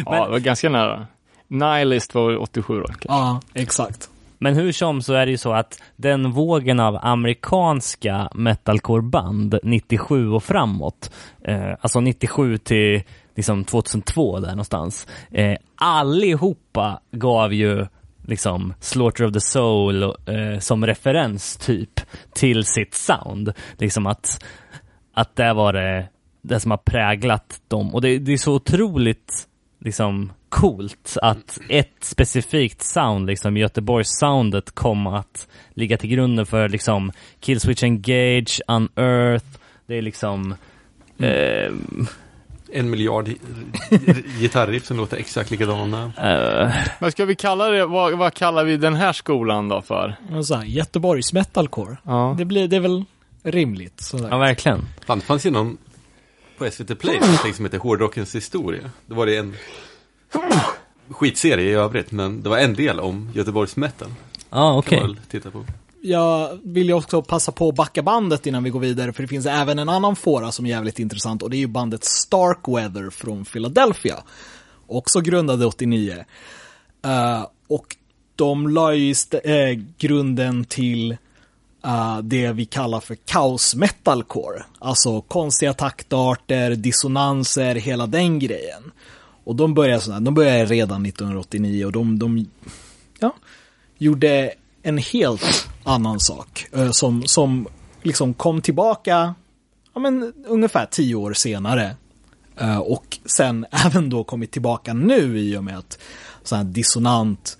[0.05, 1.07] Ja, det var ganska nära.
[1.47, 2.85] Nihilist var väl 87 då.
[2.87, 3.07] kanske.
[3.07, 4.09] ja, exakt.
[4.37, 10.31] Men hur som så är det ju så att den vågen av amerikanska metalcore-band 97
[10.31, 11.11] och framåt,
[11.43, 13.03] eh, alltså 97 till
[13.35, 17.87] liksom 2002 där någonstans, eh, allihopa gav ju
[18.31, 21.99] liksom Slaughter of the Soul eh, som referens typ
[22.33, 23.53] till sitt sound.
[23.77, 24.43] Liksom att,
[25.13, 26.07] att det var det,
[26.41, 27.95] det som har präglat dem.
[27.95, 29.47] Och det, det är så otroligt
[29.79, 37.11] liksom coolt att ett specifikt sound, liksom Göteborgs-soundet kom att ligga till grunden för liksom
[37.39, 39.45] Killswitch Engage, Unearth,
[39.87, 40.55] det är liksom
[41.17, 41.71] eh,
[42.73, 43.37] En miljard gi-
[43.89, 46.11] gi- gitarriff som låter exakt likadana.
[46.17, 47.85] eh, Vad ska vi kalla det?
[47.85, 50.15] Vad, vad kallar vi den här skolan då för?
[50.35, 51.97] Och Så här, Göteborgs metalcore.
[52.03, 52.35] Ja.
[52.37, 53.05] Det, blir, det är väl
[53.43, 54.01] rimligt.
[54.01, 54.81] Så ja verkligen.
[55.05, 55.77] Fan, det fanns ju någon
[56.57, 57.19] på SVT Play
[57.55, 58.91] som heter Hårdrockens historia.
[59.05, 59.55] Då var det en
[61.09, 64.07] skitserie i övrigt, men det var en del om Göteborgs metal.
[64.49, 64.97] Ja okej.
[64.99, 65.65] Kan man väl titta på.
[66.03, 69.27] Jag vill ju också passa på att backa bandet innan vi går vidare, för det
[69.27, 73.09] finns även en annan fåra som är jävligt intressant och det är ju bandet Starkweather
[73.09, 74.23] från Philadelphia.
[74.87, 76.25] Också grundade 89.
[77.05, 77.95] Uh, eh, och
[78.35, 81.17] de la ju äh, grunden till
[81.85, 84.63] uh, det vi kallar för kaos metalcore.
[84.79, 88.91] Alltså konstiga taktarter, dissonanser, hela den grejen.
[89.43, 92.45] Och de började sådär, de började redan 1989 och de, de
[93.19, 93.35] ja,
[93.97, 94.53] gjorde
[94.83, 97.67] en helt annan sak eh, som, som
[98.03, 99.35] liksom kom tillbaka
[99.93, 101.95] ja, men, ungefär tio år senare.
[102.57, 105.99] Eh, och sen även då kommit tillbaka nu i och med att
[106.43, 107.57] sån här dissonant,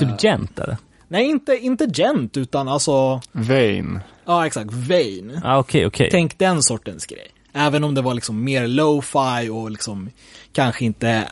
[0.00, 0.76] Typ gent eller?
[1.08, 4.00] nej inte, inte gent utan alltså, Vain.
[4.24, 5.40] ja exakt, vain.
[5.44, 6.08] Ja okej okej.
[6.10, 7.30] Tänk den sortens grej.
[7.52, 10.10] Även om det var liksom mer lo-fi och liksom
[10.52, 11.28] kanske inte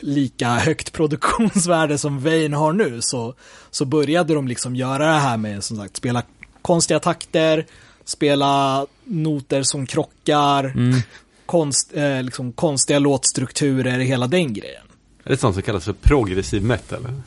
[0.00, 3.34] lika högt produktionsvärde som Vain har nu så,
[3.70, 6.22] så började de liksom göra det här med som sagt spela
[6.62, 7.66] konstiga takter,
[8.04, 10.74] spela noter som krockar,
[11.46, 14.82] konst, eh, liksom konstiga låtstrukturer, hela den grejen.
[15.24, 16.98] Är det sånt som kallas för progressiv metal?
[16.98, 17.20] eller?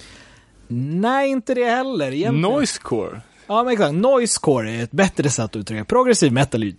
[0.73, 2.41] Nej, inte det heller egentligen.
[2.41, 3.21] Noisecore.
[3.47, 3.93] Ja, men exakt.
[3.93, 5.85] Noisecore är ett bättre sätt att uttrycka.
[5.85, 6.73] Progressiv metal är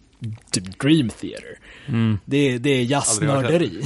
[0.51, 1.59] typ Dream Theater.
[1.87, 2.19] Mm.
[2.25, 3.83] Det, det är jazznörderi.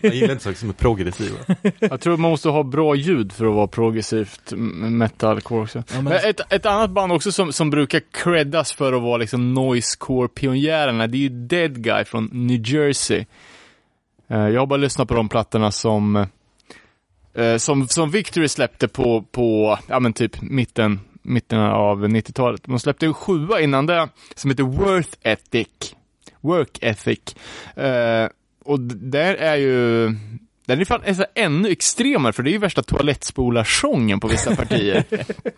[0.00, 1.36] Jag gillar inte saker som är progressiva.
[1.78, 5.78] Jag tror man måste ha bra ljud för att vara progressivt metalcore också.
[5.78, 9.16] Ja, men- men ett, ett annat band också som, som brukar creddas för att vara
[9.16, 13.24] liksom noisecore-pionjärerna, det är ju Dead Guy från New Jersey.
[14.28, 16.26] Eh, jag har bara lyssnat på de plattorna som,
[17.34, 22.62] eh, som, som Victory släppte på, på, ja men typ mitten, mitten av 90-talet.
[22.64, 25.94] De släppte en sjua innan det, som heter Worth Ethic.
[26.40, 27.36] Work Ethic.
[27.76, 28.28] Eh,
[28.64, 30.06] och där är ju,
[30.66, 34.56] den är fan är så ännu extremare, för det är ju värsta toalettspolar-sången på vissa
[34.56, 35.04] partier.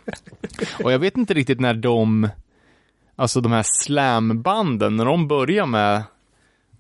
[0.85, 2.28] och jag vet inte riktigt när de,
[3.16, 6.03] alltså de här slambanden, när de börjar med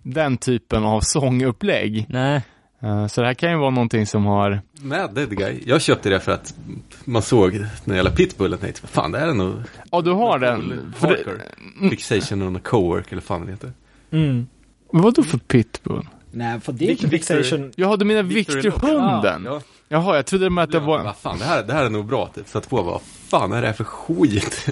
[0.02, 2.06] den typen av sångupplägg.
[2.08, 2.42] Nej.
[2.84, 5.60] Eh, Så det här kan ju vara någonting som har, Med Dead Guy.
[5.66, 6.54] Jag köpte det för att
[7.04, 7.52] man såg
[7.84, 9.54] den jävla pitbullen tänkte, fan det här är nog
[9.90, 10.94] ja du har den.
[10.98, 11.08] För
[11.82, 11.88] det.
[11.90, 13.72] Fixation on a cowork eller fan det heter.
[14.10, 14.46] Mm.
[14.92, 16.08] vadå för pitbull?
[16.30, 17.72] Nej, för det är inte fixation.
[17.76, 19.42] Jaha, du menar Victor Victor-hunden?
[19.44, 19.60] Ja.
[19.88, 21.04] Jaha, jag trodde med att det Ja, var...
[21.04, 22.48] vad fan, det här, det här är nog bra typ.
[22.48, 24.66] Så att på vad fan är det här för skit?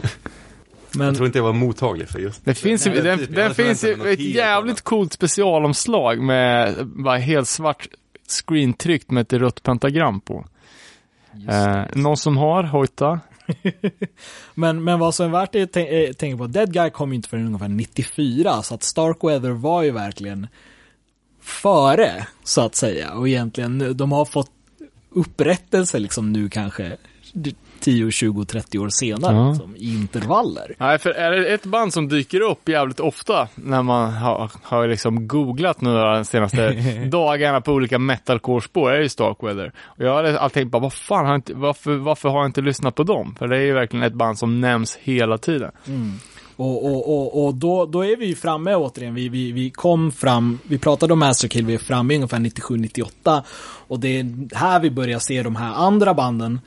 [0.95, 3.35] Men Jag tror inte jag var mottaglig för just Det finns ju, Nej, den, typ,
[3.37, 4.83] den finns ju ett jävligt annat.
[4.83, 7.89] coolt specialomslag med bara helt svart
[8.33, 10.45] screentryckt med ett rött pentagram på.
[11.49, 13.21] Eh, någon som har hojta?
[14.55, 17.29] Men, men vad som är värt att eh, tänka på, Dead Guy kom ju inte
[17.29, 20.47] förrän ungefär 94, så att Starkweather var ju verkligen
[21.41, 23.13] före, så att säga.
[23.15, 24.51] Och egentligen, nu- de har fått
[25.11, 26.97] upprättelse liksom nu kanske
[27.83, 29.51] 10, 20, 30 år senare, Ja.
[29.51, 30.75] liksom, i intervaller.
[30.79, 34.89] Nej, för är det ett band som dyker upp jävligt ofta när man har, har
[34.89, 36.73] liksom googlat nu de senaste
[37.11, 39.73] dagarna på olika metalcore-spår, är det ju Starkweather.
[39.85, 42.61] Och jag hade alltid tänkt bara, vad fan, har inte, varför, varför har jag inte
[42.61, 43.35] lyssnat på dem?
[43.39, 45.71] För det är ju verkligen ett band som nämns hela tiden.
[46.57, 50.13] Och, och, och, och då, då är vi ju framme återigen, vi, vi, vi kom
[50.13, 53.43] fram, vi pratade om Masterkill, vi är framme ungefär 97-98
[53.89, 56.61] och det är här vi börjar se de här andra banden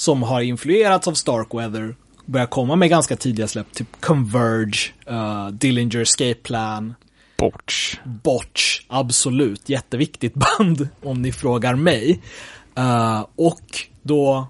[0.00, 1.94] som har influerats av Starkweather
[2.24, 6.94] börjar komma med ganska tidiga släpp, typ Converge, uh, Dillinger Escape Plan,
[7.36, 7.96] Botch.
[8.04, 12.20] Botch, absolut, jätteviktigt band om ni frågar mig.
[12.74, 14.46] Eh, och då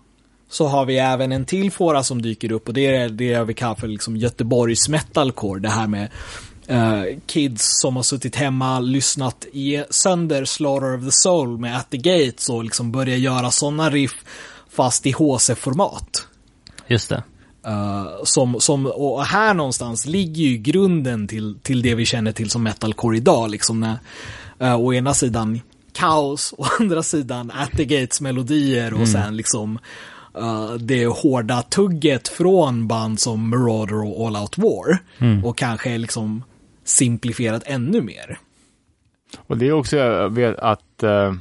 [0.48, 3.44] så har vi även en till fåra som dyker upp och det är det jag
[3.44, 5.60] vill kalla för liksom Göteborgs metalcore.
[5.60, 6.08] Det här med
[6.66, 11.90] eh, kids som har suttit hemma, lyssnat i sönder Slaughter of the Soul med At
[11.90, 14.24] the Gates och liksom börjar göra sådana riff
[14.80, 16.26] fast i HC-format.
[16.86, 17.22] Just det.
[17.66, 22.50] Uh, som, som, och här någonstans ligger ju grunden till, till det vi känner till
[22.50, 23.50] som metalcore idag.
[23.50, 23.98] Liksom när,
[24.62, 25.60] uh, å ena sidan
[25.92, 29.78] kaos, å andra sidan At the Gates melodier och sen liksom
[30.38, 34.98] uh, det hårda tugget från band som Marauder och All Out War.
[35.44, 36.44] Och kanske liksom
[36.84, 38.38] simplifierat ännu mer.
[39.46, 41.34] Och det är också, jag vet att uh,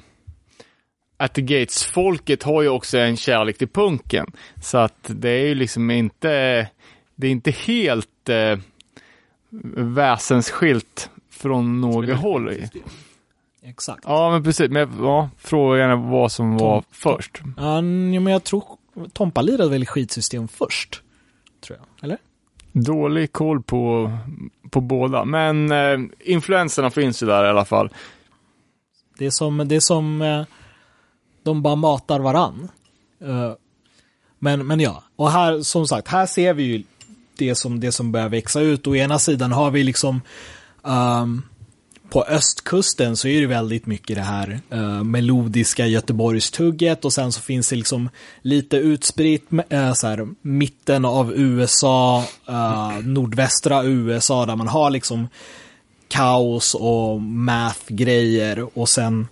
[1.21, 4.31] At the Gates-folket har ju också en kärlek till punken.
[4.61, 6.29] Så att det är ju liksom inte,
[7.15, 8.59] det är inte helt uh,
[9.75, 12.55] väsensskilt från något håll.
[13.63, 14.03] Exakt.
[14.07, 14.69] Ja, men precis.
[14.69, 17.41] Men ja, frågan är vad som var först.
[17.57, 18.63] Ja, men jag tror
[19.13, 21.01] Tompa lirade väl skitsystem först.
[21.61, 22.17] Tror jag, eller?
[22.71, 24.11] Dålig koll på,
[24.69, 27.89] på båda, men eh, influenserna finns ju där i alla fall.
[29.17, 30.45] Det är som, det är som eh,
[31.43, 32.69] de bara matar varann.
[33.21, 33.53] Eh,
[34.39, 36.83] men, men ja, och här som sagt, här ser vi ju
[37.37, 38.87] det som, det som börjar växa ut.
[38.87, 40.21] Å ena sidan har vi liksom
[40.81, 41.41] um,
[42.09, 47.41] på östkusten så är det väldigt mycket det här uh, melodiska Göteborgstugget och sen så
[47.41, 48.09] finns det liksom
[48.41, 55.27] lite utspritt uh, så här, mitten av USA, uh, nordvästra USA där man har liksom
[56.07, 59.27] kaos och math-grejer och sen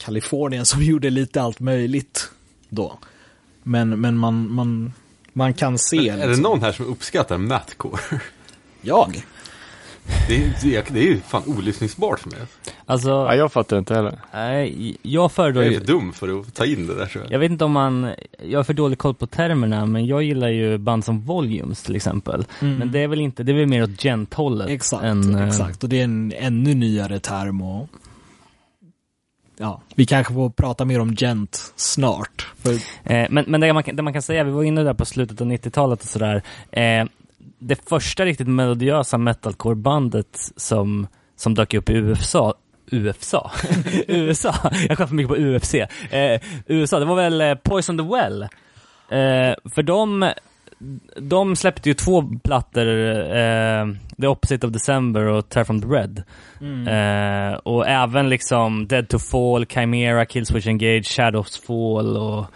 [0.00, 2.30] Kalifornien som gjorde lite allt möjligt
[2.68, 2.98] då.
[3.62, 4.92] Men, men man, man,
[5.32, 6.08] man kan se.
[6.08, 6.42] Är det liksom.
[6.42, 8.00] någon här som uppskattar mathcore?
[8.82, 9.24] Jag?
[10.28, 12.38] Det är, det är, det är ju fan olyssningsbart för mig.
[12.86, 14.18] Alltså, Ja, jag fattar inte heller.
[14.34, 15.78] nej, jag föredrar Jag är ju...
[15.80, 17.32] för dum för att ta in det där tror jag.
[17.32, 18.10] Jag vet inte om man,
[18.48, 21.96] jag har för dålig koll på termerna, men jag gillar ju band som Volumes till
[21.96, 22.44] exempel.
[22.60, 24.68] Men det är väl inte, det är väl mer åt gent-hållet.
[24.68, 25.82] Exakt, än, eh, exakt.
[25.82, 27.88] Och det är en ännu nyare term och
[29.60, 32.46] ja, vi kanske får prata mer om gent snart.
[32.62, 32.72] För,
[33.04, 35.04] Eh, men men det, man, kan- det man kan säga, vi var inne där på
[35.04, 36.42] slutet av 90-talet och sådär.
[36.72, 37.04] Eh,
[37.58, 41.06] det första riktigt melodiösa metalcore-bandet som,
[41.36, 42.54] som dök upp i USA,
[42.90, 43.50] USA?
[44.08, 44.54] USA?
[44.88, 45.74] Jag kollar för mycket på UFC.
[45.74, 48.42] Eh, USA, det var väl eh, Poison the Well.
[48.42, 50.32] Eh, för de,
[51.16, 52.86] de släppte ju två plattor,
[53.36, 53.86] eh,
[54.20, 56.22] The Opposite of December och Tear from the Red.
[56.88, 62.46] Eh, och även liksom Dead to Fall, Chimera, Killswitch Engage, Shadows Fall och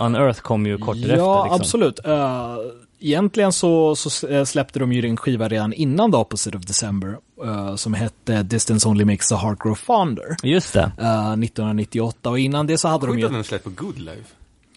[0.00, 1.16] Unearth kom ju kort därefter.
[1.16, 1.60] Ja, liksom.
[1.60, 2.00] absolut.
[2.06, 2.56] Uh,
[3.00, 7.16] egentligen så, så eh, släppte de ju en skiva redan innan The Opposite of December,
[7.44, 10.92] eh, som hette Distance Only Makes the Heart Grow Fonder, Just det.
[10.98, 12.30] eh, 1998.
[12.30, 13.26] Och innan det så hade de Sjukt ju...
[13.26, 14.34] att den släppt på Good Life.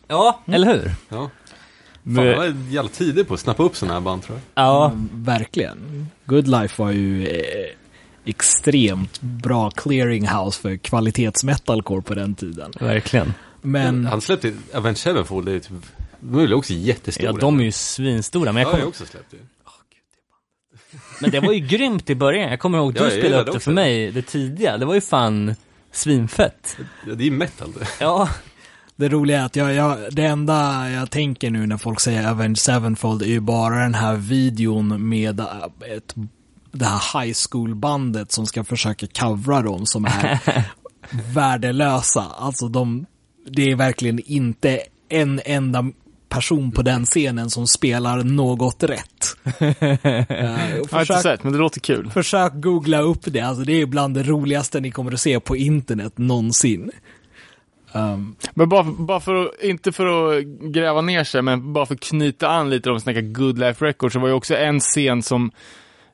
[0.07, 0.91] Ja, eller hur?
[1.09, 1.29] Ja.
[2.05, 4.63] Fan, jag var jävla tidig på att snappa upp sådana här band tror jag.
[4.65, 6.07] Ja, Verkligen.
[6.25, 7.41] Good Life var ju eh,
[8.25, 12.71] extremt bra clearinghouse för kvalitetsmetalcore på den tiden.
[12.79, 13.33] verkligen.
[13.61, 15.71] Men Han släppte Avenged Sevenfold, det är typ,
[16.19, 17.25] de är också jättestora.
[17.31, 19.37] Ja, de är ju svinstora, men jag Ja, kom, jag har också släppt det.
[21.21, 22.49] Men det var ju grymt i början.
[22.49, 24.77] Jag kommer ihåg, du Ja, spelade upp det också för mig, det tidiga.
[24.77, 25.55] Det var ju fan
[25.91, 26.77] svinfett.
[27.07, 27.87] Ja, det är metal det.
[27.99, 28.29] Ja,
[29.03, 32.57] det roliga är att jag, jag, det enda jag tänker nu när folk säger Avenged
[32.57, 35.45] Sevenfold är ju bara den här videon med äh,
[35.97, 36.15] ett,
[36.71, 40.39] det här high school-bandet som ska försöka covra dem som är
[41.33, 42.25] värdelösa.
[42.37, 43.05] Alltså de,
[43.49, 45.85] det är verkligen inte en enda
[46.29, 49.35] person på den scenen som spelar något rätt.
[49.59, 49.67] Eh,
[49.99, 52.09] Jag har inte försök, sett, men det låter kul.
[52.11, 55.57] försök googla upp det, alltså det är bland det roligaste ni kommer att se på
[55.57, 56.91] internet någonsin.
[57.95, 61.93] Um, Men bara, bara för att, inte för att gräva ner sig, men bara för
[61.93, 64.79] att knyta an lite om vi snackar Good Life Records, så var ju också en
[64.79, 65.51] scen som,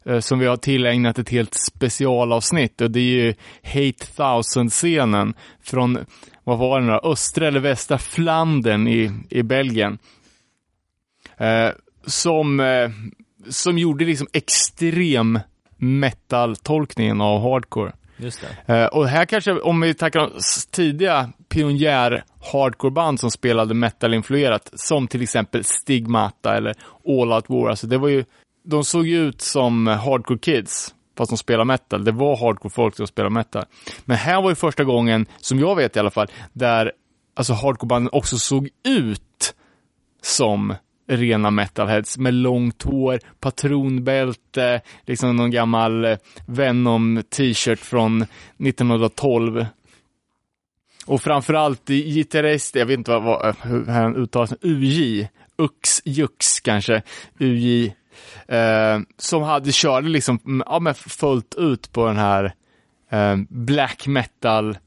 [0.06, 3.34] eh, som vi har tillägnat ett helt specialavsnitt och det är ju
[3.64, 5.34] Hate Thousand-scenen
[5.64, 5.98] från,
[6.44, 9.98] vad var det nu östra eller västra Flandern i, i Belgien.
[11.38, 11.70] Eh,
[12.06, 12.90] som, eh,
[13.50, 15.40] som gjorde liksom extrem
[15.78, 17.92] metal-tolkningen av hardcore.
[18.18, 18.74] just det.
[18.74, 20.32] Eh, och här kanske, om vi tackar om
[20.72, 22.24] tidiga pionjär
[22.54, 26.76] hardcoreband som spelade metal-influerat, som till exempel Stigmata eller
[27.08, 28.26] All Out War, alltså det var ju,
[28.66, 32.04] de såg ju ut som hardcore kids, fast de spelade metal.
[32.04, 33.66] Det var hardcore folk som spelade metal.
[34.06, 36.92] Men här var ju första gången, som jag vet i alla fall, där
[37.36, 39.56] alltså hardcorebanden också såg ut
[40.22, 40.76] som
[41.10, 49.66] rena metalheads med långt hår, patronbälte, liksom någon gammal eh, Venom t-shirt från 1912.
[51.10, 56.60] Och framförallt i gitarrist, jag vet inte vad, vad hur han uttalas, UJ, Ux, Jux
[56.60, 57.02] kanske,
[57.40, 57.96] UJ,
[58.48, 62.54] eh, som hade, körde liksom, mm, ja men fullt ut på den här
[63.10, 64.78] eh, black metal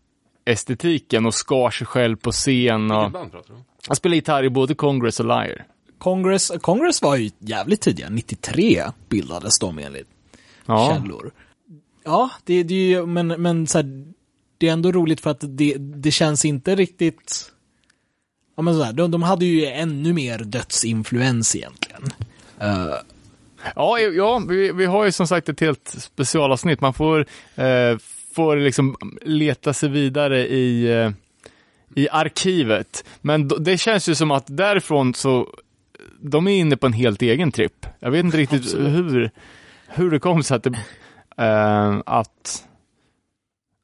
[0.45, 3.65] estetiken och skar sig själv på scen och Vilket band pratar du om?
[3.87, 5.65] han spelade gitarr i både Congress och Liar.
[5.99, 10.09] Congress, Congress var ju jävligt tidiga, 93 bildades de enligt
[10.67, 10.89] Ja.
[10.95, 11.33] källor.
[12.05, 14.05] Ja, det, det är ju, men, men så här,
[14.63, 17.53] det är ändå roligt för att det, det känns inte riktigt,
[18.57, 22.03] ja men så här, de, de hade ju ännu mer dödsinfluens egentligen.
[22.61, 22.95] Eh,
[23.77, 26.81] Ja, ja vi, vi har ju som sagt ett helt specialavsnitt.
[26.81, 27.97] Man får, eh,
[28.35, 31.11] får liksom leta sig vidare i, eh,
[31.95, 33.05] i arkivet.
[33.21, 35.49] Men det känns ju som att därifrån så,
[36.21, 37.87] de är inne på en helt egen tripp.
[38.01, 39.31] Jag vet inte riktigt hur,
[39.89, 40.79] hur det kom sig att, det,
[41.39, 42.65] eh, att,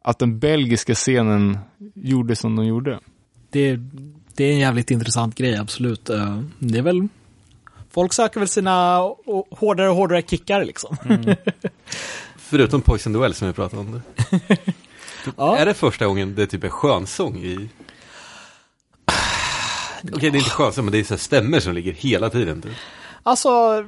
[0.02, 1.58] att den belgiska scenen
[1.94, 3.00] gjorde som de gjorde.
[3.50, 3.76] det,
[4.34, 6.10] det är en jävligt intressant grej, absolut.
[6.10, 7.08] Eh, det är väl,
[7.90, 8.98] folk söker väl sina
[9.50, 10.96] hårdare och hårdare kickar liksom.
[12.36, 13.92] Förutom Poison Well som vi pratade om.
[13.92, 14.58] Det.
[15.36, 15.56] Ja.
[15.56, 17.68] Är det första gången det är typ en skönsång i...
[20.12, 22.62] Okej, det är inte skönsång, men det är så här stämmer som ligger hela tiden.
[22.62, 22.72] Typ.
[23.22, 23.84] Alltså,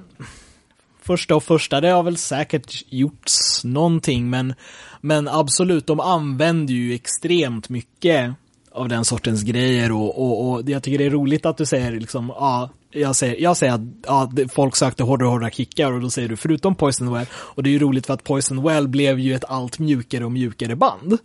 [1.03, 4.55] första och första, det har väl säkert gjorts någonting, men,
[5.01, 8.35] men absolut, de använder ju extremt mycket
[8.73, 11.93] av den sortens grejer och, och, och jag tycker det är roligt att du säger
[11.93, 16.01] liksom, ja, jag säger, jag säger att ja, folk sökte hårdare och hårdare kickar och
[16.01, 18.89] då säger du förutom Poison Well, och det är ju roligt för att Poison Well
[18.89, 21.19] blev ju ett allt mjukare och mjukare band.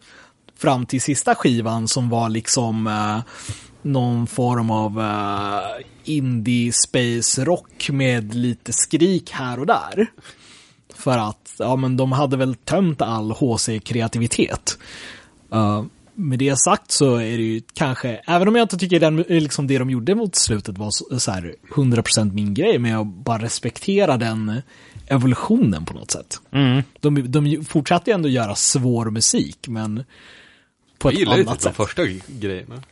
[0.58, 3.20] Fram till sista skivan som var liksom eh,
[3.82, 10.08] någon form av eh, indie space rock med lite skrik här och där.
[10.96, 14.78] För att, ja men de hade väl tömt all HC-kreativitet.
[15.54, 19.16] Uh, med det sagt så är det ju kanske, även om jag inte tycker den,
[19.18, 23.06] liksom det de gjorde mot slutet var så, så här 100% min grej, men jag
[23.08, 24.62] bara respekterar den
[25.08, 26.42] evolutionen på något sätt.
[26.52, 26.84] Mm.
[27.00, 30.04] De, de fortsatte ändå göra svår musik, men
[30.98, 31.76] på Jag ett gillar annat typ de sätt.
[31.76, 32.84] första grejerna.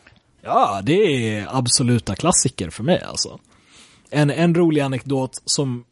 [0.42, 3.40] Ja, det är absoluta klassiker för mig alltså.
[4.10, 5.84] En, en rolig anekdot som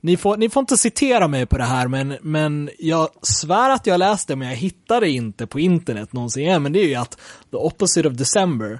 [0.00, 3.86] ni får, ni får inte citera mig på det här, men, men jag svär att
[3.86, 6.94] jag läste men jag hittade det inte på internet någonsin igen, men det är ju
[6.94, 7.18] att
[7.50, 8.70] The Opposite of December,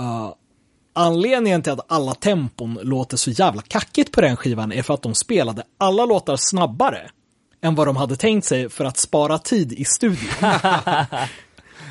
[0.00, 0.32] uh,
[0.94, 5.02] anledningen till att alla tempon låter så jävla kackigt på den skivan är för att
[5.02, 7.10] de spelade alla låtar snabbare
[7.62, 10.30] än vad de hade tänkt sig för att spara tid i studion.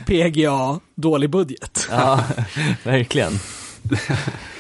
[0.06, 1.88] PGA, dålig budget.
[1.92, 2.24] Ja,
[2.84, 3.34] verkligen.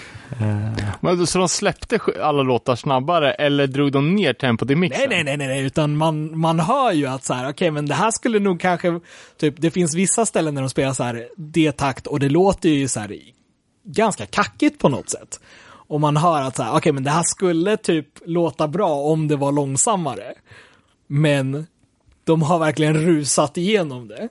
[1.01, 5.09] Men, då- så de släppte alla låtar snabbare eller drog de ner tempot i mixen?
[5.09, 7.93] Nej, nej, nej, nej, utan man, man hör ju att så här, okej, men det
[7.93, 8.99] här skulle nog kanske,
[9.37, 12.87] typ, det finns vissa ställen där de spelar så här D-takt och det låter ju
[12.87, 13.17] så här
[13.83, 15.39] ganska kackigt på något sätt.
[15.89, 19.27] Och man hör att så här, okej, men det här skulle typ låta bra om
[19.27, 20.33] det var långsammare.
[21.07, 21.67] Men
[22.23, 24.29] de har verkligen rusat igenom det.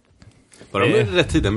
[0.70, 1.52] Var de rätt tidiga.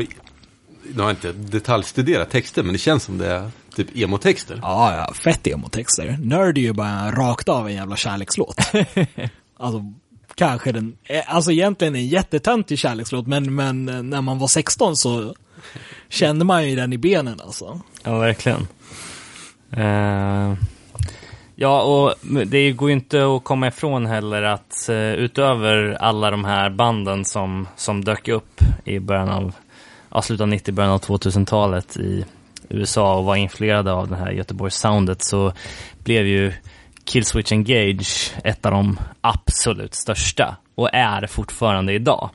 [0.96, 3.52] Nu har inte detaljstuderat texter, men det känns som det är
[3.86, 4.60] typ emo-texter.
[4.62, 6.18] Ja, ja, fett emo-texter.
[6.22, 8.58] Nerd är ju bara rakt av en jävla kärlekslåt.
[9.58, 9.94] alltså,
[10.36, 14.96] kanske den, eh, alltså egentligen en jättetöntig kärlekslåt, men, men eh, när man var 16
[14.96, 15.36] så
[16.10, 17.82] kände man ju den i benen alltså.
[18.04, 18.68] Ja, verkligen.
[19.72, 20.54] Eh,
[21.56, 22.14] ja, och
[22.48, 27.68] det går ju inte att komma ifrån heller att utöver alla de här banden som,
[27.76, 29.56] som dök upp i början av,
[30.10, 32.26] ja, slutet av 90, början av 2000-talet i
[32.70, 35.54] USA och var influerade av det här Göteborgs-soundet så
[36.04, 36.54] blev ju
[37.04, 42.30] Killswitch Engage ett av de absolut största och är fortfarande idag.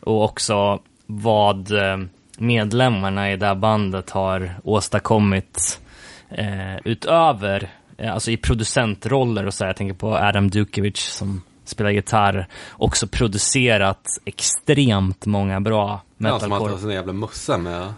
[0.00, 1.96] Och också vad eh,
[2.38, 5.80] medlemmarna i det här bandet har åstadkommit
[6.28, 11.42] eh, utöver, eh, alltså i producentroller och så här, jag tänker på Adam Dukovic som
[11.64, 16.80] spelar gitarr, också producerat extremt många bra Ja, som har metalcore.
[16.80, 17.92] sån jävla mössa med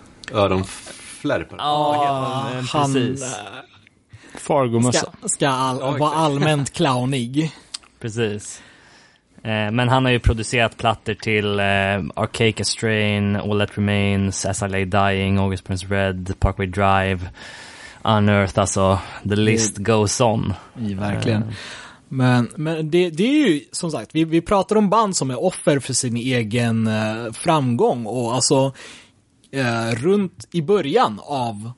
[1.30, 1.64] öronflärpar.
[1.64, 3.22] Ja, men Han precis.
[3.22, 3.38] eh,
[4.34, 4.98] Fargo-mössa.
[5.20, 7.50] ska, ska all, Ja, vara allmänt clownig.
[8.00, 8.62] Precis.
[9.42, 11.64] Eh, men han har ju producerat plattor till eh,
[12.22, 17.18] Archaic Strain, All That Remains, As I Lay Dying, August Burns Red, Parkway Drive,
[18.02, 18.98] Unearth, alltså
[19.28, 20.54] the list goes on.
[20.80, 21.44] I, verkligen.
[22.08, 25.44] Men, men det, det är ju som sagt, vi, vi pratar om band som är
[25.44, 28.72] offer för sin egen eh, framgång och alltså
[29.54, 31.72] eh, runt i början av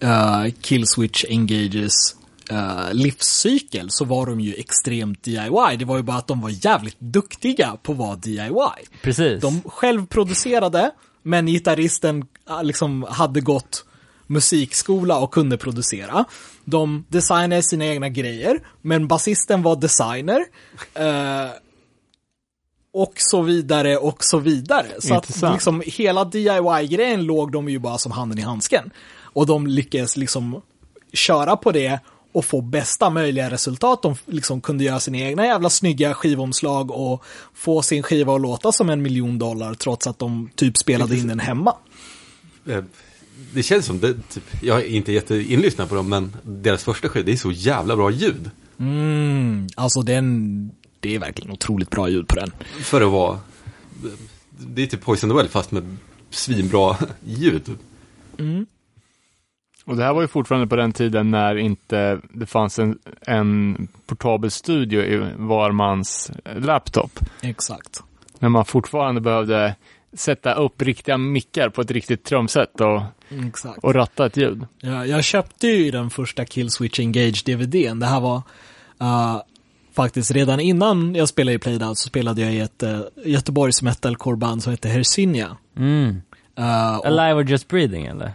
[0.00, 2.16] eh, Killswitch Engages
[2.50, 5.76] eh, livscykel så var de ju extremt DIY.
[5.78, 8.86] Det var ju bara att de var jävligt duktiga på att vara DIY.
[9.02, 9.42] Precis.
[9.42, 10.90] De självproducerade,
[11.22, 13.84] men gitarristen ah, liksom hade gått
[14.26, 16.24] musikskola och kunde producera.
[16.64, 20.44] De designade sina egna grejer, men basisten var designer.
[22.92, 24.86] Och så vidare och så vidare.
[24.98, 25.54] Så att Intressant.
[25.54, 28.90] liksom hela DIY-grejen låg de ju bara som handen i handsken.
[29.22, 30.62] Och de lyckades liksom
[31.12, 32.00] köra på det
[32.32, 34.02] och få bästa möjliga resultat.
[34.02, 38.72] De liksom kunde göra sina egna jävla snygga skivomslag och få sin skiva att låta
[38.72, 41.74] som en miljon dollar trots att de typ spelade in den hemma.
[42.68, 42.84] Eh,
[43.54, 47.26] Det känns som det, typ, jag är inte jätteinlyssnad på dem, men deras första skiva,
[47.26, 48.50] det är så jävla bra ljud.
[48.78, 50.70] Mm, alltså den,
[51.00, 52.52] det är verkligen otroligt bra ljud på den.
[52.82, 53.38] För att vara,
[54.50, 55.96] det är typ Poison the Well fast med
[56.30, 57.78] svinbra ljud.
[59.84, 63.88] Och det här var ju fortfarande på den tiden när inte det fanns en, en
[64.06, 67.18] portabel studio i var mans laptop.
[67.40, 68.02] Exakt.
[68.38, 69.74] När man fortfarande behövde
[70.12, 73.02] sätta upp riktiga mickar på ett riktigt trumset och,
[73.46, 73.78] Exakt.
[73.84, 74.66] och ratta ett ljud.
[74.80, 78.00] Jag, jag köpte ju den första Killswitch Engage-DVDn.
[78.00, 78.42] Det här var
[79.02, 79.40] uh,
[80.04, 84.62] faktiskt redan innan jag spelade i Playdown så spelade jag i ett uh, Göteborgs metalcore-band
[84.62, 85.56] som heter Hersinia.
[85.76, 86.22] Mm.
[86.58, 88.32] Uh, och, Alive or Just Breathing eller?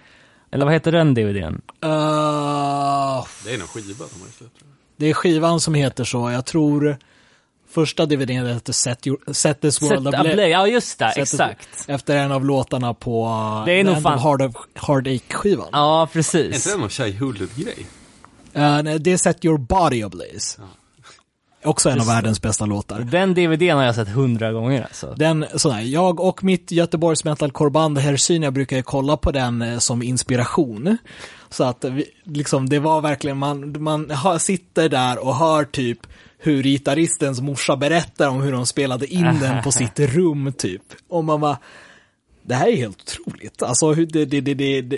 [0.52, 1.44] Eller vad heter den DVDn?
[1.46, 1.60] uh,
[3.46, 4.64] Det är någon skiva de har släppt.
[4.98, 6.32] det är skivan som heter så.
[6.32, 6.98] Jag tror
[7.70, 10.20] första DVDn heter Set, your, Set This Set World Ablaze.
[10.32, 11.70] Ablaze, ja just det, Set This- exakt.
[11.88, 13.26] Efter en av låtarna på
[13.66, 14.42] Det är nog fan- of Hard,
[14.76, 15.68] Heartache-skivan.
[15.72, 16.64] Ja, Är inte precis.
[16.64, 17.86] det någon Shai Hulud-grej?
[18.58, 20.62] Uh, nej, det är Set Your Body Ablaze.
[21.66, 23.00] Också en av världens bästa låtar.
[23.00, 25.16] Den DVDn har jag sett hundra gånger alltså.
[25.18, 30.04] Den, sådär, jag och mitt Göteborgs metalcore-band Hersynia brukar ju kolla på den eh, som
[30.04, 30.98] inspiration.
[31.50, 36.00] Så att vi, liksom, det var verkligen, man, man sitter där och hör typ
[36.38, 40.82] hur gitarristens morsa berättar om hur de spelade in den på sitt rum typ.
[41.10, 41.58] Och man bara,
[42.42, 43.62] det här är helt otroligt.
[43.62, 44.98] Alltså det, det, det, det,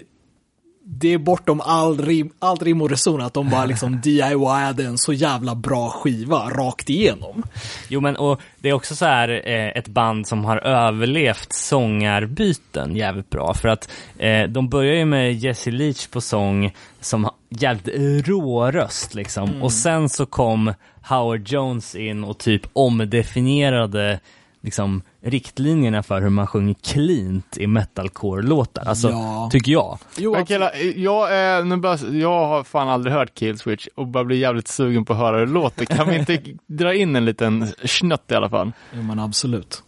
[0.89, 4.97] det är bortom all rim, all rim och reson att de bara liksom DIYade en
[4.97, 7.43] så jävla bra skiva rakt igenom.
[7.87, 12.95] Jo men och det är också så här eh, ett band som har överlevt sångarbyten
[12.95, 13.53] jävligt bra.
[13.53, 18.71] För att eh, de börjar ju med Jesse Leach på sång som har jävligt rå
[18.71, 19.61] röst liksom.
[19.61, 24.19] Och sen så kom Howard Jones in och typ omdefinierade
[24.61, 28.83] liksom, riktlinjerna för hur man sjunger cleant i metalcore-låtar.
[28.85, 29.49] Alltså, Ja.
[29.51, 29.99] tycker jag.
[30.17, 34.23] Jo, Men killar, jag, är, nu bara, jag har fan aldrig hört Killswitch och bara
[34.23, 35.85] blir jävligt sugen på att höra hur det låter.
[35.85, 38.71] Kan vi inte dra in en liten snött i alla fall?
[38.93, 39.83] jo men absolut.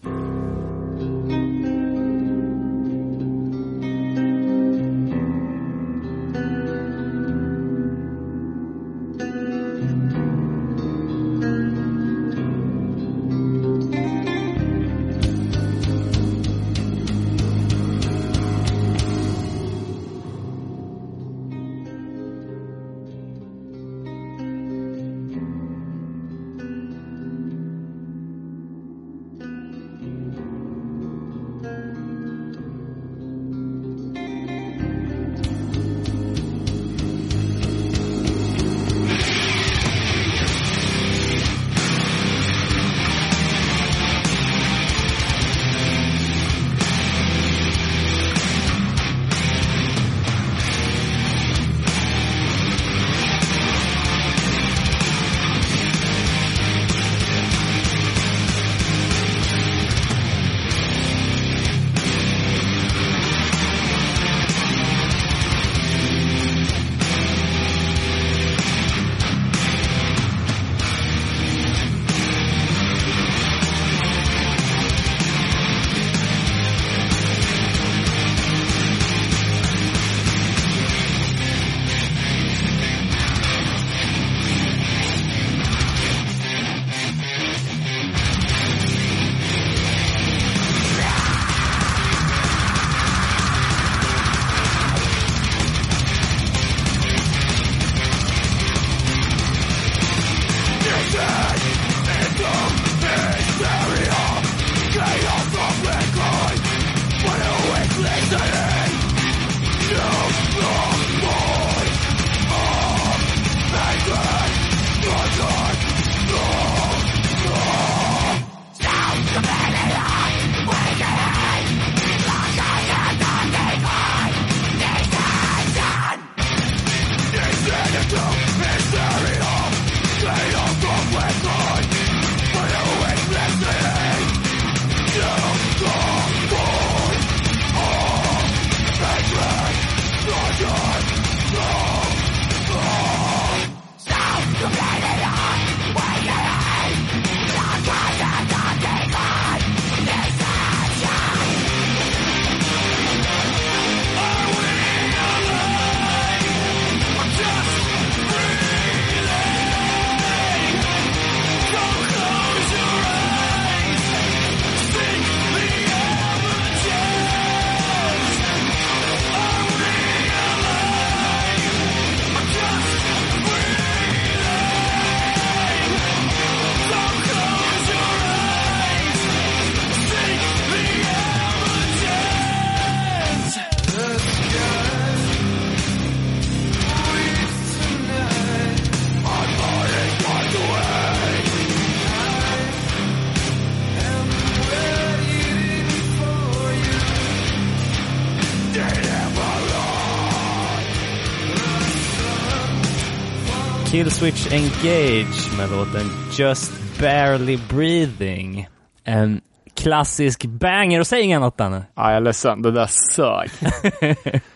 [204.20, 208.68] Killswitch Engage med låten Just Barely Breathing.
[209.04, 209.42] En
[209.74, 211.84] klassisk banger, och säg inget annat Danne.
[211.96, 213.50] Ja, jag är ledsen, det där sög.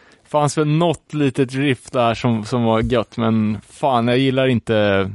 [0.28, 5.10] fanns väl något litet riff där som, som var gött, men fan, jag gillar inte...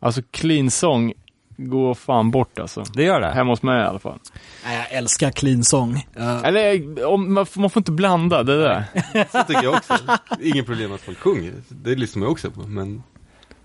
[0.00, 1.12] Alltså clean song
[1.56, 2.84] går fan bort alltså.
[2.94, 3.30] Det gör det?
[3.30, 4.18] Hemma hos mig i alla fall.
[4.64, 6.06] Nej, Jag älskar clean song.
[6.16, 8.84] Eh, Eller, om, man, får- man får inte blanda det där.
[9.32, 9.94] Så tycker jag också.
[10.42, 11.52] Ingen problem att folk sjunger.
[11.68, 12.60] Det lyssnar man också på.
[12.60, 13.02] Men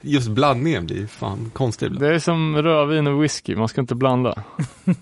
[0.06, 2.03] just blandningen blir fan konstig ibland.
[2.06, 4.44] Det är som rödvin och whisky, man ska inte blanda.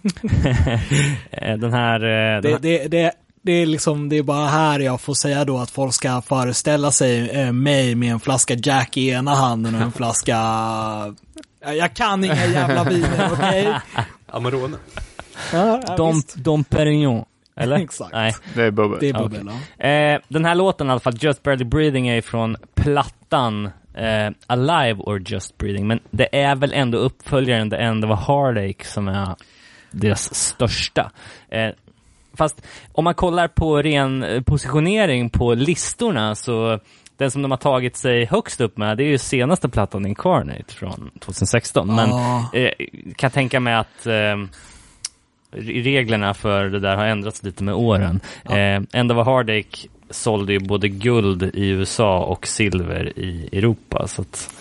[1.31, 1.99] Eh, Den här...
[2.35, 3.11] eh, Den det, här det, det,
[3.41, 6.91] det är liksom, det är bara här jag får säga då att folk ska föreställa
[6.91, 10.35] sig eh, mig med en flaska Jack i ena handen och en flaska...
[11.59, 13.73] Jag kan inga jävla viner, okej?
[14.27, 14.77] Amarone.
[15.53, 16.21] Ja, ja, Dom.
[16.35, 17.25] Dom Perignon.
[17.55, 17.75] Eller?
[17.83, 18.13] Exakt.
[18.13, 18.35] Nej.
[18.55, 18.97] Det är bubbel.
[18.99, 19.85] Det är bubbel, ja.
[19.87, 24.99] Eh, den här låten i alla fall, Just Barely Breathing, är från plattan eh, Alive
[24.99, 25.87] or Just Breathing.
[25.87, 29.35] Men det är väl ändå uppföljaren The End of a Heartache som är
[29.91, 31.11] deras största.
[31.49, 31.69] Eh,
[32.37, 32.61] fast
[32.91, 36.79] om man kollar på ren eh, positionering på listorna så
[37.17, 40.73] den som de har tagit sig högst upp med, det är ju senaste plattan Incarnate
[40.73, 41.95] från 2016.
[41.95, 42.49] Men Ja.
[42.53, 42.71] eh,
[43.15, 48.19] kan tänka mig att eh, re- reglerna för det där har ändrats lite med åren.
[48.45, 54.07] Eh, End of a Heartache sålde ju både guld i USA och silver i Europa.
[54.07, 54.53] Så att,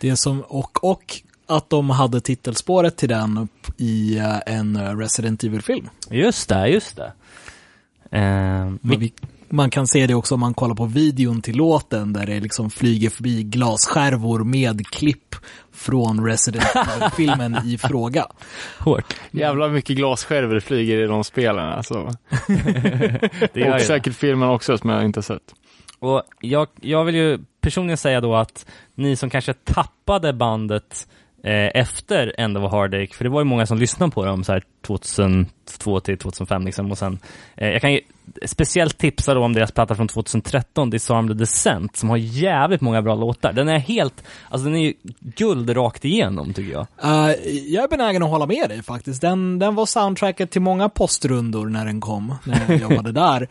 [0.00, 5.88] Det som, och, och att de hade titelspåret till den i eh, en Resident Evil-film.
[6.10, 7.12] just det, just det.
[8.18, 9.12] Eh, vi,
[9.48, 12.70] man kan se det också om man kollar på videon till låten där det liksom
[12.70, 15.34] flyger förbi glasskärvor med klipp
[15.74, 18.26] från Resident Evil-filmen i fråga.
[18.78, 19.14] hårt.
[19.30, 22.10] Jävla mycket glasskärvor flyger i de spelen alltså.
[23.52, 25.54] Det Och säkert filmen också som jag inte sett.
[25.98, 31.23] Och jag, jag vill ju personligen säga då att ni som kanske tappade bandet eh,
[31.50, 34.52] efter End of a Heartache, för det var ju många som lyssnade på dem så
[34.52, 37.18] här 2002 till 2005 liksom, och sen,
[37.56, 38.00] eh, jag kan ju
[38.46, 43.02] speciellt tipsa då om deras platta från 2013, Disarm the Descent, som har jävligt många
[43.02, 43.52] bra låtar.
[43.52, 46.86] Den är helt, alltså den är ju guld rakt igenom tycker jag.
[47.02, 47.34] Eh,
[47.66, 49.20] jag är benägen att hålla med dig faktiskt.
[49.20, 53.48] Den, den var soundtracket till många postrundor när den kom, när jag jobbade där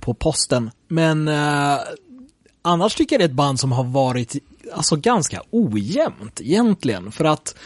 [0.00, 0.70] på posten.
[0.88, 1.78] Men eh,
[2.62, 4.36] annars tycker jag det är ett band som har varit
[4.72, 7.12] alltså, ganska ojämnt egentligen.
[7.12, 7.56] För att,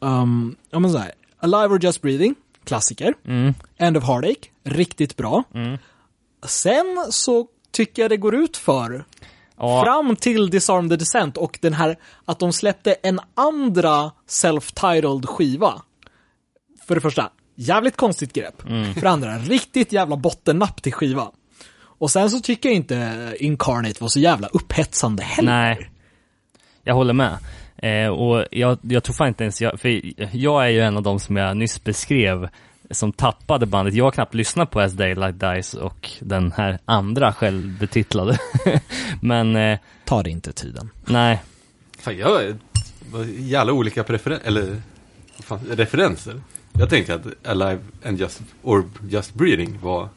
[0.00, 2.34] um, ja men så här, Alive or Just Breathing,
[2.64, 3.14] klassiker.
[3.24, 3.54] Mm.
[3.76, 5.44] End of Heartache, riktigt bra.
[6.46, 9.04] Sen så tycker jag det går ut för
[9.58, 15.26] Ja, Fram till Disarm the Descent och den här att de släppte en andra self-titled
[15.26, 15.82] skiva.
[16.86, 18.62] För det första, jävligt konstigt grepp.
[18.94, 21.30] För det andra, riktigt jävla bottennapp till skiva.
[21.98, 25.52] Och sen så tycker jag inte Incarnate var så jävla upphetsande heller.
[25.52, 25.90] Nej,
[26.86, 27.36] jag håller med.
[27.76, 30.00] Eh, och jag, jag tror fan inte ens jag, för
[30.36, 32.48] jag är ju en av de som jag nyss beskrev
[32.90, 33.94] som tappade bandet.
[33.94, 38.38] Jag har knappt lyssnat på As Daylight Dies och den här andra självbetitlade.
[39.20, 40.90] Men eh, Ta det inte tiden.
[41.04, 41.42] nej,
[41.98, 42.56] Fan, jag är
[43.12, 44.82] vad jävla olika preferen eller
[45.40, 46.40] fan, referenser.
[46.72, 50.08] Jag tänkte att Alive and Just, or Just Breathing var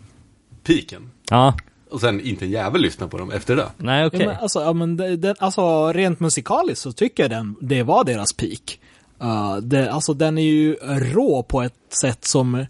[0.64, 1.12] piken.
[1.30, 1.54] ja,
[1.90, 3.68] Och sen inte en jävel lyssna på dem efter det.
[3.78, 4.20] nej okej.
[4.22, 7.84] Ja, men alltså, ja, men det, det, alltså, rent musikaliskt så tycker jag den, det
[7.84, 8.80] var deras peak.
[9.24, 12.66] Uh, det, alltså den är ju rå på ett sätt som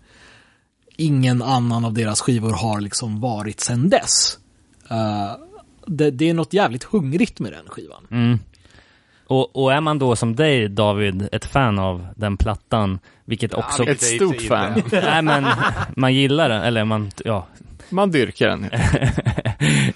[0.96, 4.40] ingen annan av deras skivor har liksom varit sedan dess.
[4.92, 5.32] Uh,
[5.86, 8.08] det, det är något jävligt hungrigt med den skivan.
[8.12, 8.40] Mm.
[9.28, 13.84] Och, och är man då som dig David, ett fan av den plattan, vilket också...
[13.84, 14.82] Ett stort fan.
[14.92, 15.46] nej men,
[15.96, 17.48] man gillar den, eller man, ja.
[17.90, 18.70] Man dyrkar den.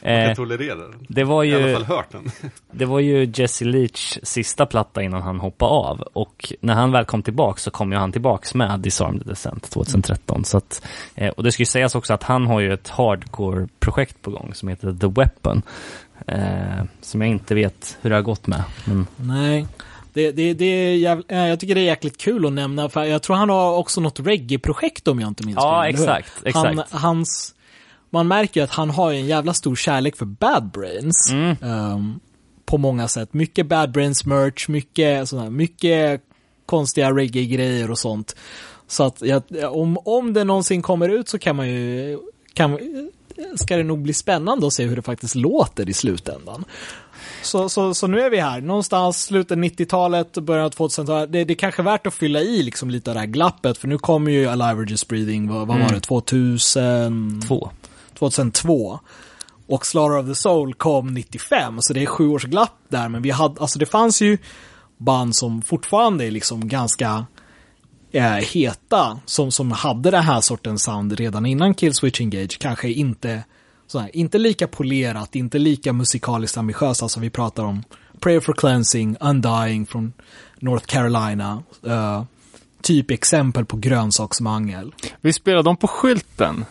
[0.02, 1.06] Eh, Jag tolererar den.
[1.08, 1.74] det var I alla ju...
[1.74, 2.32] fall hört den.
[2.72, 7.06] Det var ju Jesse Leach sista platta innan han hoppade av och när han väl
[7.06, 10.46] kom tillbaks så kom ju han tillbaks med Disarm the Descent 2013.
[10.46, 14.22] Så att, eh, och det ska ju sägas också att han har ju ett hardcore-projekt
[14.22, 15.62] på gång som heter The Weapon.
[16.28, 18.64] Eh, som jag inte vet hur det har gått med.
[18.86, 19.68] Men, Nej.
[20.14, 23.04] Det, det, det är jävl, eh, jag tycker det är jäkligt kul att nämna, för
[23.04, 26.68] jag tror han har också något reggae-projekt om jag inte minns Ja, exakt, exakt.
[26.68, 27.56] Han, hans,
[28.14, 31.30] man märker att han har en jävla stor kärlek för Bad Brains.
[31.32, 31.56] Mm.
[31.62, 32.20] ehm,
[32.66, 33.34] på många sätt.
[33.34, 36.22] Mycket Bad Brains merch, mycket, sådär, mycket
[36.66, 38.36] konstiga reggae-grejer och sånt.
[38.88, 42.20] Så att jag, om, om det någonsin kommer ut så kan man ju,
[42.54, 42.80] kan,
[43.56, 46.66] ska det nog bli spännande att se hur det faktiskt låter i slutändan.
[47.42, 51.32] Så, så, så nu är vi här, någonstans slutet 90-talet, början av 2000-talet.
[51.32, 53.88] Det, det är kanske värt att fylla i liksom lite av det här glappet, för
[53.88, 57.42] nu kommer ju Alive or Just Breathing, vad, vad var det, 2000?
[57.48, 57.70] två.
[58.30, 59.00] 2002.
[59.68, 63.22] Och Slaughter of the Soul kom 95, så det är sju års glapp där, men
[63.22, 64.38] vi hade, alltså det fanns ju
[64.98, 67.26] band som fortfarande är liksom ganska
[68.12, 73.44] eh, heta, som, som hade den här sortens sound redan innan Killswitch Engage, kanske inte
[73.88, 77.84] så här, inte lika polerat, inte lika musikaliskt ambitiösa som vi pratar om.
[78.20, 80.14] Prayer for Cleansing, Undying från
[80.60, 82.24] North Carolina, eh,
[82.82, 84.94] typ exempel på grönsaksmangel.
[85.22, 86.66] Vi spelade dem på skylten.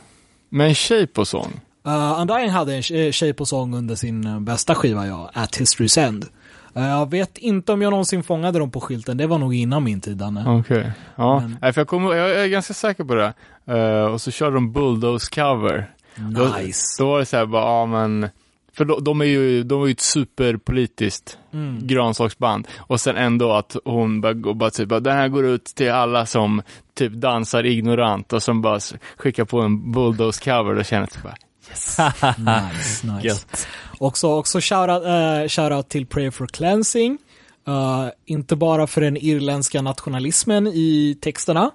[0.52, 1.60] Med en tjej på sång.
[1.86, 5.60] Uh, Undying hade en tje- tjej på sång under sin eh, bästa skiva, ja, At
[5.60, 6.26] History's End.
[6.74, 9.84] Eh, jag vet inte om jag någonsin fångade dem på skylten, det var nog innan
[9.84, 10.44] min tid, Danne.
[10.60, 10.92] Okej.
[11.16, 13.32] Ja, Men- Nej, för jag, kommer, jag är ganska säker på det.
[13.66, 15.90] Eh, och så körde de Bulldoze cover.
[16.16, 17.02] Nice.
[17.02, 18.28] Då, då var det så här bara, ja men,
[18.76, 21.86] för de, de är ju, de är ju ett superpolitiskt Mm.
[21.86, 22.68] grönsaksband.
[22.78, 26.62] Och sen ändå att hon bara, bara typ, den här går ut till alla som
[26.94, 28.80] typ dansar ignorant och som bara
[29.16, 30.74] skickar på en Bulldoze cover.
[30.74, 31.34] Då känner typ bara,
[32.38, 33.26] Nice, nice.
[33.26, 33.66] Gött.
[33.98, 37.18] Också, också shoutout, uh, shoutout till Pray for Cleansing.
[37.66, 41.70] Eh, inte bara för den irländska nationalismen i texterna.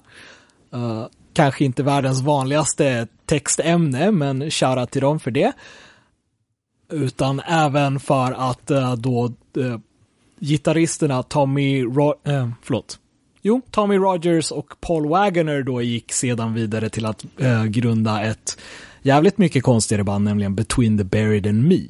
[0.73, 5.51] Eh, kanske inte världens vanligaste textämne, men shoutout till dem för det.
[6.91, 9.33] Utan även för att då
[10.39, 12.15] gitarristerna Tommy, Ro-
[12.61, 12.99] förlåt
[13.47, 18.57] jo, Tommy Rogers och Paul Wagoner då gick sedan vidare till att eh, grunda ett
[19.01, 21.81] jävligt mycket konstigare band, nämligen Between the Buried and Me.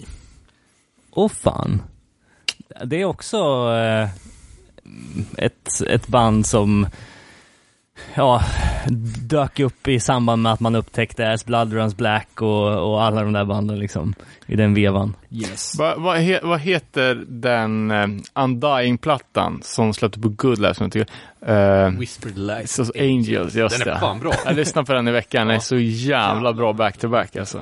[1.12, 1.82] Åh fan.
[2.86, 3.38] Det är också
[3.74, 4.10] eh,
[5.38, 6.88] ett, ett band som
[8.14, 8.44] ja,
[9.22, 13.22] dök upp i samband med att man upptäckte As Blood Runs Black och, och alla
[13.22, 14.14] de där banden liksom
[14.46, 15.16] i den vevan.
[15.32, 15.76] Yes.
[15.78, 20.92] Vad vad he, vad heter den uh, Undying-plattan som släppte på Good Life som jag
[20.92, 21.14] tycker?
[21.88, 22.74] Uh, Whispered Lies.
[22.74, 24.34] så, Angels, just Den är fan bra.
[24.46, 27.58] Jag lyssnade på den i veckan, den är så jävla bra back-to-back alltså.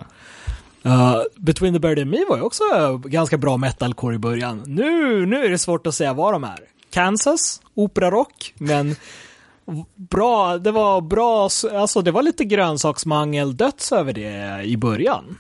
[0.85, 4.63] Uh, Between the Bird and Me var ju också uh, ganska bra metalcore i början.
[4.65, 6.59] Nu, nu är det svårt att säga vad de är.
[6.91, 8.95] Kansas, operarock, men
[9.95, 15.37] bra, det var bra, alltså det var lite grönsaksmangel döds över det i början.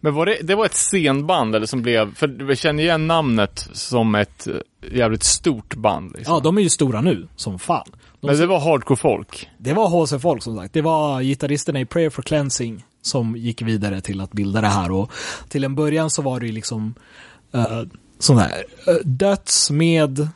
[0.00, 3.68] Men var det, det var ett scenband eller som blev, för vi känner igen namnet
[3.72, 4.54] som ett eh,
[4.92, 6.12] jävligt stort band.
[6.16, 6.34] Liksom.
[6.34, 7.86] Ja, de är ju stora nu, som fan.
[8.20, 9.48] De, Men det var hardcore folk.
[9.58, 10.74] det var HC Folk som sagt.
[10.74, 14.90] Det var gitarristerna i Prayer for Cleansing som gick vidare till att bilda det här
[14.90, 15.12] och
[15.48, 16.94] till en början så var det ju liksom
[17.54, 17.82] uh,
[18.18, 20.28] sån här uh, döds med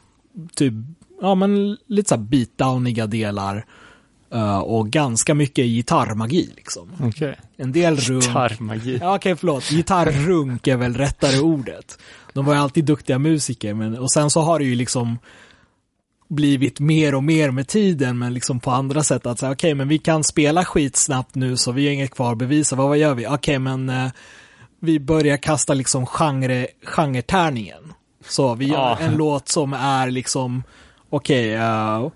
[0.54, 0.74] typ,
[1.20, 3.64] ja men lite såhär beatdowniga delar
[4.32, 6.88] eh, och ganska mycket gitarrmagi liksom.
[7.02, 7.36] Okej.
[7.56, 8.24] En del runk.
[8.24, 8.98] Gitarrmagi.
[9.01, 9.64] Ja, okej, förlåt.
[9.70, 11.98] Gitarrrunk är väl rättare ordet.
[12.32, 15.18] De var ju alltid duktiga musiker, men och sen så har det ju liksom
[16.28, 19.88] blivit mer och mer med tiden, men liksom på andra sätt att säga, okej, men
[19.88, 22.76] vi kan spela skit snabbt nu, så vi har inget kvar att bevisa.
[22.76, 23.26] Vad, vad gör vi?
[23.26, 24.06] Okej, men eh,
[24.80, 27.93] vi börjar kasta liksom genre, genretärningen.
[28.28, 28.98] Så vi gör Ja.
[29.01, 30.62] en låt som är liksom,
[31.16, 32.09] okej, eh,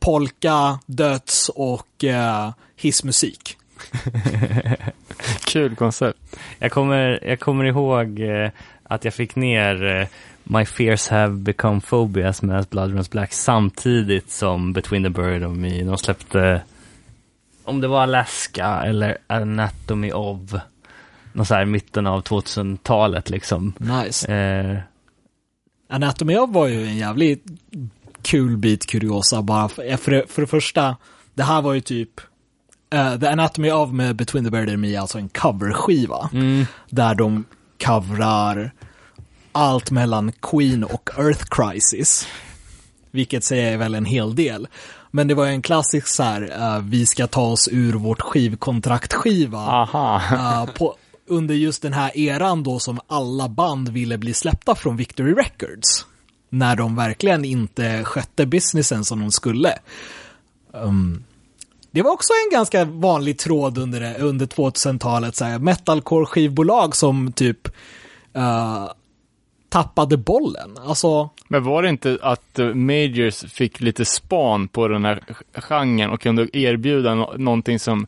[0.00, 3.56] polka, döds och eh, hissmusik.
[5.44, 6.18] Kul koncept.
[6.58, 8.50] Jag kommer, jag kommer ihåg eh,
[8.82, 10.06] att jag fick ner eh,
[10.44, 15.56] My Fears Have Become Phobias med Blood Runs Black samtidigt som Between the Bird and
[15.56, 15.82] Me.
[15.82, 16.62] De släppte,
[17.64, 20.40] om det var Alaska eller Anatomy of,
[21.32, 23.72] någon så här mitten av 2000-talet liksom.
[23.78, 24.34] Nice.
[24.34, 24.78] Eh,
[25.88, 27.44] Anatomy of var ju en jävligt
[28.22, 30.96] kul bit kuriosa bara för, för, det- för det första,
[31.34, 32.20] det här var ju typ
[32.94, 36.30] eh, The Anatomy of med Between the Bird and Me alltså en coverskiva.
[36.90, 37.44] Där de
[37.84, 38.72] coverar
[39.52, 42.26] allt mellan Queen och Earth Crisis.
[43.10, 44.68] Vilket säger väl en hel del.
[45.10, 48.20] Men det var ju en klassisk så här, eh, vi ska ta oss ur vårt
[48.20, 49.58] skivkontrakt-skiva.
[50.32, 50.96] Uh, på,
[51.28, 56.06] under just den här eran då som alla band ville bli släppta från Victory Records.
[56.50, 59.72] När de verkligen inte skötte businessen som de skulle.
[60.72, 61.24] Um,
[61.90, 67.32] det var också en ganska vanlig tråd under, det- under 2000-talet, så här, metalcore-skivbolag som
[67.32, 67.68] typ
[68.36, 68.90] uh,
[69.68, 70.76] tappade bollen.
[70.86, 75.22] Alltså, Men var det inte att eh, Majors fick lite span på den här
[75.54, 78.06] genren och kunde erbjuda no- någonting som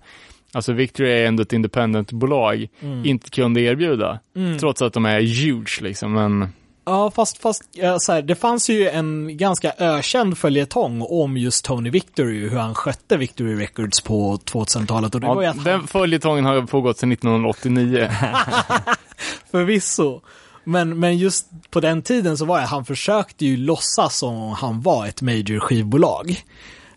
[0.54, 2.68] Alltså Victory är ändå ett independent-bolag,
[3.04, 4.18] inte kunde erbjuda.
[4.60, 6.48] Trots att de är huge liksom, men
[6.84, 7.62] Ja, fast, fast
[8.00, 12.74] så här, det fanns ju en ganska ökänd följetong om just Tony Victory, hur han
[12.74, 15.14] skötte Victory Records på 2000-talet.
[15.14, 18.10] Och det var ja, att han, den följetongen har pågått sedan 1989.
[19.50, 20.20] förvisso.
[20.64, 24.52] Men, men just på den tiden så var det, han försökte ju låtsas som om
[24.52, 26.44] han var ett major skivbolag.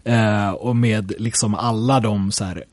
[0.04, 2.64] Eh, och med liksom alla de så här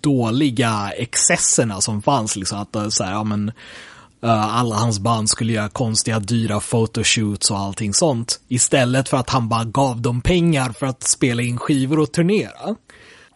[0.00, 3.52] dåliga excesserna som fanns, liksom att eh, så här, ja men
[4.22, 8.40] Eh, alla hans band skulle göra konstiga, dyra photoshoots och allting sånt.
[8.48, 12.76] Istället för att han bara gav dem pengar för att spela in skivor och turnera.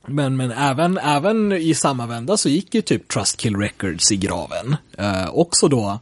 [0.06, 4.76] Men, men även, även i samma vända så gick ju typ Trustkill Records i graven.
[4.98, 5.98] Eh, också då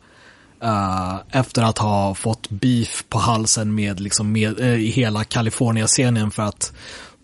[0.62, 5.86] eh, efter att ha fått beef på halsen med liksom med, eh, i hela Kalifornien
[5.86, 6.72] scenen för att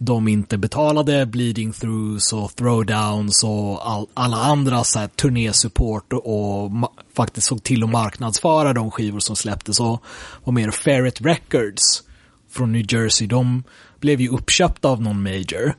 [0.03, 6.27] de inte betalade bleeding throughs och throwdowns och all, alla andra så här, turnésupport och,
[6.27, 10.03] och ma- faktiskt såg till att marknadsföra de skivor som släpptes och
[10.45, 12.03] var mer Ferret Records
[12.51, 13.27] från New Jersey.
[13.27, 13.65] De
[14.01, 15.75] blev ju uppköpta av någon major.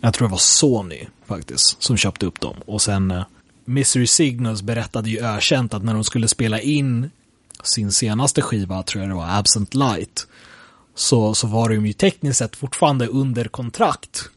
[0.00, 2.56] Jag tror det var Sony faktiskt som köpte upp dem.
[2.66, 3.24] Och sen eh,
[3.64, 7.10] Misery Signals berättade ju ökänt att när de skulle spela in
[7.62, 10.26] sin senaste skiva, tror jag det var, Absent Light,
[10.96, 14.30] så, så var de ju tekniskt sett fortfarande under kontrakt.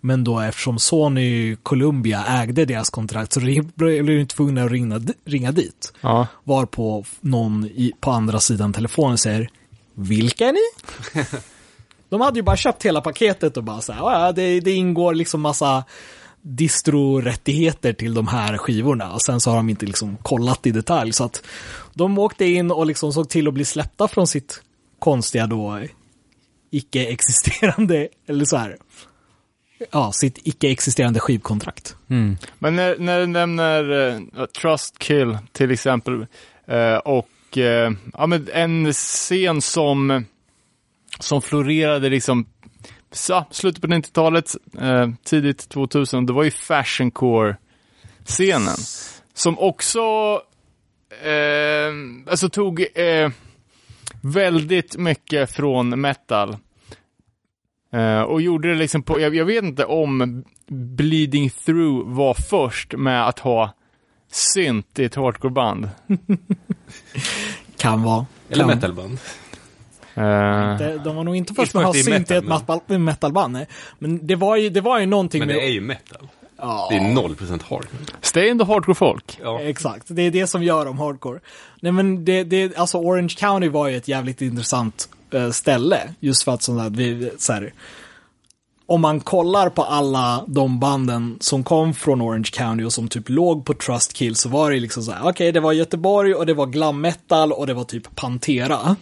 [0.00, 5.52] Men då eftersom Sony Columbia ägde deras kontrakt så blev de tvungna att ringa, ringa
[5.52, 5.92] dit.
[6.00, 6.26] ja.
[6.44, 9.50] Varpå någon i, på andra sidan telefonen säger
[9.94, 11.22] Vilka är ni?
[12.08, 14.72] De hade ju bara köpt hela paketet och bara så här, "Ja, ja, det, det
[14.72, 15.84] ingår liksom massa
[16.42, 19.12] distro-rättigheter till de här skivorna.
[19.12, 21.12] Och sen så har de inte liksom kollat i detalj.
[21.12, 21.42] Så att
[21.94, 24.62] de åkte in och liksom såg till att bli släppta från sitt
[24.98, 25.80] konstiga då
[26.76, 28.76] icke-existerande, eller så här,
[29.90, 31.96] ja, sitt icke-existerande skivkontrakt.
[32.10, 32.36] Mm.
[32.58, 36.26] Men när, när du nämner uh, Trust Kill till exempel
[36.66, 40.24] eh, och eh, ja, men en scen som,
[41.20, 42.46] som florerade liksom
[43.12, 48.76] så, slutet på 90-talet, eh, tidigt 2000, det var ju fashioncore-scenen.
[49.34, 50.00] Som också
[51.22, 51.92] eh,
[52.30, 53.30] alltså tog eh,
[54.20, 56.56] väldigt mycket från metal.
[57.96, 62.92] Eh, och gjorde det liksom på, jag, jag vet inte om Bleeding Through var först
[62.96, 63.72] med att ha
[64.32, 65.88] synt i ett hardcoreband.
[67.76, 68.26] Kan vara.
[68.50, 68.74] Eller kan.
[68.74, 69.18] metalband.
[70.14, 72.98] Eh, De, de var nog inte först med att ha synt i ett metal, metal,
[72.98, 73.66] metalband, nej.
[73.98, 75.56] Men det var ju, det var ju någonting Men med...
[75.56, 76.28] det är ju metal.
[76.58, 77.80] ja, Det är 0% hardcore.
[78.20, 79.38] stay in the hardcore folk.
[79.42, 79.60] Ja.
[79.60, 80.04] exakt.
[80.08, 81.40] Det är det som gör dem hardcore.
[81.80, 86.14] Nej men det, det, alltså Orange County var ju ett jävligt intressant Eh, ställe.
[86.20, 87.72] Just för att sånt där, vi, så här,
[88.86, 93.28] om man kollar på alla de banden som kom från Orange County och som typ
[93.28, 96.54] låg på Trustkill så var det liksom så här, okej det var Göteborg och det
[96.54, 98.96] var glam metal och det var typ Pantera.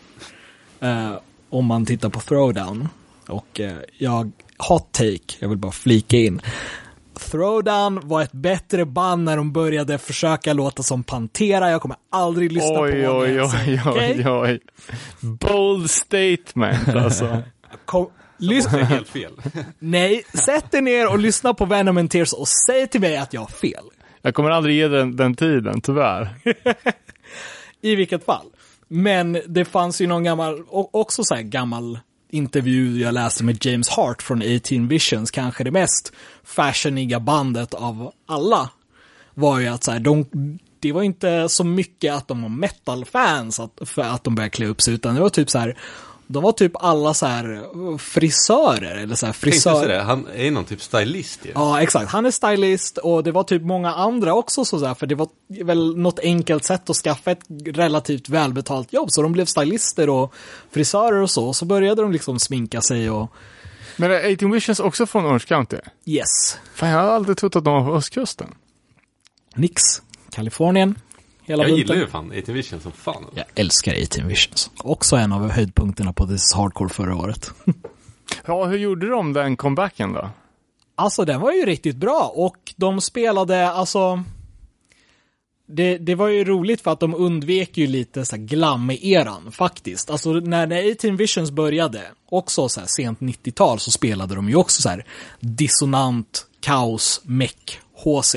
[0.81, 1.13] Eh,
[1.51, 2.89] om man tittar på Throwdown.
[3.29, 6.41] Och eh, jag, hot take, jag vill bara flika in.
[7.21, 11.71] Throwdown var ett bättre band när de började försöka låta som Pantera.
[11.71, 13.51] Jag kommer aldrig lyssna Oj, på dem oj, igen.
[13.67, 14.25] oj, Okej?
[14.27, 14.61] oj, oj.
[15.21, 17.43] Bold statement alltså.
[17.85, 19.33] Kom, lyssna, helt fel.
[19.79, 23.33] nej, sätt dig ner och lyssna på Venom and Tears och säg till mig att
[23.33, 23.85] jag har fel.
[24.23, 26.29] Jag kommer aldrig ge den, den tiden, tyvärr.
[27.81, 28.47] I vilket fall.
[28.89, 31.99] Men det fanns ju någon gammal, också så här gammal
[32.35, 36.13] intervju jag läste med James Hart från 18 Visions, kanske det mest
[36.45, 38.71] fashioniga bandet av alla.
[39.35, 40.27] Var ju att så här, de,
[40.81, 44.67] det var inte så mycket att de var metal-fans att, för att de började klä
[44.67, 45.79] upp sig, utan det var typ så här,
[46.27, 49.89] de var typ alla så här frisörer, eller så här frisörer.
[49.89, 51.51] det, han är någon typ stylist ju.
[51.55, 52.11] Ja, exakt.
[52.11, 55.29] Han är stylist och det var typ många andra också så där, för det var
[55.65, 59.11] väl något enkelt sätt att skaffa ett relativt välbetalt jobb.
[59.11, 60.35] Så de blev stylister och
[60.71, 61.53] frisörer och så.
[61.53, 63.31] Så började de liksom sminka sig och
[63.97, 65.77] Men är 18 Visions också från Orange County?
[66.07, 66.59] yes.
[66.75, 68.55] Fan, jag har aldrig trott att de var på östkusten.
[69.55, 69.83] Nix.
[70.31, 70.99] Kalifornien.
[71.47, 73.25] Hela Jag gillar ju fan 18 Vision som fan.
[73.35, 74.71] Jag älskar 18 Visions.
[74.79, 77.51] Också en av höjdpunkterna på This Hardcore förra året.
[78.47, 80.31] Ja, hur gjorde de den comebacken då?
[80.95, 84.23] Alltså den var ju riktigt bra och de spelade, alltså
[85.67, 90.11] det, det var ju roligt för att de undvek ju lite så glam-eran faktiskt.
[90.11, 94.57] Alltså när, när 18 Visions började, också så här sent 90-tal, så spelade de ju
[94.57, 95.07] också så här
[95.41, 98.37] dissonant, kaos, meck, HC.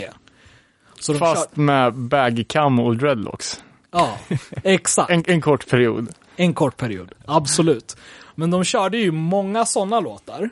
[1.00, 3.64] Så de Fast kör, med baggy camo och dreadlocks.
[3.92, 4.18] Ja,
[4.64, 5.12] exakt.
[5.12, 6.08] En, en kort period.
[6.36, 7.98] En kort period, absolut.
[8.36, 10.50] Men de körde ju många sådana låtar.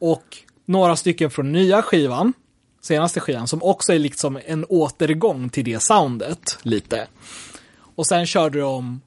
[0.00, 0.24] Och
[0.64, 2.32] några stycken från nya skivan,
[2.82, 7.08] senaste skivan, som också är liksom en återgång till det soundet, lite.
[7.94, 9.00] Och sen körde de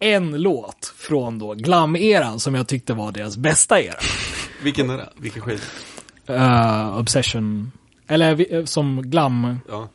[0.00, 3.98] en låt från då glam-eran som jag tyckte var deras bästa era.
[4.62, 5.08] Vilken är det?
[5.16, 5.60] Vilken skiva?
[6.30, 7.72] Uh, Obsession,
[8.10, 9.88] eller eh, som glam, Ja.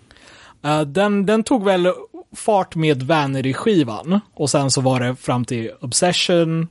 [0.64, 1.92] Eh, den, den tog väl
[2.36, 4.20] fart med Vanity-skivan.
[4.34, 6.68] Och sen så var det fram till Obsession.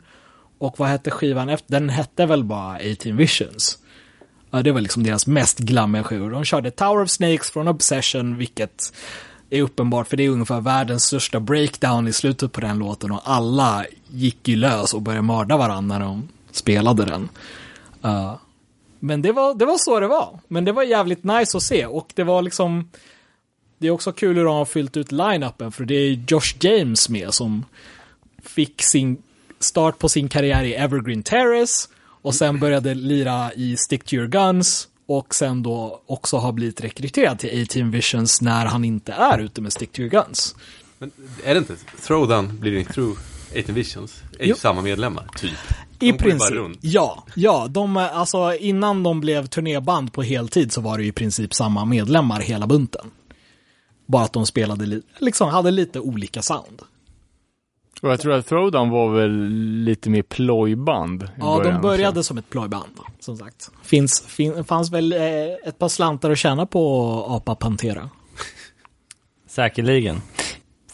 [0.59, 1.73] Och vad hette skivan efter?
[1.73, 3.79] Den hette väl bara 18 Visions.
[4.51, 6.31] Ja, det var liksom deras mest glammiga skivor.
[6.31, 8.93] De körde Tower of Snakes från Obsession, vilket
[9.51, 13.21] är uppenbart för det är ungefär världens största breakdown i slutet på den låten och
[13.25, 17.29] alla gick ju lös och började mörda varandra när de spelade den.
[18.03, 18.35] Eh,
[19.05, 20.39] men det var, det var så det var.
[20.49, 22.91] Men det var jävligt nice att se och det var liksom
[23.79, 27.09] det är också kul hur de har fyllt ut line-upen för det är Josh James
[27.09, 27.65] med som
[28.43, 29.23] fick sin
[29.59, 31.89] start på sin karriär i Evergreen Terrace
[32.23, 36.81] och sen började lira i Stick to your guns och sen då också har blivit
[36.81, 40.57] rekryterad till 18 Visions när han inte är ute med Stick to your guns.
[40.99, 41.11] Men
[41.45, 41.77] är det inte
[42.07, 43.19] Throwdown, Bleeding Through,
[43.59, 44.23] 18 Visions?
[44.39, 45.59] Är ju samma medlemmar, typ.
[46.05, 46.79] I De princip, runt.
[46.81, 47.25] ja.
[47.35, 51.55] Ja, de, alltså innan de blev turnéband på heltid så var det ju i princip
[51.55, 53.11] samma medlemmar hela bunten.
[54.07, 56.83] Bara att de spelade, li- liksom hade lite olika sound.
[58.03, 59.31] Och jag tror att Throwdown var väl
[59.85, 61.29] lite mer plojband.
[61.39, 63.71] Ja, början, de började som ett plojband, som sagt.
[63.83, 65.21] Finns, fin, fanns väl eh,
[65.67, 68.11] ett par slantar att tjäna på Apa Pantera.
[69.49, 70.21] Säkerligen.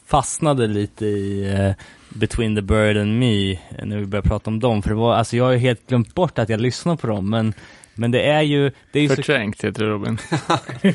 [0.07, 1.73] Fastnade lite i eh,
[2.15, 4.83] Between the Bird and Me när vi började prata om dem.
[4.83, 7.31] För det var, alltså jag har ju helt glömt bort att jag lyssnar på dem.
[7.31, 7.53] Men,
[7.95, 9.15] men det är ju, det är ju så.
[9.15, 10.19] så, Förträngt heter det Robin.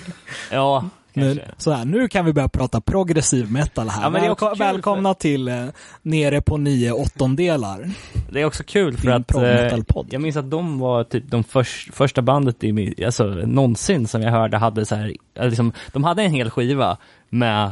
[0.51, 4.01] ja, Nu, så här, nu kan vi börja prata progressiv metal här.
[4.03, 5.65] Ja, men det är också Välko- kul välkomna till eh,
[6.01, 7.89] Nere på nio åttondelar.
[8.31, 9.79] Det är också kul för att eh,
[10.09, 14.21] jag minns att de var typ de förs- första bandet i, min- alltså, någonsin som
[14.21, 16.97] jag hörde hade så här, eh, liksom, de hade en hel skiva
[17.29, 17.71] med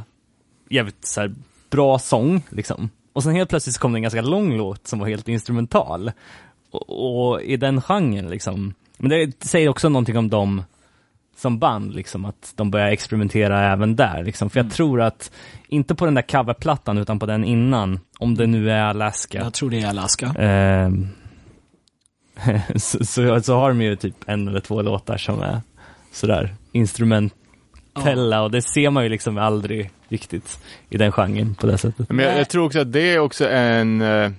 [0.70, 1.34] jävligt så här,
[1.70, 2.90] bra sång liksom.
[3.14, 6.12] Och sen helt plötsligt så kom det en ganska lång låt som var helt instrumental.
[6.72, 8.74] Och, och i den genren liksom.
[8.98, 10.64] Men det säger också någonting om dem
[11.36, 14.24] som band, liksom, att de börjar experimentera även där.
[14.24, 14.50] Liksom.
[14.50, 15.32] För jag tror att,
[15.68, 19.38] inte på den där coverplattan, utan på den innan, om det nu är Alaska.
[19.38, 20.28] Jag tror det är Alaska.
[20.28, 21.08] Ehm,
[22.76, 25.62] så, så, så har de ju typ en eller två låtar som är
[26.12, 30.60] sådär instrumentella och det ser man ju liksom aldrig riktigt
[30.90, 32.10] i den genren på det sättet.
[32.10, 34.32] Men jag, jag tror också att det är också en, eh,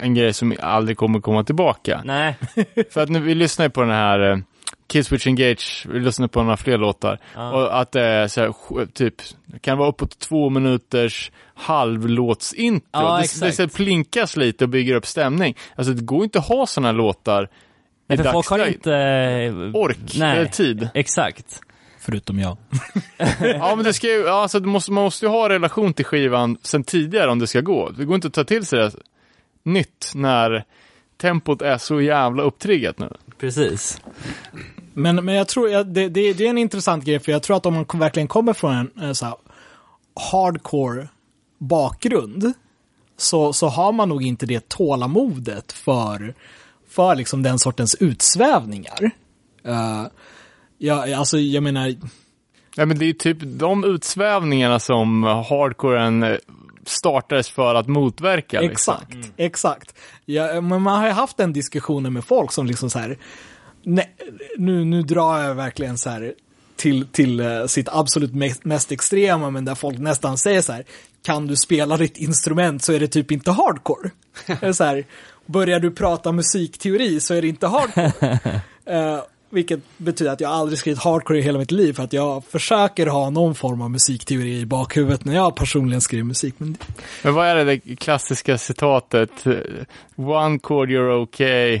[0.00, 2.02] en grej som aldrig kommer komma tillbaka.
[2.04, 2.36] Nej,
[2.90, 4.38] För att nu, vi lyssnar ju på den här eh,
[4.86, 7.18] Kids Which Engage, vi lyssnar på några fler låtar.
[7.34, 7.52] Ja.
[7.52, 9.14] Och att det är så här, typ,
[9.46, 12.88] det kan vara uppåt två minuters halvlåtsintro.
[12.92, 15.56] Ja, det, det så här plinkas lite och bygger upp stämning.
[15.76, 17.48] Alltså det går inte att ha sådana låtar i
[18.06, 18.76] Nej för folk har dagsläget.
[18.76, 18.94] inte...
[18.94, 20.38] eh, Ork Nej.
[20.38, 20.88] eller tid.
[20.94, 21.60] Exakt.
[22.04, 22.56] Förutom jag.
[23.40, 26.58] Ja, men det ska ju, ja, alltså, måste, man måste ju ha relation till skivan
[26.62, 27.90] sen tidigare om det ska gå.
[27.90, 28.92] Det går inte att ta till sig det
[29.62, 30.64] nytt när
[31.20, 33.08] tempot är så jävla upptriggat nu.
[33.38, 34.00] Precis.
[34.92, 37.66] Men, men jag tror, det, det, det är en intressant grej, för jag tror att
[37.66, 39.34] om man verkligen kommer från en, en så här
[40.32, 41.08] hardcore
[41.58, 42.52] bakgrund,
[43.16, 46.34] så, så har man nog inte det tålamodet för,
[46.88, 49.10] för liksom den sortens utsvävningar.
[49.68, 50.06] Uh,
[50.78, 51.94] ja, alltså jag menar,
[52.76, 56.36] Ja, men det är typ de utsvävningarna som hardcoren eh,
[56.84, 58.60] startades för att motverka.
[58.60, 58.94] Liksom.
[58.94, 59.94] Exakt, exakt.
[60.24, 63.18] Ja, men man har ju haft den diskussionen med folk som liksom så här,
[63.82, 64.14] nej,
[64.58, 66.34] nu, nu drar jag verkligen så här
[66.76, 70.84] till, till eh, sitt absolut mest, mest extrema, men där folk nästan säger så här,
[71.22, 74.10] kan du spela ditt instrument så är det typ inte hardcore.
[74.74, 75.04] Så här,
[75.46, 78.40] börjar du prata musikteori så är det inte hardcore.
[78.86, 79.18] Eh,
[79.54, 83.06] vilket betyder att jag aldrig skrivit hardcore i hela mitt liv, för att jag försöker
[83.06, 86.54] ha någon form av musikteori i bakhuvudet när jag personligen skriver musik.
[86.58, 86.76] Men
[87.22, 89.30] Men vad är det, det klassiska citatet?
[90.16, 91.80] One chord you're okay,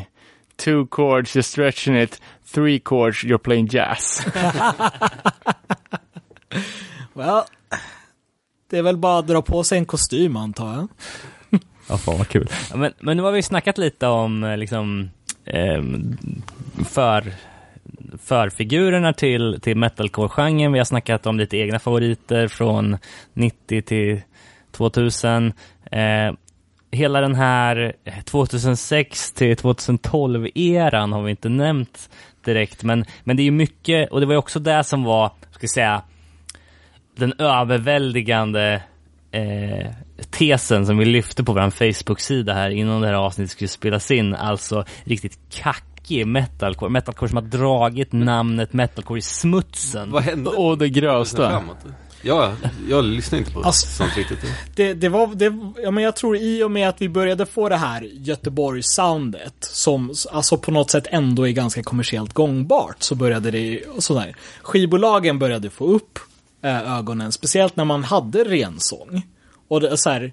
[0.56, 2.20] two chords you're stretching it,
[2.54, 4.26] three chords you're playing jazz.
[7.16, 7.42] Well,
[8.70, 10.88] det är väl bara att dra på sig en kostym antar jag.
[11.88, 12.48] Ja, fan vad kul.
[12.70, 15.10] Ja, men, men nu har vi snackat lite om eh, liksom
[15.44, 16.16] ehm,
[16.88, 17.32] för
[18.18, 20.72] förfigurerna till, till metalcore-genren.
[20.72, 22.98] Vi har snackat om lite egna favoriter från
[23.32, 24.20] 90 till
[24.72, 25.52] 2000.
[25.90, 26.32] Eh,
[26.90, 27.92] hela den här
[28.24, 32.10] 2006 till 2012-eran har vi inte nämnt
[32.44, 35.30] direkt, men, men det är ju mycket, och det var ju också det som var,
[35.50, 36.02] ska jag säga,
[37.16, 38.82] den överväldigande
[39.30, 39.90] eh,
[40.30, 44.34] tesen som vi lyfte på vår Facebook-sida här innan det här avsnittet skulle spelas in,
[44.34, 46.90] alltså riktigt kack kackig metalcore.
[46.90, 50.10] Metalcore som har dragit namnet metalcore i smutsen.
[50.10, 50.50] Vad hände?
[50.50, 51.62] Och det grövsta.
[52.22, 52.52] Ja,
[52.88, 54.38] jag lyssnar inte på Alltså- sånt riktigt.
[54.76, 57.68] Det, det var, det, ja, men jag tror i och med att vi började få
[57.68, 63.50] det här Göteborg-soundet, som alltså på något sätt ändå är ganska kommersiellt gångbart, så började
[63.50, 64.36] det sådär.
[64.62, 66.18] Skivbolagen började få upp
[66.62, 69.22] eh, ögonen, speciellt när man hade rensång.
[69.68, 70.32] Och det så här,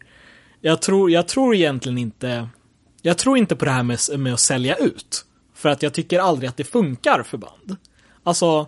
[0.61, 2.47] jag tror, jag tror egentligen inte,
[3.01, 5.25] jag tror inte på det här med, med att sälja ut.
[5.61, 7.77] För att jag tycker aldrig att det funkar för band.
[8.23, 8.67] Alltså,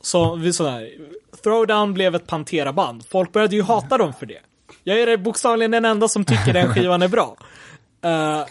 [0.00, 0.90] så vi sådär,
[1.42, 3.06] Throwdown blev ett Pantera-band.
[3.06, 4.40] Folk började ju hata dem för det.
[4.82, 7.36] Jag är bokstavligen den enda som tycker den skivan är bra.
[8.04, 8.44] Uh,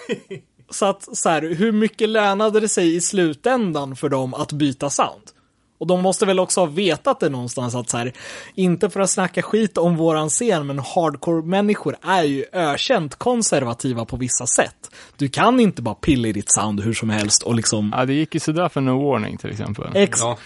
[0.69, 4.89] så att, så här, hur mycket lönade det sig i slutändan för dem att byta
[4.89, 5.31] sound?
[5.77, 8.13] Och de måste väl också ha vetat det någonstans att så här,
[8.55, 14.17] inte för att snacka skit om våran scen, men hardcore-människor är ju ökänt konservativa på
[14.17, 14.91] vissa sätt.
[15.17, 17.93] Du kan inte bara pilla i ditt sound hur som helst och liksom...
[17.97, 19.85] Ja, det gick ju sådär för No Warning till exempel.
[19.93, 20.37] Ex- Ja,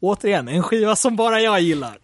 [0.00, 1.98] Återigen, en skiva som bara jag gillar.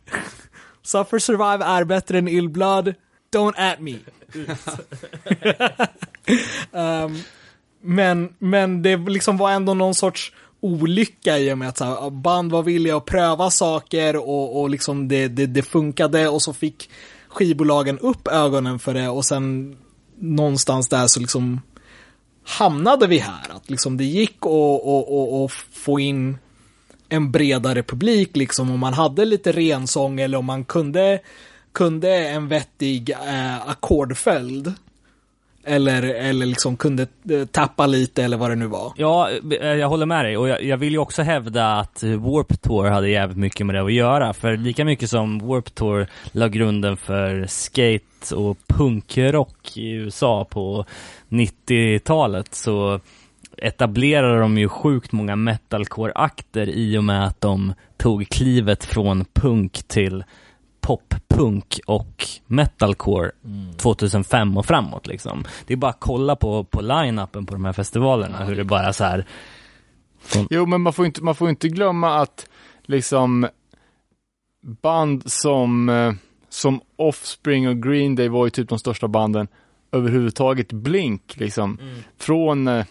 [0.82, 2.94] Suffer Survive är bättre än Ill Blood.
[3.34, 3.94] Don't at me.
[7.04, 7.22] um,
[7.80, 12.10] men, men det liksom var ändå någon sorts olycka i och med att så här,
[12.10, 16.52] band var villiga att pröva saker och, och liksom det, det, det funkade och så
[16.52, 16.90] fick
[17.28, 19.76] skivbolagen upp ögonen för det och sen
[20.18, 21.60] någonstans där så liksom
[22.44, 23.50] hamnade vi här.
[23.56, 26.38] Att liksom det gick att och, och, och få in
[27.08, 31.20] en bredare publik liksom om man hade lite rensång eller om man kunde,
[31.72, 34.74] kunde en vettig eh, ackordföljd.
[35.68, 38.92] Eller, eller liksom kunde eh, tappa lite eller vad det nu var.
[38.96, 39.30] Ja,
[39.60, 42.62] eh, jag håller med dig och jag, jag vill ju också hävda att eh, Warp
[42.62, 44.32] Tour hade jävligt mycket med det att göra.
[44.32, 50.84] För lika mycket som Warp Tour la grunden för skate och punkrock i USA på
[51.28, 53.00] 90-talet så
[53.56, 59.82] etablerade de ju sjukt många metalcore-akter i och med att de tog klivet från punk
[59.88, 60.24] till
[60.88, 63.30] pop-punk och metalcore
[63.76, 65.44] 2005 och framåt liksom.
[65.66, 68.92] Det är bara att kolla på, på line-upen på de här festivalerna, hur det bara
[68.92, 69.26] så här
[70.50, 72.46] Jo, men man får inte, man får inte glömma att
[72.82, 73.48] liksom
[74.82, 76.12] band som, eh,
[76.48, 79.48] som Offspring och Green Day var ju typ de största banden
[79.92, 80.72] överhuvudtaget.
[80.72, 81.78] Blink liksom.
[82.18, 82.84] Från, eh,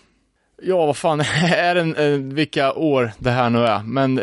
[0.62, 1.20] ja vad fan
[1.56, 4.20] är det, eh, vilka år det här nu är, men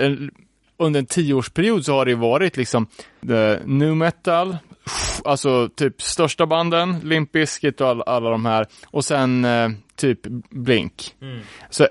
[0.76, 2.86] under en tioårsperiod så har det varit liksom
[3.26, 4.56] the new metal,
[5.24, 10.20] alltså typ största banden, Limp Bizkit och all, alla de här, och sen eh, typ
[10.50, 11.14] Blink.
[11.70, 11.88] Så eh,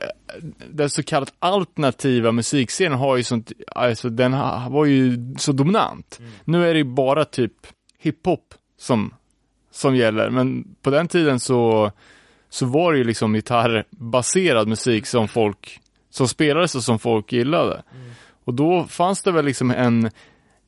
[0.70, 4.32] den så kallat alternativa musikscenen har ju sånt, alltså den
[4.72, 6.20] var ju så dominant.
[6.44, 7.54] Nu är det ju bara typ
[8.00, 9.14] hiphop som,
[9.72, 11.92] som gäller, men på den tiden så,
[12.50, 15.80] så var det ju liksom gitarrbaserad musik som folk,
[16.10, 17.84] som spelades och som folk gillade.
[18.44, 20.10] Och då fanns det väl liksom en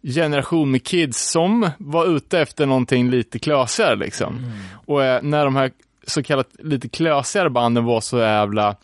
[0.03, 4.51] generation med kids som var ute efter någonting lite klösigare liksom.
[4.85, 5.71] Och eh, när de här
[6.07, 8.75] så kallat lite klösigare banden var så jävla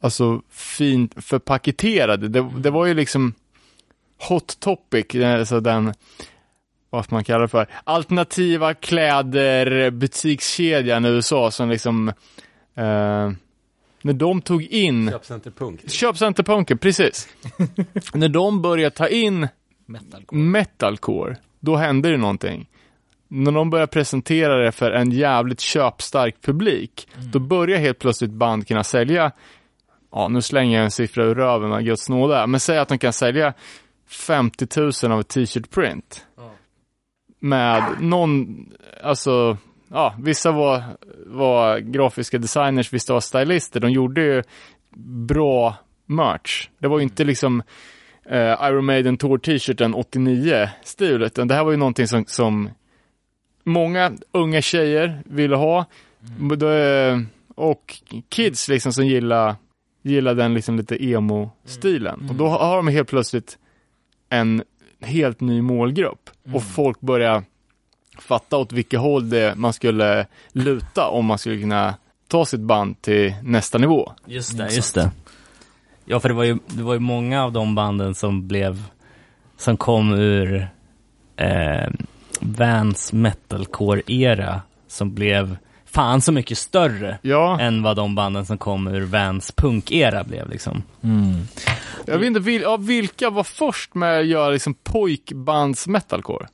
[0.00, 2.28] alltså fint förpaketerade.
[2.28, 3.34] Det, det var ju liksom
[4.28, 5.94] hot topic, eh, alltså den
[6.90, 12.08] vad man kalla det för, alternativa kläder butikskedjan i USA som liksom
[12.74, 13.30] eh,
[14.04, 15.90] när de tog in Köpcenter Punk.
[15.90, 17.28] Köpcenterpunken, precis.
[18.14, 19.48] när de började ta in
[19.86, 20.42] Metalcore.
[20.42, 22.68] metalcore, då hände det någonting.
[23.28, 28.68] När de började presentera det för en jävligt köpstark publik, då börjar helt plötsligt band
[28.68, 29.32] kunna sälja,
[30.12, 32.98] ja nu slänger jag en siffra ur röven av Guds nåde, men säg att de
[32.98, 33.54] kan sälja
[34.08, 34.66] 50
[35.04, 36.26] 000 av ett t-shirt print.
[37.40, 38.66] Med någon,
[39.02, 39.56] alltså,
[39.94, 40.82] ja, vissa var,
[41.26, 44.42] var grafiska designers, vissa var stylister, de gjorde ju
[45.26, 46.68] bra merch.
[46.78, 47.62] Det var ju inte liksom
[48.26, 52.70] eh, Iron Maiden Tour t-shirten 89 stil, utan det här var ju någonting som, som
[53.64, 55.84] många unga tjejer ville ha.
[56.58, 57.18] Då, eh,
[57.54, 57.98] Och
[58.28, 59.54] kids liksom som gillar,
[60.02, 62.26] gillar den liksom lite emo-stilen.
[62.28, 63.58] Och då har de helt plötsligt
[64.28, 64.62] en
[65.00, 66.30] helt ny målgrupp.
[66.54, 67.44] Och folk börjar
[68.18, 71.94] fatta åt vilket håll det man skulle luta om man skulle kunna
[72.28, 74.12] ta sitt band till nästa nivå.
[74.26, 75.10] Just det, just det.
[76.04, 78.82] Ja, för det var ju, det var ju många av de banden som blev,
[79.56, 80.68] som kom ur
[81.36, 81.88] eh,
[82.40, 88.86] Vans metalcore-era, som blev fan så mycket större Ja, än vad de banden som kom
[88.86, 90.82] ur Vans punk-era blev liksom.
[92.06, 96.46] jag vet inte, vil, ja, vilka var först med att göra liksom pojkbands metalcore?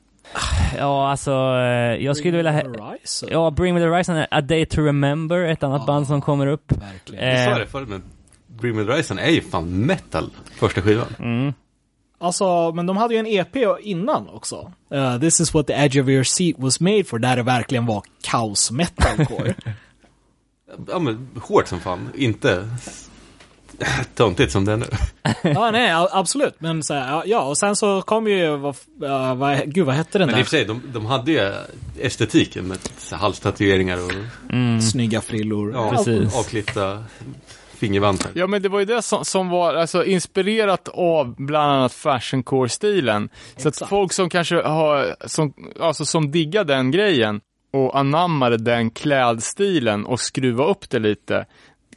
[0.79, 2.53] Ja, alltså, eh, jag skulle vilja...
[2.53, 3.29] hä- Horizon.
[3.33, 6.73] Ja, Bring Me The Horizon, A Day To Remember, ett annat band som kommer upp.
[6.73, 7.25] Verkligen.
[7.25, 8.03] Eh, Jag sa det förut, men
[8.47, 11.07] Bring Me The Horizon är ju fan metal, första skivan.
[11.19, 11.53] mm.
[12.23, 14.73] Alltså, men de hade ju en EP innan också.
[14.95, 17.87] Uh, This is what the edge of your seat was made for, där det verkligen
[17.87, 19.55] var kaos metalcore.
[20.89, 22.69] Ja men hårt som fan, inte
[24.15, 24.87] töntigt som det är nu.
[25.43, 26.55] ja, nej, absolut.
[26.59, 30.19] Men så här, ja, och sen så kom ju, vad, uh, vad, gud vad hette
[30.19, 30.43] den Men i där?
[30.43, 31.53] och för sig, de, de hade ju
[32.01, 32.79] estetiken med
[33.13, 34.13] halstatueringar och
[34.83, 35.73] Snygga frillor.
[35.73, 36.37] ja, Precis.
[36.37, 37.05] avklippta
[37.81, 38.31] fingervantar.
[38.35, 43.29] Ja, men det var ju det som, som var alltså, inspirerat av bland annat fashioncore-stilen.
[43.57, 47.41] Så att folk som kanske har, som, alltså som diggar den grejen
[47.73, 51.47] och anammade den klädstilen och skruva upp det lite,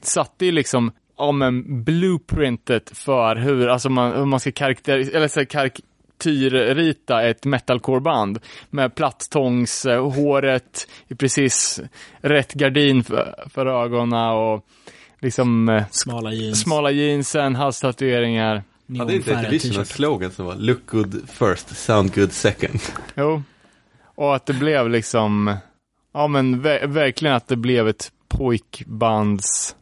[0.01, 5.27] satte ju liksom, ja men blueprintet för hur, alltså man, hur man ska karaktärisera, eller
[5.27, 11.82] så här, karikatyrrita ett metalcore-band med plattångs, eh, håret i precis
[12.22, 14.66] rätt gardin för, för ögonen och
[15.22, 16.61] liksom eh, Smala jeans.
[16.61, 18.64] smala jeansen, halstatueringar.
[18.98, 22.80] Hade inte Division en slogan som var Look good first, sound good second?
[23.16, 23.43] Jo.
[24.16, 25.56] Och att det blev liksom,
[26.14, 29.75] ja men ver- verkligen att det blev ett pojkbands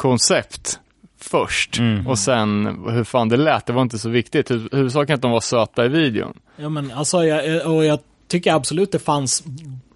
[0.00, 0.78] koncept
[1.18, 1.78] först.
[1.78, 2.06] Mm.
[2.06, 4.50] Och sen hur fan det lät, det var inte så viktigt.
[4.50, 6.32] Hu- Huvudsaken att de var söta i videon.
[6.56, 7.98] Ja men alltså, jag, och jag
[8.28, 9.44] tycker absolut det fanns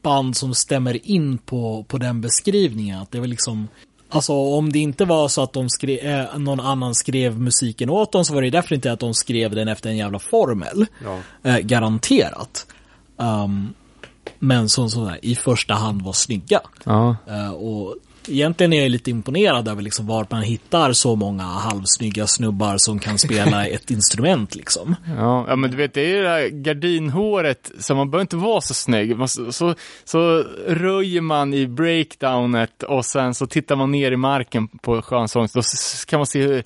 [0.02, 3.00] band som stämmer in på, på den beskrivningen.
[3.00, 3.68] Att det var liksom,
[4.08, 8.12] alltså om det inte var så att de skrev, eh, någon annan skrev musiken åt
[8.12, 10.86] dem så var det definitivt att de skrev den efter en jävla formel.
[11.04, 11.18] Ja.
[11.50, 12.66] Eh, garanterat.
[13.16, 13.74] Um,
[14.38, 16.60] men som så här, i första hand var snygga.
[16.84, 17.16] Ja.
[17.28, 17.96] Eh, och
[18.28, 22.98] egentligen är jag lite imponerad över liksom var man hittar så många halvsnygga snubbar som
[22.98, 24.96] kan spela ett instrument liksom.
[25.06, 28.36] Ja, ja, men du vet, det är ju det här gardinhåret, så man behöver inte
[28.36, 29.16] vara så snygg.
[29.16, 34.16] Man, så, så, så röjer man i breakdownet och sen så tittar man ner i
[34.16, 35.62] marken på skönsång, då
[36.06, 36.64] kan man se hur,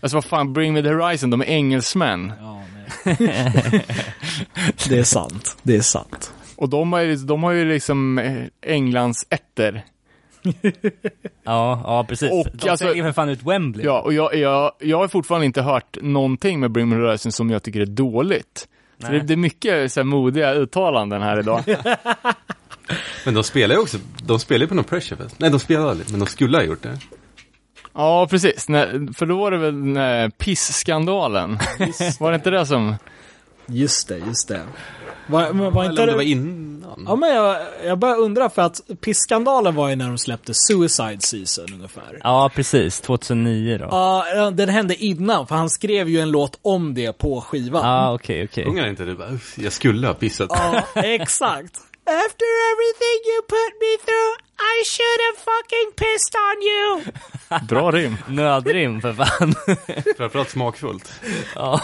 [0.00, 2.32] alltså vad fan, Bring Me The Horizon, de är engelsmän.
[2.40, 2.62] Ja,
[4.88, 5.56] det är sant.
[5.62, 6.32] Det är sant.
[6.56, 9.84] Och de har ju, de har ju liksom eh, Englands ätter.
[11.44, 12.30] Ja, ja precis.
[12.30, 13.86] Och De alltså- säljer för fan ut Wembley.
[13.86, 17.50] Ja, och jag, jag, jag har fortfarande inte hört någonting med Bring Me Horizon som
[17.50, 18.68] jag tycker är dåligt.
[18.98, 19.18] Så Nej.
[19.20, 21.62] det, det är mycket så här, modiga uttalanden här idag.
[23.24, 25.34] Men de spelar ju också, de spelar ju på någon pressure fest.
[25.38, 26.98] Nej, de spelar aldrig, men de skulle ha gjort det.
[27.94, 28.68] Ja, precis.
[28.68, 31.58] Nej, för då var det väl den här piss-skandalen.
[32.20, 32.96] var det inte det som...
[33.66, 34.62] Just det, just det.
[35.28, 37.04] Var, men var inte det var innan.
[37.06, 41.20] Ja, men jag, jag börjar undra för att pisskandalen var ju när de släppte Suicide
[41.20, 42.20] Season ungefär.
[42.22, 43.00] Ja, precis.
[43.00, 43.88] 2009 då.
[43.90, 47.84] Ja, den hände innan, för han skrev ju en låt om det på skivan.
[47.86, 48.64] Ja, okej, okej.
[48.64, 50.48] Ungar inte det bara, "Uff, jag skulle ha pissat.
[50.50, 51.74] Ja, exakt.
[52.08, 54.32] After everything you put me through,
[54.76, 57.66] I should have fucking pissed on you.
[57.68, 58.16] Bra rim.
[58.28, 59.54] Nödrim för fan.
[60.16, 61.12] Framförallt smakfullt.
[61.54, 61.80] ja,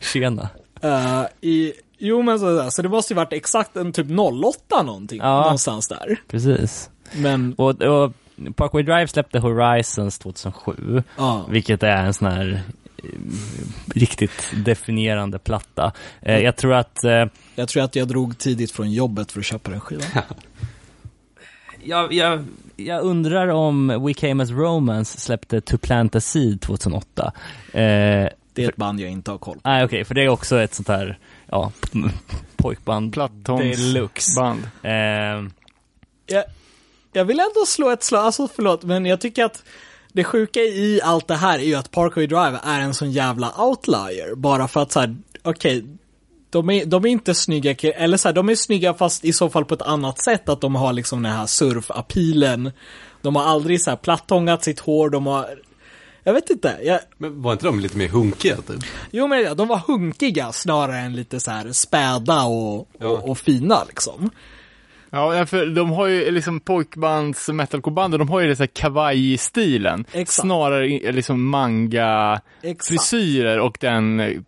[0.00, 0.48] tjena.
[0.84, 5.18] Uh, i, jo men så, så det måste ju varit exakt en typ 08 någonting,
[5.22, 5.40] Ja.
[5.42, 6.16] någonstans där.
[6.28, 6.90] Precis.
[7.16, 8.12] Men, Och, och
[8.56, 11.02] Parkway Drive släppte Horizons 2007.
[11.16, 11.46] ja.
[11.50, 12.62] Vilket är en sån här
[13.04, 13.08] eh,
[13.94, 15.92] riktigt definierande platta.
[16.22, 19.46] Eh, jag tror att eh, Jag tror att jag drog tidigt från jobbet för att
[19.46, 20.06] köpa den skivan.
[21.84, 22.44] jag, jag,
[22.76, 27.32] jag undrar om We Came As Romance släppte To Plant A Seed 2008.
[27.72, 29.60] Eh, Det är ett band jag inte har koll på.
[29.64, 31.18] Nej okej, för det är också ett sånt här,
[31.50, 31.72] ja,
[32.56, 34.40] pojkband Plattons deluxe.
[34.40, 34.68] band.
[34.82, 35.50] Eh,
[36.26, 36.44] Jag,
[37.12, 39.62] jag vill ändå slå ett slag, alltså förlåt, men jag tycker att
[40.12, 43.52] det sjuka i allt det här är ju att Parkway Drive är en sån jävla
[43.62, 44.34] outlier.
[44.34, 45.84] Bara för att så här, okej,
[46.50, 49.50] de, är, de är inte snygga, eller så här, de är snygga fast i så
[49.50, 50.48] fall på ett annat sätt.
[50.48, 52.72] Att de har liksom den här surfapilen.
[53.22, 55.58] De har aldrig så här plattångat sitt hår, de har,
[56.26, 56.78] jag vet inte.
[56.82, 58.80] Jag, Men var inte de lite mer hunkiga typ?
[59.10, 63.06] jo men de var hunkiga snarare än lite så här späda och, Ja.
[63.06, 64.30] och, och fina liksom.
[65.10, 70.04] Ja, för de har ju liksom pojkbands metalcoreband, de har ju det så här kawaii-stilen.
[70.12, 70.46] Exakt.
[70.46, 73.64] Snarare liksom manga-frisyrer Exakt.
[73.66, 74.40] och den eh,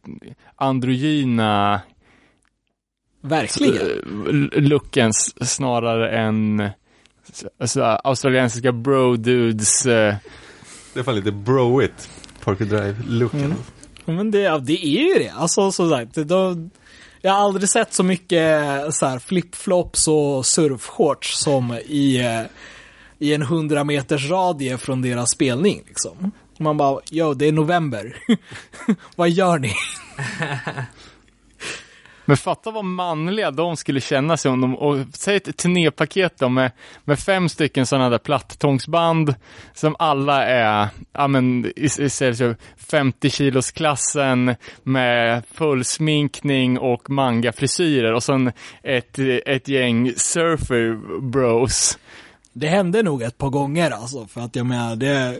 [0.57, 1.81] androgyna
[3.21, 4.49] Verkligen.
[4.53, 6.69] eh, looken snarare än
[7.61, 9.87] alltså, australiensiska bro-dudes.
[10.99, 12.09] Eh, Det är fan lite broigt.
[12.45, 13.45] Parker Drive-looken.
[13.45, 13.55] Mm.
[14.05, 15.29] Ja, Men det, det är ju det.
[15.29, 16.57] Alltså som sagt, då,
[17.23, 18.63] jag har aldrig sett så mycket
[18.95, 22.43] så här flipflops och surfshorts som i, eh,
[23.19, 25.83] i en 100 meters radie från deras spelning.
[25.87, 26.31] Liksom.
[26.59, 28.17] Man bara, jo, det är november.
[29.17, 29.75] Vad gör ni?
[32.29, 36.49] Men fatta vad manliga de skulle känna sig om de, och säg ett turnépaket då
[36.49, 36.73] med,
[37.05, 39.35] med fem stycken sådana där plattångsband
[39.75, 47.11] som alla är, ja men, i, i, i 50 kilos klassen med full sminkning och
[47.11, 51.99] manga-frisyrer och sen ett, ett gäng surfer bros.
[52.53, 55.39] Det hände nog ett par gånger alltså, för att jag menar, det...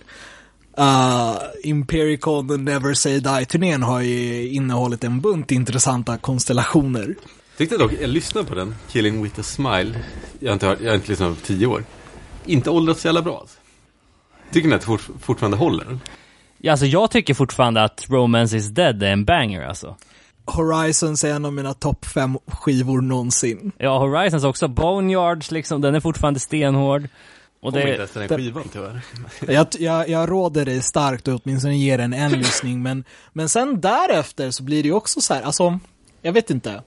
[0.79, 7.15] Uh, Impericon Never Say Die-turnén har ju innehållit en bunt intressanta konstellationer.
[7.57, 10.01] Tyckte dock, jag lyssnade på den, Killing With A Smile.
[10.41, 11.85] Jag har inte, hört, jag har inte lyssnat på tio år.
[12.47, 13.39] Inte åldrats så jävla bra.
[13.41, 13.59] Alltså.
[14.53, 15.99] Tycker ni att det fort, fortfarande håller?
[16.59, 19.97] ja, alltså jag tycker fortfarande att Romance Is Dead är en banger alltså.
[20.45, 23.73] Horizons är en av mina topp fem skivor någonsin.
[23.79, 24.69] Ja, Horizons också.
[24.69, 27.09] Boneyards liksom, den är fortfarande stenhård.
[27.61, 29.01] Och Kommer inte det, ens den här det- skivan tyvärr.
[29.53, 33.81] Jag, jag, jag råder dig starkt att åtminstone ge den en lyssning, men, men sen
[33.81, 35.79] därefter så blir det ju också så här, alltså,
[36.23, 36.83] jag vet inte.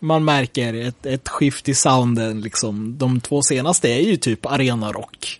[0.00, 2.98] Man märker ett, ett skift i sounden, liksom.
[2.98, 5.38] De två senaste är ju typ arenarock.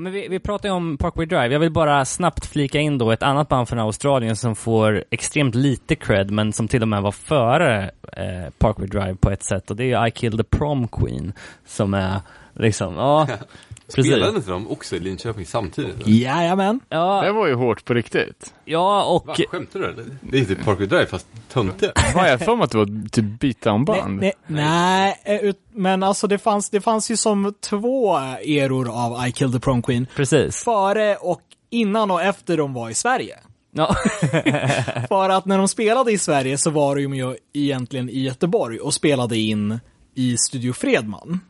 [0.00, 1.48] Men vi, vi pratar ju om Parkway Drive.
[1.48, 5.54] Jag vill bara snabbt flika in då ett annat band från Australien som får extremt
[5.54, 9.70] lite cred, men som till och med var före eh, Parkway Drive på ett sätt.
[9.70, 11.32] Och det är I Killed the Prom Queen,
[11.66, 12.20] som är
[12.54, 13.28] liksom, ja.
[13.92, 16.06] Spelade inte de också i Linköping samtidigt?
[16.06, 16.80] Jajamän.
[16.88, 18.54] Det Ja, var ju hårt på riktigt.
[18.64, 19.26] ja och...
[19.26, 20.04] Va, skämtar du eller?
[20.20, 21.92] Det är typ Parkway Drive fast töntiga.
[22.14, 24.20] Vad jag för mig att det var typ beatdown-band.
[24.20, 29.26] Nej, nej, nej, ut- men alltså det fanns, det fanns ju som två eror av
[29.26, 30.06] I Killed the Prom Queen.
[30.16, 30.64] Precis.
[30.64, 33.38] Före och innan och efter de var i Sverige.
[33.72, 33.94] Ja.
[35.08, 38.94] För att när de spelade i Sverige så var de ju egentligen i Göteborg och
[38.94, 39.80] spelade in
[40.14, 41.40] i Studio Fredman.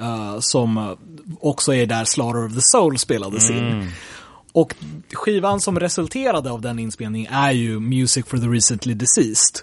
[0.00, 0.90] eh, som eh,
[1.40, 3.90] också är där Slaughter of the Soul spelades in.
[4.52, 4.74] Och
[5.12, 9.60] skivan som resulterade av den inspelningen är ju Music for the Recently Deceased.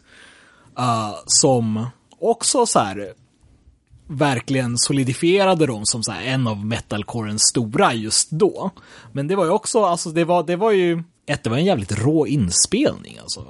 [0.78, 1.86] eh, som
[2.20, 3.14] också så här
[4.08, 8.72] verkligen solidifierade dem som så här en av metalcorens stora just då.
[9.12, 11.66] Men det var ju också, alltså det var, det var ju, ett, det var en
[11.66, 13.46] jävligt rå inspelning alltså.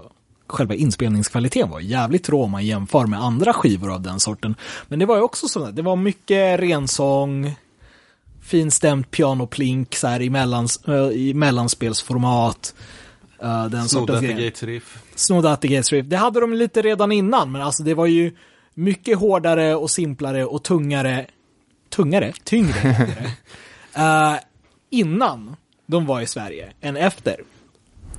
[0.48, 4.56] Själva inspelningskvaliteten var jävligt rå om man jämför med andra skivor av den sorten.
[4.88, 7.56] Men det var ju också så, det var mycket rensång,
[8.44, 12.76] finstämt pianoplink så här i, mellans, äh, i mellanspelsformat.
[13.44, 14.40] Uh, den Snodde sortens.
[14.40, 15.04] Gates Riff.
[15.16, 16.06] Snodde at the Gates Riff.
[16.06, 18.36] Det hade de lite redan innan, men alltså det var ju
[18.74, 21.26] mycket hårdare och simplare och tungare.
[21.90, 22.34] Tungare?
[22.44, 23.08] Tyngre.
[23.96, 24.36] Eh,
[24.90, 25.56] innan
[25.86, 27.36] de var i Sverige än efter.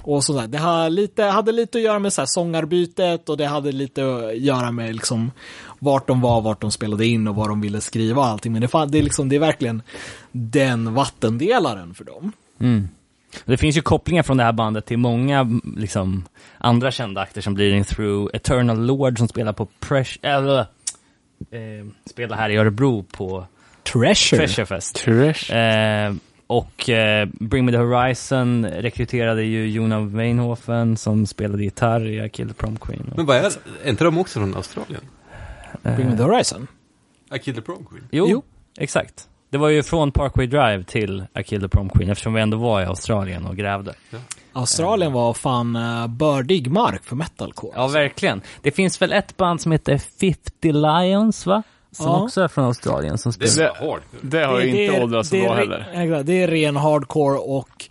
[0.03, 0.47] Och sådär.
[0.47, 4.17] Det hade lite, hade lite att göra med så här sångarbytet och det hade lite
[4.17, 5.31] att göra med liksom
[5.85, 8.53] vart de var, vart de spelade in och vad de ville skriva och allting.
[8.53, 9.83] Men det, det, är, liksom, det är verkligen
[10.33, 12.33] den vattendelaren för dem.
[13.45, 16.25] Det finns ju kopplingar från det här bandet till många liksom,
[16.59, 20.19] andra kända akter som Bleeding Through, Eternal Lord som spelar på Press...
[20.23, 23.47] Eller, eh, spelar här i Örebro på
[23.93, 24.39] Treasure.
[24.39, 24.97] Treasure Fest.
[24.97, 25.57] Trash.
[25.57, 26.15] Eh,
[26.47, 32.29] och eh, Bring Me The Horizon rekryterade ju Jona Weinhofen som spelade gitarr i I
[32.29, 33.13] Killed the Prom Queen.
[33.17, 33.45] Men vad är
[33.85, 35.03] Är inte de också från Australien?
[35.97, 36.67] Bring me the horizon.
[37.35, 38.09] I Killed the Prom Queen?
[38.11, 38.43] Jo, Jo.
[38.79, 39.29] exakt.
[39.51, 42.57] Det var ju från Parkway Drive till I Killed the Prom Queen eftersom vi ändå
[42.57, 43.95] var i Australien och grävde.
[44.53, 47.73] Australien var fan uh, bördig mark för metalcore.
[47.77, 48.43] Ja, verkligen.
[48.63, 51.63] Det finns väl ett band som heter 50 Lions, va?
[51.93, 52.23] Som Ja.
[52.23, 53.71] också är från Australien som Det spelar.
[53.71, 54.03] är så hårt.
[54.21, 56.23] Det har ju inte åldrats så det är bra heller.
[56.23, 57.85] Det är ren hardcore och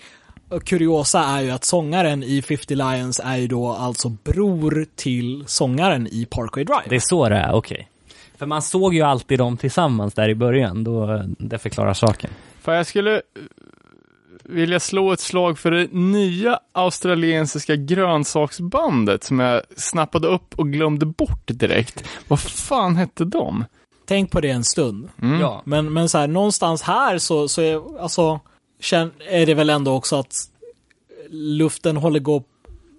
[0.60, 6.08] kuriosa är ju att sångaren i 50 Lions är ju då alltså bror till sångaren
[6.08, 6.84] i Parkway Drive.
[6.90, 7.88] Det är så det är, okej.
[8.38, 12.30] För man såg ju alltid dem tillsammans där i början, då, det förklarar saken.
[12.62, 13.22] För jag skulle eh,
[14.44, 21.06] vilja slå ett slag för det nya australiensiska grönsaksbandet som jag snappade upp och glömde
[21.06, 22.04] bort direkt.
[22.28, 23.66] Vad fan hette de?
[24.06, 25.10] Tänk på det en stund.
[25.42, 25.62] Ja.
[25.66, 28.40] Men, men så här, någonstans här så, så är, alltså,
[29.30, 30.50] är det väl ändå också att
[31.30, 32.44] luften håller gå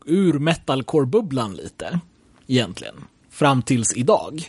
[0.06, 2.00] ur metalcore-bubblan lite.
[2.46, 2.94] Egentligen.
[3.30, 4.42] Fram tills idag.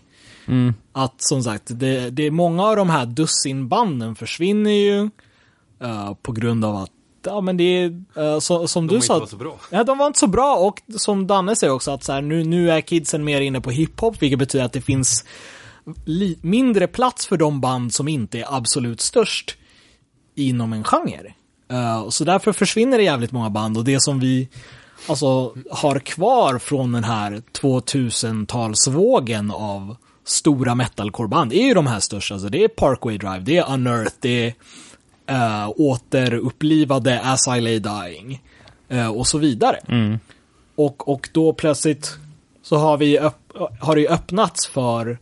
[0.47, 0.73] Mm.
[0.91, 5.09] Att som sagt, det, det är många av de här dussinbanden försvinner ju.
[5.79, 6.91] eh, på grund av att,
[7.25, 9.19] ja men det är, eh, så, som De du inte sa.
[9.19, 9.59] var så bra.
[9.71, 12.43] Ja, de var inte så bra och som Danne säger också att så här, nu,
[12.43, 15.25] nu är kidsen mer inne på hiphop, vilket betyder att det finns
[16.41, 19.57] mindre plats för de band som inte är absolut störst
[20.35, 21.33] inom en genre.
[21.71, 24.49] Eh, så därför försvinner det jävligt många band och det som vi
[25.07, 32.33] alltså har kvar från den här 2000-talsvågen av stora metalcore-band är ju de här största.
[32.33, 34.53] Alltså det är Parkway Drive, det är Unearth, det
[35.27, 38.41] är uh, återupplivade As I Lay Dying
[38.89, 39.79] eh, och så vidare.
[40.75, 42.17] Och, och då plötsligt
[42.61, 43.17] så har vi
[43.79, 45.17] har det ju öppnats för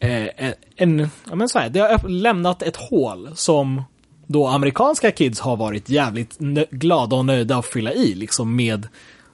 [0.00, 3.82] eh, en, ja men så här, det har lämnat ett hål som
[4.28, 6.38] då amerikanska kids har varit jävligt
[6.70, 8.88] glada och nöjda att fylla i, liksom med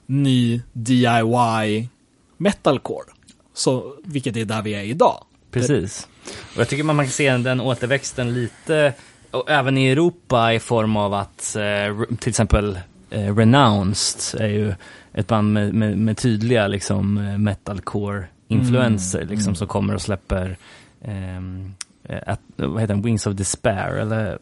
[0.05, 1.89] ny DIY
[2.37, 3.05] metalcore.
[3.53, 5.23] Så, vilket är där vi är idag.
[5.51, 6.07] Precis.
[6.53, 8.93] Och jag tycker man kan se den återväxten lite,
[9.31, 14.73] och även i Europa i form av att eh, till exempel eh, Renounced är ju
[15.13, 20.57] ett band med, med, med tydliga liksom eh, metalcore-influenser liksom som kommer och släpper
[21.01, 24.39] ehm, eh, att, vad heter den, Wings of Despair eller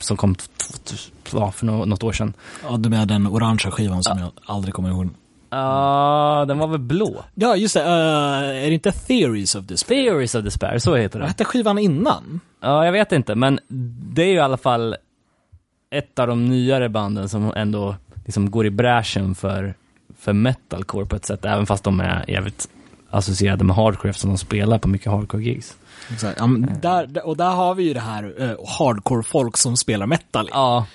[0.00, 0.34] som kom
[1.32, 2.32] ja, för nå- något år sedan.
[2.70, 5.08] Ja, du menar den orangea skivan som jag aldrig kommer ihåg.
[5.50, 7.24] Ja, den var väl blå?
[7.34, 7.80] Ja, just det.
[7.82, 7.88] eh,
[8.64, 10.02] är det inte Theories of Despair?
[10.04, 11.30] Theories of Despair, så heter Vad det.
[11.30, 12.40] hette skivan innan?
[12.60, 13.60] Ja, jag vet inte, men
[14.14, 14.96] det är ju i alla fall
[15.90, 19.74] ett av de nyare banden som ändå liksom går i bräschen för,
[20.18, 22.68] för metalcore på ett sätt, även fast de är jävligt
[23.10, 25.76] associerade med hardcore eftersom de spelar på mycket hardcore-gigs.
[26.12, 26.38] Exakt.
[26.38, 30.48] Ja, men där, och där har vi ju det här eh, hardcore-folk som spelar metal.
[30.52, 30.86] Ja,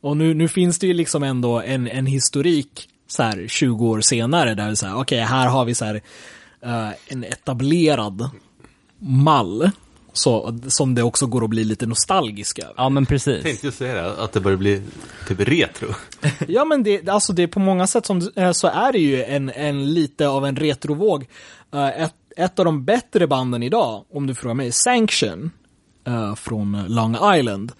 [0.00, 4.00] Och nu, nu finns det ju liksom ändå en, en historik så här 20 år
[4.00, 6.00] senare där vi säger okej, här har vi så här
[6.62, 8.30] eh, en etablerad
[8.98, 9.70] mall
[10.12, 12.74] så, som det också går att bli lite nostalgisk över.
[12.76, 13.42] ja men precis.
[13.42, 14.82] Tänkte ju säga det, att det börjar bli
[15.28, 15.88] typ retro.
[16.48, 19.24] Ja, men det, alltså det är på många sätt som, eh, så är det ju
[19.24, 21.26] en, en lite av en retrovåg.
[21.74, 25.50] Eh, Ett, ett av de bättre banden idag, om du frågar mig, Sanction
[26.06, 27.72] eh, från Long Island,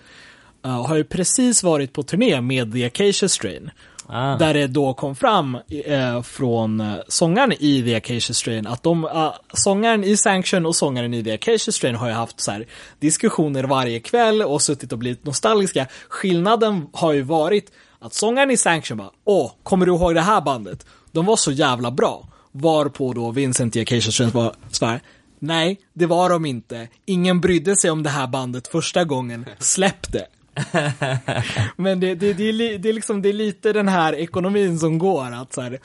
[0.65, 3.71] eh, har ju precis varit på turné med The Acacia Strain.
[4.11, 4.37] Ah.
[4.37, 9.05] Där det då kom fram eh, från eh, sångaren i The Acacia Strain att de,
[9.05, 12.67] eh, sångaren i Sanction och sångaren i The Acacia Strain har ju haft så här,
[12.99, 15.87] diskussioner varje kväll och suttit och blivit nostalgiska.
[16.09, 20.41] Skillnaden har ju varit att sångaren i Sanction bara, åh, kommer du ihåg det här
[20.41, 20.87] bandet?
[21.13, 22.29] De var så jävla bra.
[22.61, 25.01] Varpå då Vincent i Acacia Strain bara
[25.39, 26.89] nej, det var de inte.
[27.05, 29.47] Ingen brydde sig om det här bandet första gången.
[29.59, 30.27] Släpp det.
[31.77, 34.99] Men det, det, det, är det, är liksom, det är lite den här ekonomin som
[34.99, 35.33] går.
[35.33, 35.79] Att så här,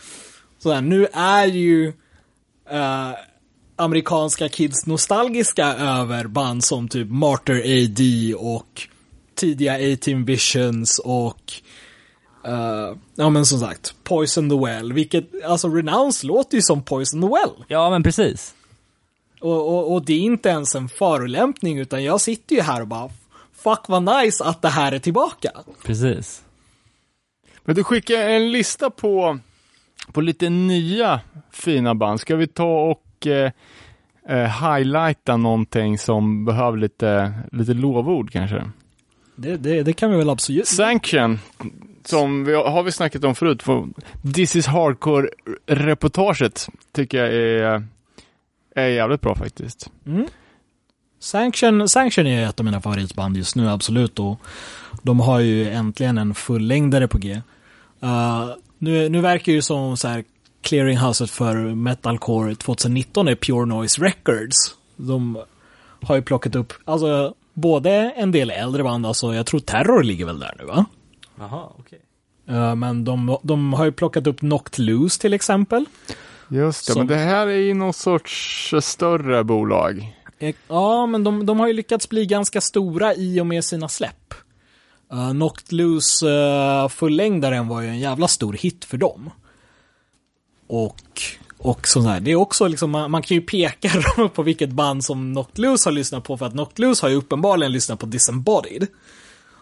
[0.59, 3.13] så här, nu är ju uh,
[3.75, 8.81] amerikanska kids nostalgiska över band som typ Martyr AD och
[9.35, 11.53] tidiga A-Team Visions och
[12.45, 14.93] eh, ja men som sagt, Poison the Well.
[14.93, 17.65] Vilket, alltså Renounce låter ju som Poison the Well.
[17.67, 18.55] Ja men precis.
[19.41, 22.87] Och, och, och det är inte ens en förolämpning utan jag sitter ju här och
[22.87, 23.09] bara
[23.63, 25.51] Fuck vad nice att det här är tillbaka.
[25.85, 26.43] Precis.
[27.63, 29.39] Men du skickar en lista på,
[30.11, 32.19] på lite nya fina band.
[32.19, 33.51] Ska vi ta och eh,
[34.29, 38.71] eh, highlighta någonting som behöver lite, lite lovord kanske?
[39.35, 40.67] Det, det, det kan vi väl absolut.
[40.67, 41.39] Sanction,
[42.07, 43.87] som vi, har vi snackat om förut, för
[44.33, 47.83] This is Hardcore-reportaget tycker jag är,
[48.75, 49.91] är jävligt bra faktiskt.
[50.05, 50.25] Mm.
[51.19, 54.19] Sanction, Sanction är ett av mina favoritband just nu, absolut.
[54.19, 54.39] Och
[55.01, 57.41] de har ju äntligen en fullängdare på G.
[58.03, 60.23] Uh, nu, nu verkar ju som så här
[60.61, 64.75] clearinghouset för metalcore 2019 är Pure Noise Records.
[64.95, 65.37] De
[66.01, 70.25] har ju plockat upp, alltså både en del äldre band, alltså jag tror Terror ligger
[70.25, 70.85] väl där nu va?
[71.39, 72.01] Jaha, okej.
[72.49, 75.85] Uh, men de, de har ju plockat upp Knocked Loose till exempel.
[76.49, 80.15] Just det, Som- men det här är ju någon sorts större bolag.
[80.39, 83.89] Eh, Ja, men de, de har ju lyckats bli ganska stora i och med sina
[83.89, 84.33] släpp.
[85.13, 89.29] Uh, Knocked Loose uh, fullängdaren var ju en jävla stor hit för dem.
[90.67, 91.21] Och,
[91.57, 92.19] och sånt här.
[92.19, 93.89] Det är också liksom, man, man kan ju peka
[94.33, 97.15] på vilket band som Knocked Loose har lyssnat på, för att Knocked Loose har ju
[97.15, 98.87] uppenbarligen lyssnat på Disembodied.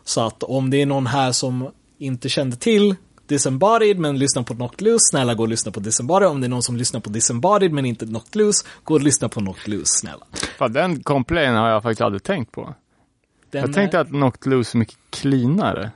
[0.03, 2.95] Så att om det är någon här som inte kände till
[3.27, 6.29] Disembodied men lyssnar på Knocked Loose, snälla gå och lyssna på Disembodied.
[6.29, 9.29] Om det är någon som lyssnar på Disembodied men inte Knocked Loose, gå och lyssna
[9.29, 10.25] på Knocked Loose, snälla.
[10.57, 12.75] Fan, den complain har jag faktiskt aldrig tänkt på.
[13.51, 15.91] Den, jag tänkte att Knocked Loose är mycket cleanare.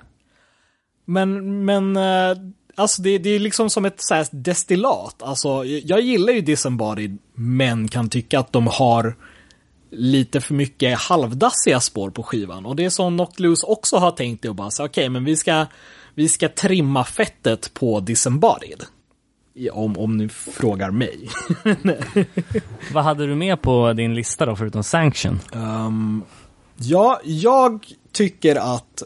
[1.06, 2.38] Men, men, eh,
[2.76, 5.24] alltså det, det är liksom som ett så destillat.
[5.24, 9.16] Alltså, jag gillar ju Disembodied, men kan tycka att de har
[9.90, 12.66] lite för mycket halvdassiga spår på skivan.
[12.66, 15.26] Och det är som Knocked Loose också har tänkt det och bara så okej, men
[15.26, 15.66] vi ska,
[16.14, 18.84] vi ska trimma fettet på Disembodied.
[19.72, 21.30] Om, om ni frågar mig.
[22.94, 25.40] Vad hade du med på din lista då, förutom Sanction?
[25.54, 26.24] Um,
[26.76, 29.04] ja, jag tycker att,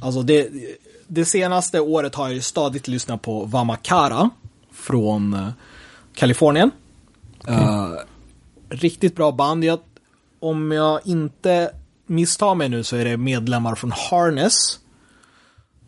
[0.00, 0.48] alltså det,
[1.06, 4.30] det senaste året har jag ju stadigt lyssnat på Vamakara
[4.72, 5.48] från eh,
[6.14, 6.70] Kalifornien.
[7.48, 7.90] Eh,
[8.68, 9.64] riktigt bra band.
[9.64, 9.78] Jag,
[10.50, 11.70] om jag inte
[12.06, 14.54] misstar mig nu så är det medlemmar från Harness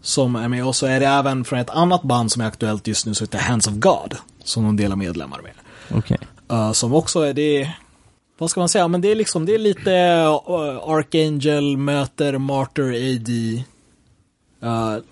[0.03, 2.87] som är med och så är det även från ett annat band som är aktuellt
[2.87, 5.53] just nu som heter Hands of God som de delar medlemmar med.
[5.99, 6.19] Okej.
[6.53, 7.73] Uh, som också är det,
[8.39, 13.15] vad ska man säga, men det är liksom, det är lite uh, Archangel möter Martyr
[13.15, 13.65] AD.
[14.69, 15.03] Uh,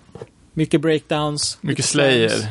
[0.53, 1.57] mycket breakdowns.
[1.61, 2.29] Mycket lite Slayer.
[2.29, 2.47] slams,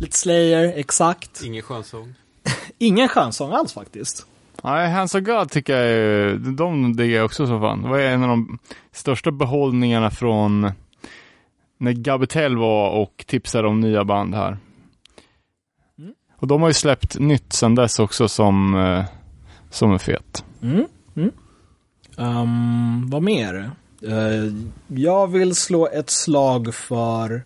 [0.00, 1.42] Lite Slayer, exakt.
[1.42, 2.14] Ingen skönsång.
[2.78, 4.26] Ingen chansång alls faktiskt.
[4.62, 7.82] Nej, Hands of God tycker jag är, de diggar jag också så fan.
[7.82, 8.58] Det var en av de
[8.92, 10.72] största behållningarna från
[11.78, 14.58] när Gabetel var och tipsade om nya band här.
[16.38, 19.04] Och de har ju släppt nytt sedan dess också som, eh,
[19.70, 20.44] som är fet.
[22.16, 23.70] Um, vad mer?
[24.02, 24.54] Uh,
[24.86, 27.44] jag vill slå ett slag för,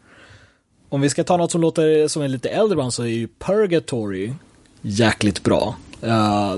[0.89, 3.29] om vi ska ta något som låter som en lite äldre band så är ju
[3.39, 4.33] Purgatory
[4.81, 5.77] jäkligt bra.
[6.05, 6.57] Uh,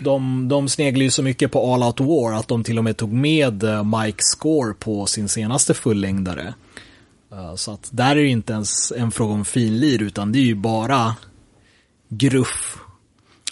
[0.00, 2.96] de, de sneglar ju så mycket på All Out War att de till och med
[2.96, 6.54] tog med uh, Mike Score på sin senaste fullängdare.
[7.32, 10.44] Uh, så att där är det inte ens en fråga om finlir utan det är
[10.44, 11.14] ju bara
[12.08, 12.78] gruff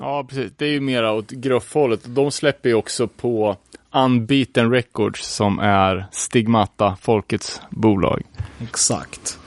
[0.00, 0.52] Ja, precis.
[0.56, 2.00] Det är ju mera åt gruffhållet.
[2.04, 3.56] De släpper ju också på
[3.92, 8.22] Unbeaten Records som är Stigmata, folkets bolag.
[8.62, 9.38] Exakt.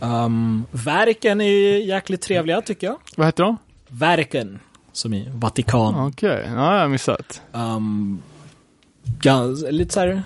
[0.00, 2.96] Um, verken är jäkligt trevliga tycker jag.
[3.16, 3.56] Vad heter de?
[3.88, 4.58] Verken,
[5.00, 6.06] som i Vatikan.
[6.06, 7.42] Okej, ja, jag har missat.
[7.52, 8.22] Um,
[9.02, 10.22] gans, lite så här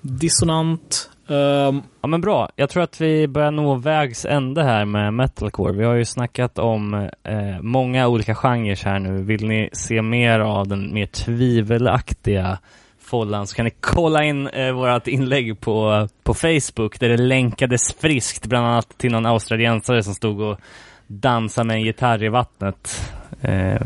[0.00, 1.10] dissonant.
[1.26, 5.72] Um, Ja men bra, jag tror att vi börjar nå vägs ände här med metalcore.
[5.72, 9.22] Vi har ju snackat om eh, många olika genrer här nu.
[9.22, 12.58] Vill ni se mer av den mer tvivelaktiga
[13.00, 17.94] follan så kan ni kolla in eh, vårt inlägg på, på Facebook där det länkades
[18.00, 20.58] friskt bland annat till någon australiensare som stod och
[21.06, 23.12] dansade med en gitarr i vattnet.
[23.40, 23.80] Eh,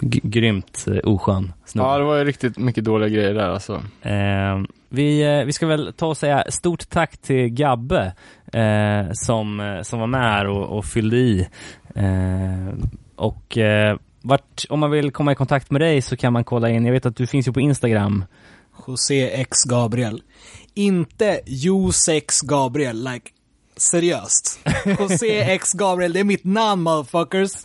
[0.00, 1.88] g- grymt eh, oskön snubbe.
[1.88, 3.74] Ja, det var ju riktigt mycket dåliga grejer där alltså.
[4.02, 8.12] Eh, vi, eh, vi ska väl ta och säga stort tack till Gabbe
[8.52, 11.48] eh, som, eh, som var med här och, och fyllde i.
[11.94, 12.74] Eh,
[13.16, 16.70] och eh, vart, om man vill komma i kontakt med dig så kan man kolla
[16.70, 18.24] in, jag vet att du finns ju på Instagram.
[18.86, 20.22] José X Gabriel.
[20.74, 23.30] Inte Josex Gabriel, like
[23.76, 24.58] seriöst.
[24.98, 27.52] José X Gabriel, det är mitt namn motherfuckers.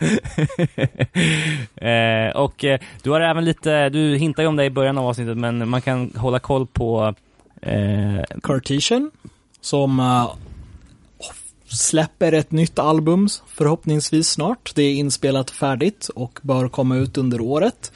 [1.76, 5.06] eh, och eh, du har även lite, du hintade ju om det i början av
[5.06, 7.14] avsnittet men man kan hålla koll på
[7.62, 9.10] eh, Cartesian,
[9.60, 10.30] som eh,
[11.68, 14.72] släpper ett nytt album förhoppningsvis snart.
[14.74, 17.92] Det är inspelat färdigt och bör komma ut under året.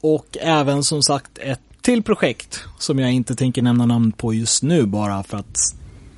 [0.00, 4.62] Och även som sagt ett till projekt som jag inte tänker nämna namn på just
[4.62, 5.56] nu bara för att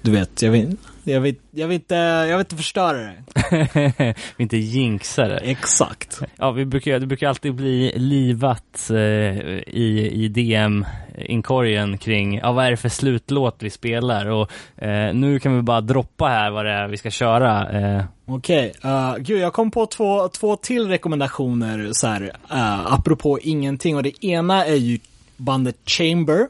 [0.03, 3.15] du vet, jag vill, jag vill, jag vill, inte, jag vill inte förstöra det.
[4.37, 5.39] vi inte jinxa det.
[5.39, 6.21] Exakt.
[6.37, 12.67] Ja, vi brukar, det brukar alltid bli livat eh, i, i DM-inkorgen kring, ja vad
[12.67, 14.27] är det för slutlåt vi spelar?
[14.27, 17.81] Och eh, nu kan vi bara droppa här vad det är vi ska köra.
[17.81, 22.23] Eh, Okej, uh, gud jag kom på två, två till rekommendationer så här,
[22.53, 24.99] uh, apropå ingenting och det ena är ju
[25.37, 26.49] bandet Chamber.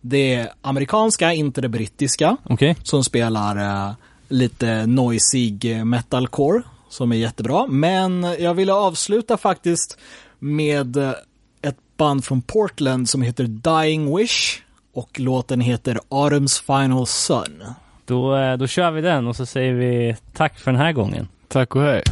[0.00, 2.76] Det är amerikanska, inte det brittiska, Okej.
[2.82, 3.92] som spelar uh,
[4.30, 7.66] lite noisig eh, metalcore, som är jättebra.
[7.66, 9.98] Men jag ville avsluta faktiskt
[10.38, 11.12] med eh,
[11.62, 14.62] ett band från Portland som heter Dying Wish
[14.94, 17.64] och låten heter Autumn's Final Sun.
[18.04, 21.28] Då, eh, då kör vi den och så säger vi tack för den här gången.
[21.48, 22.02] Tack och hej.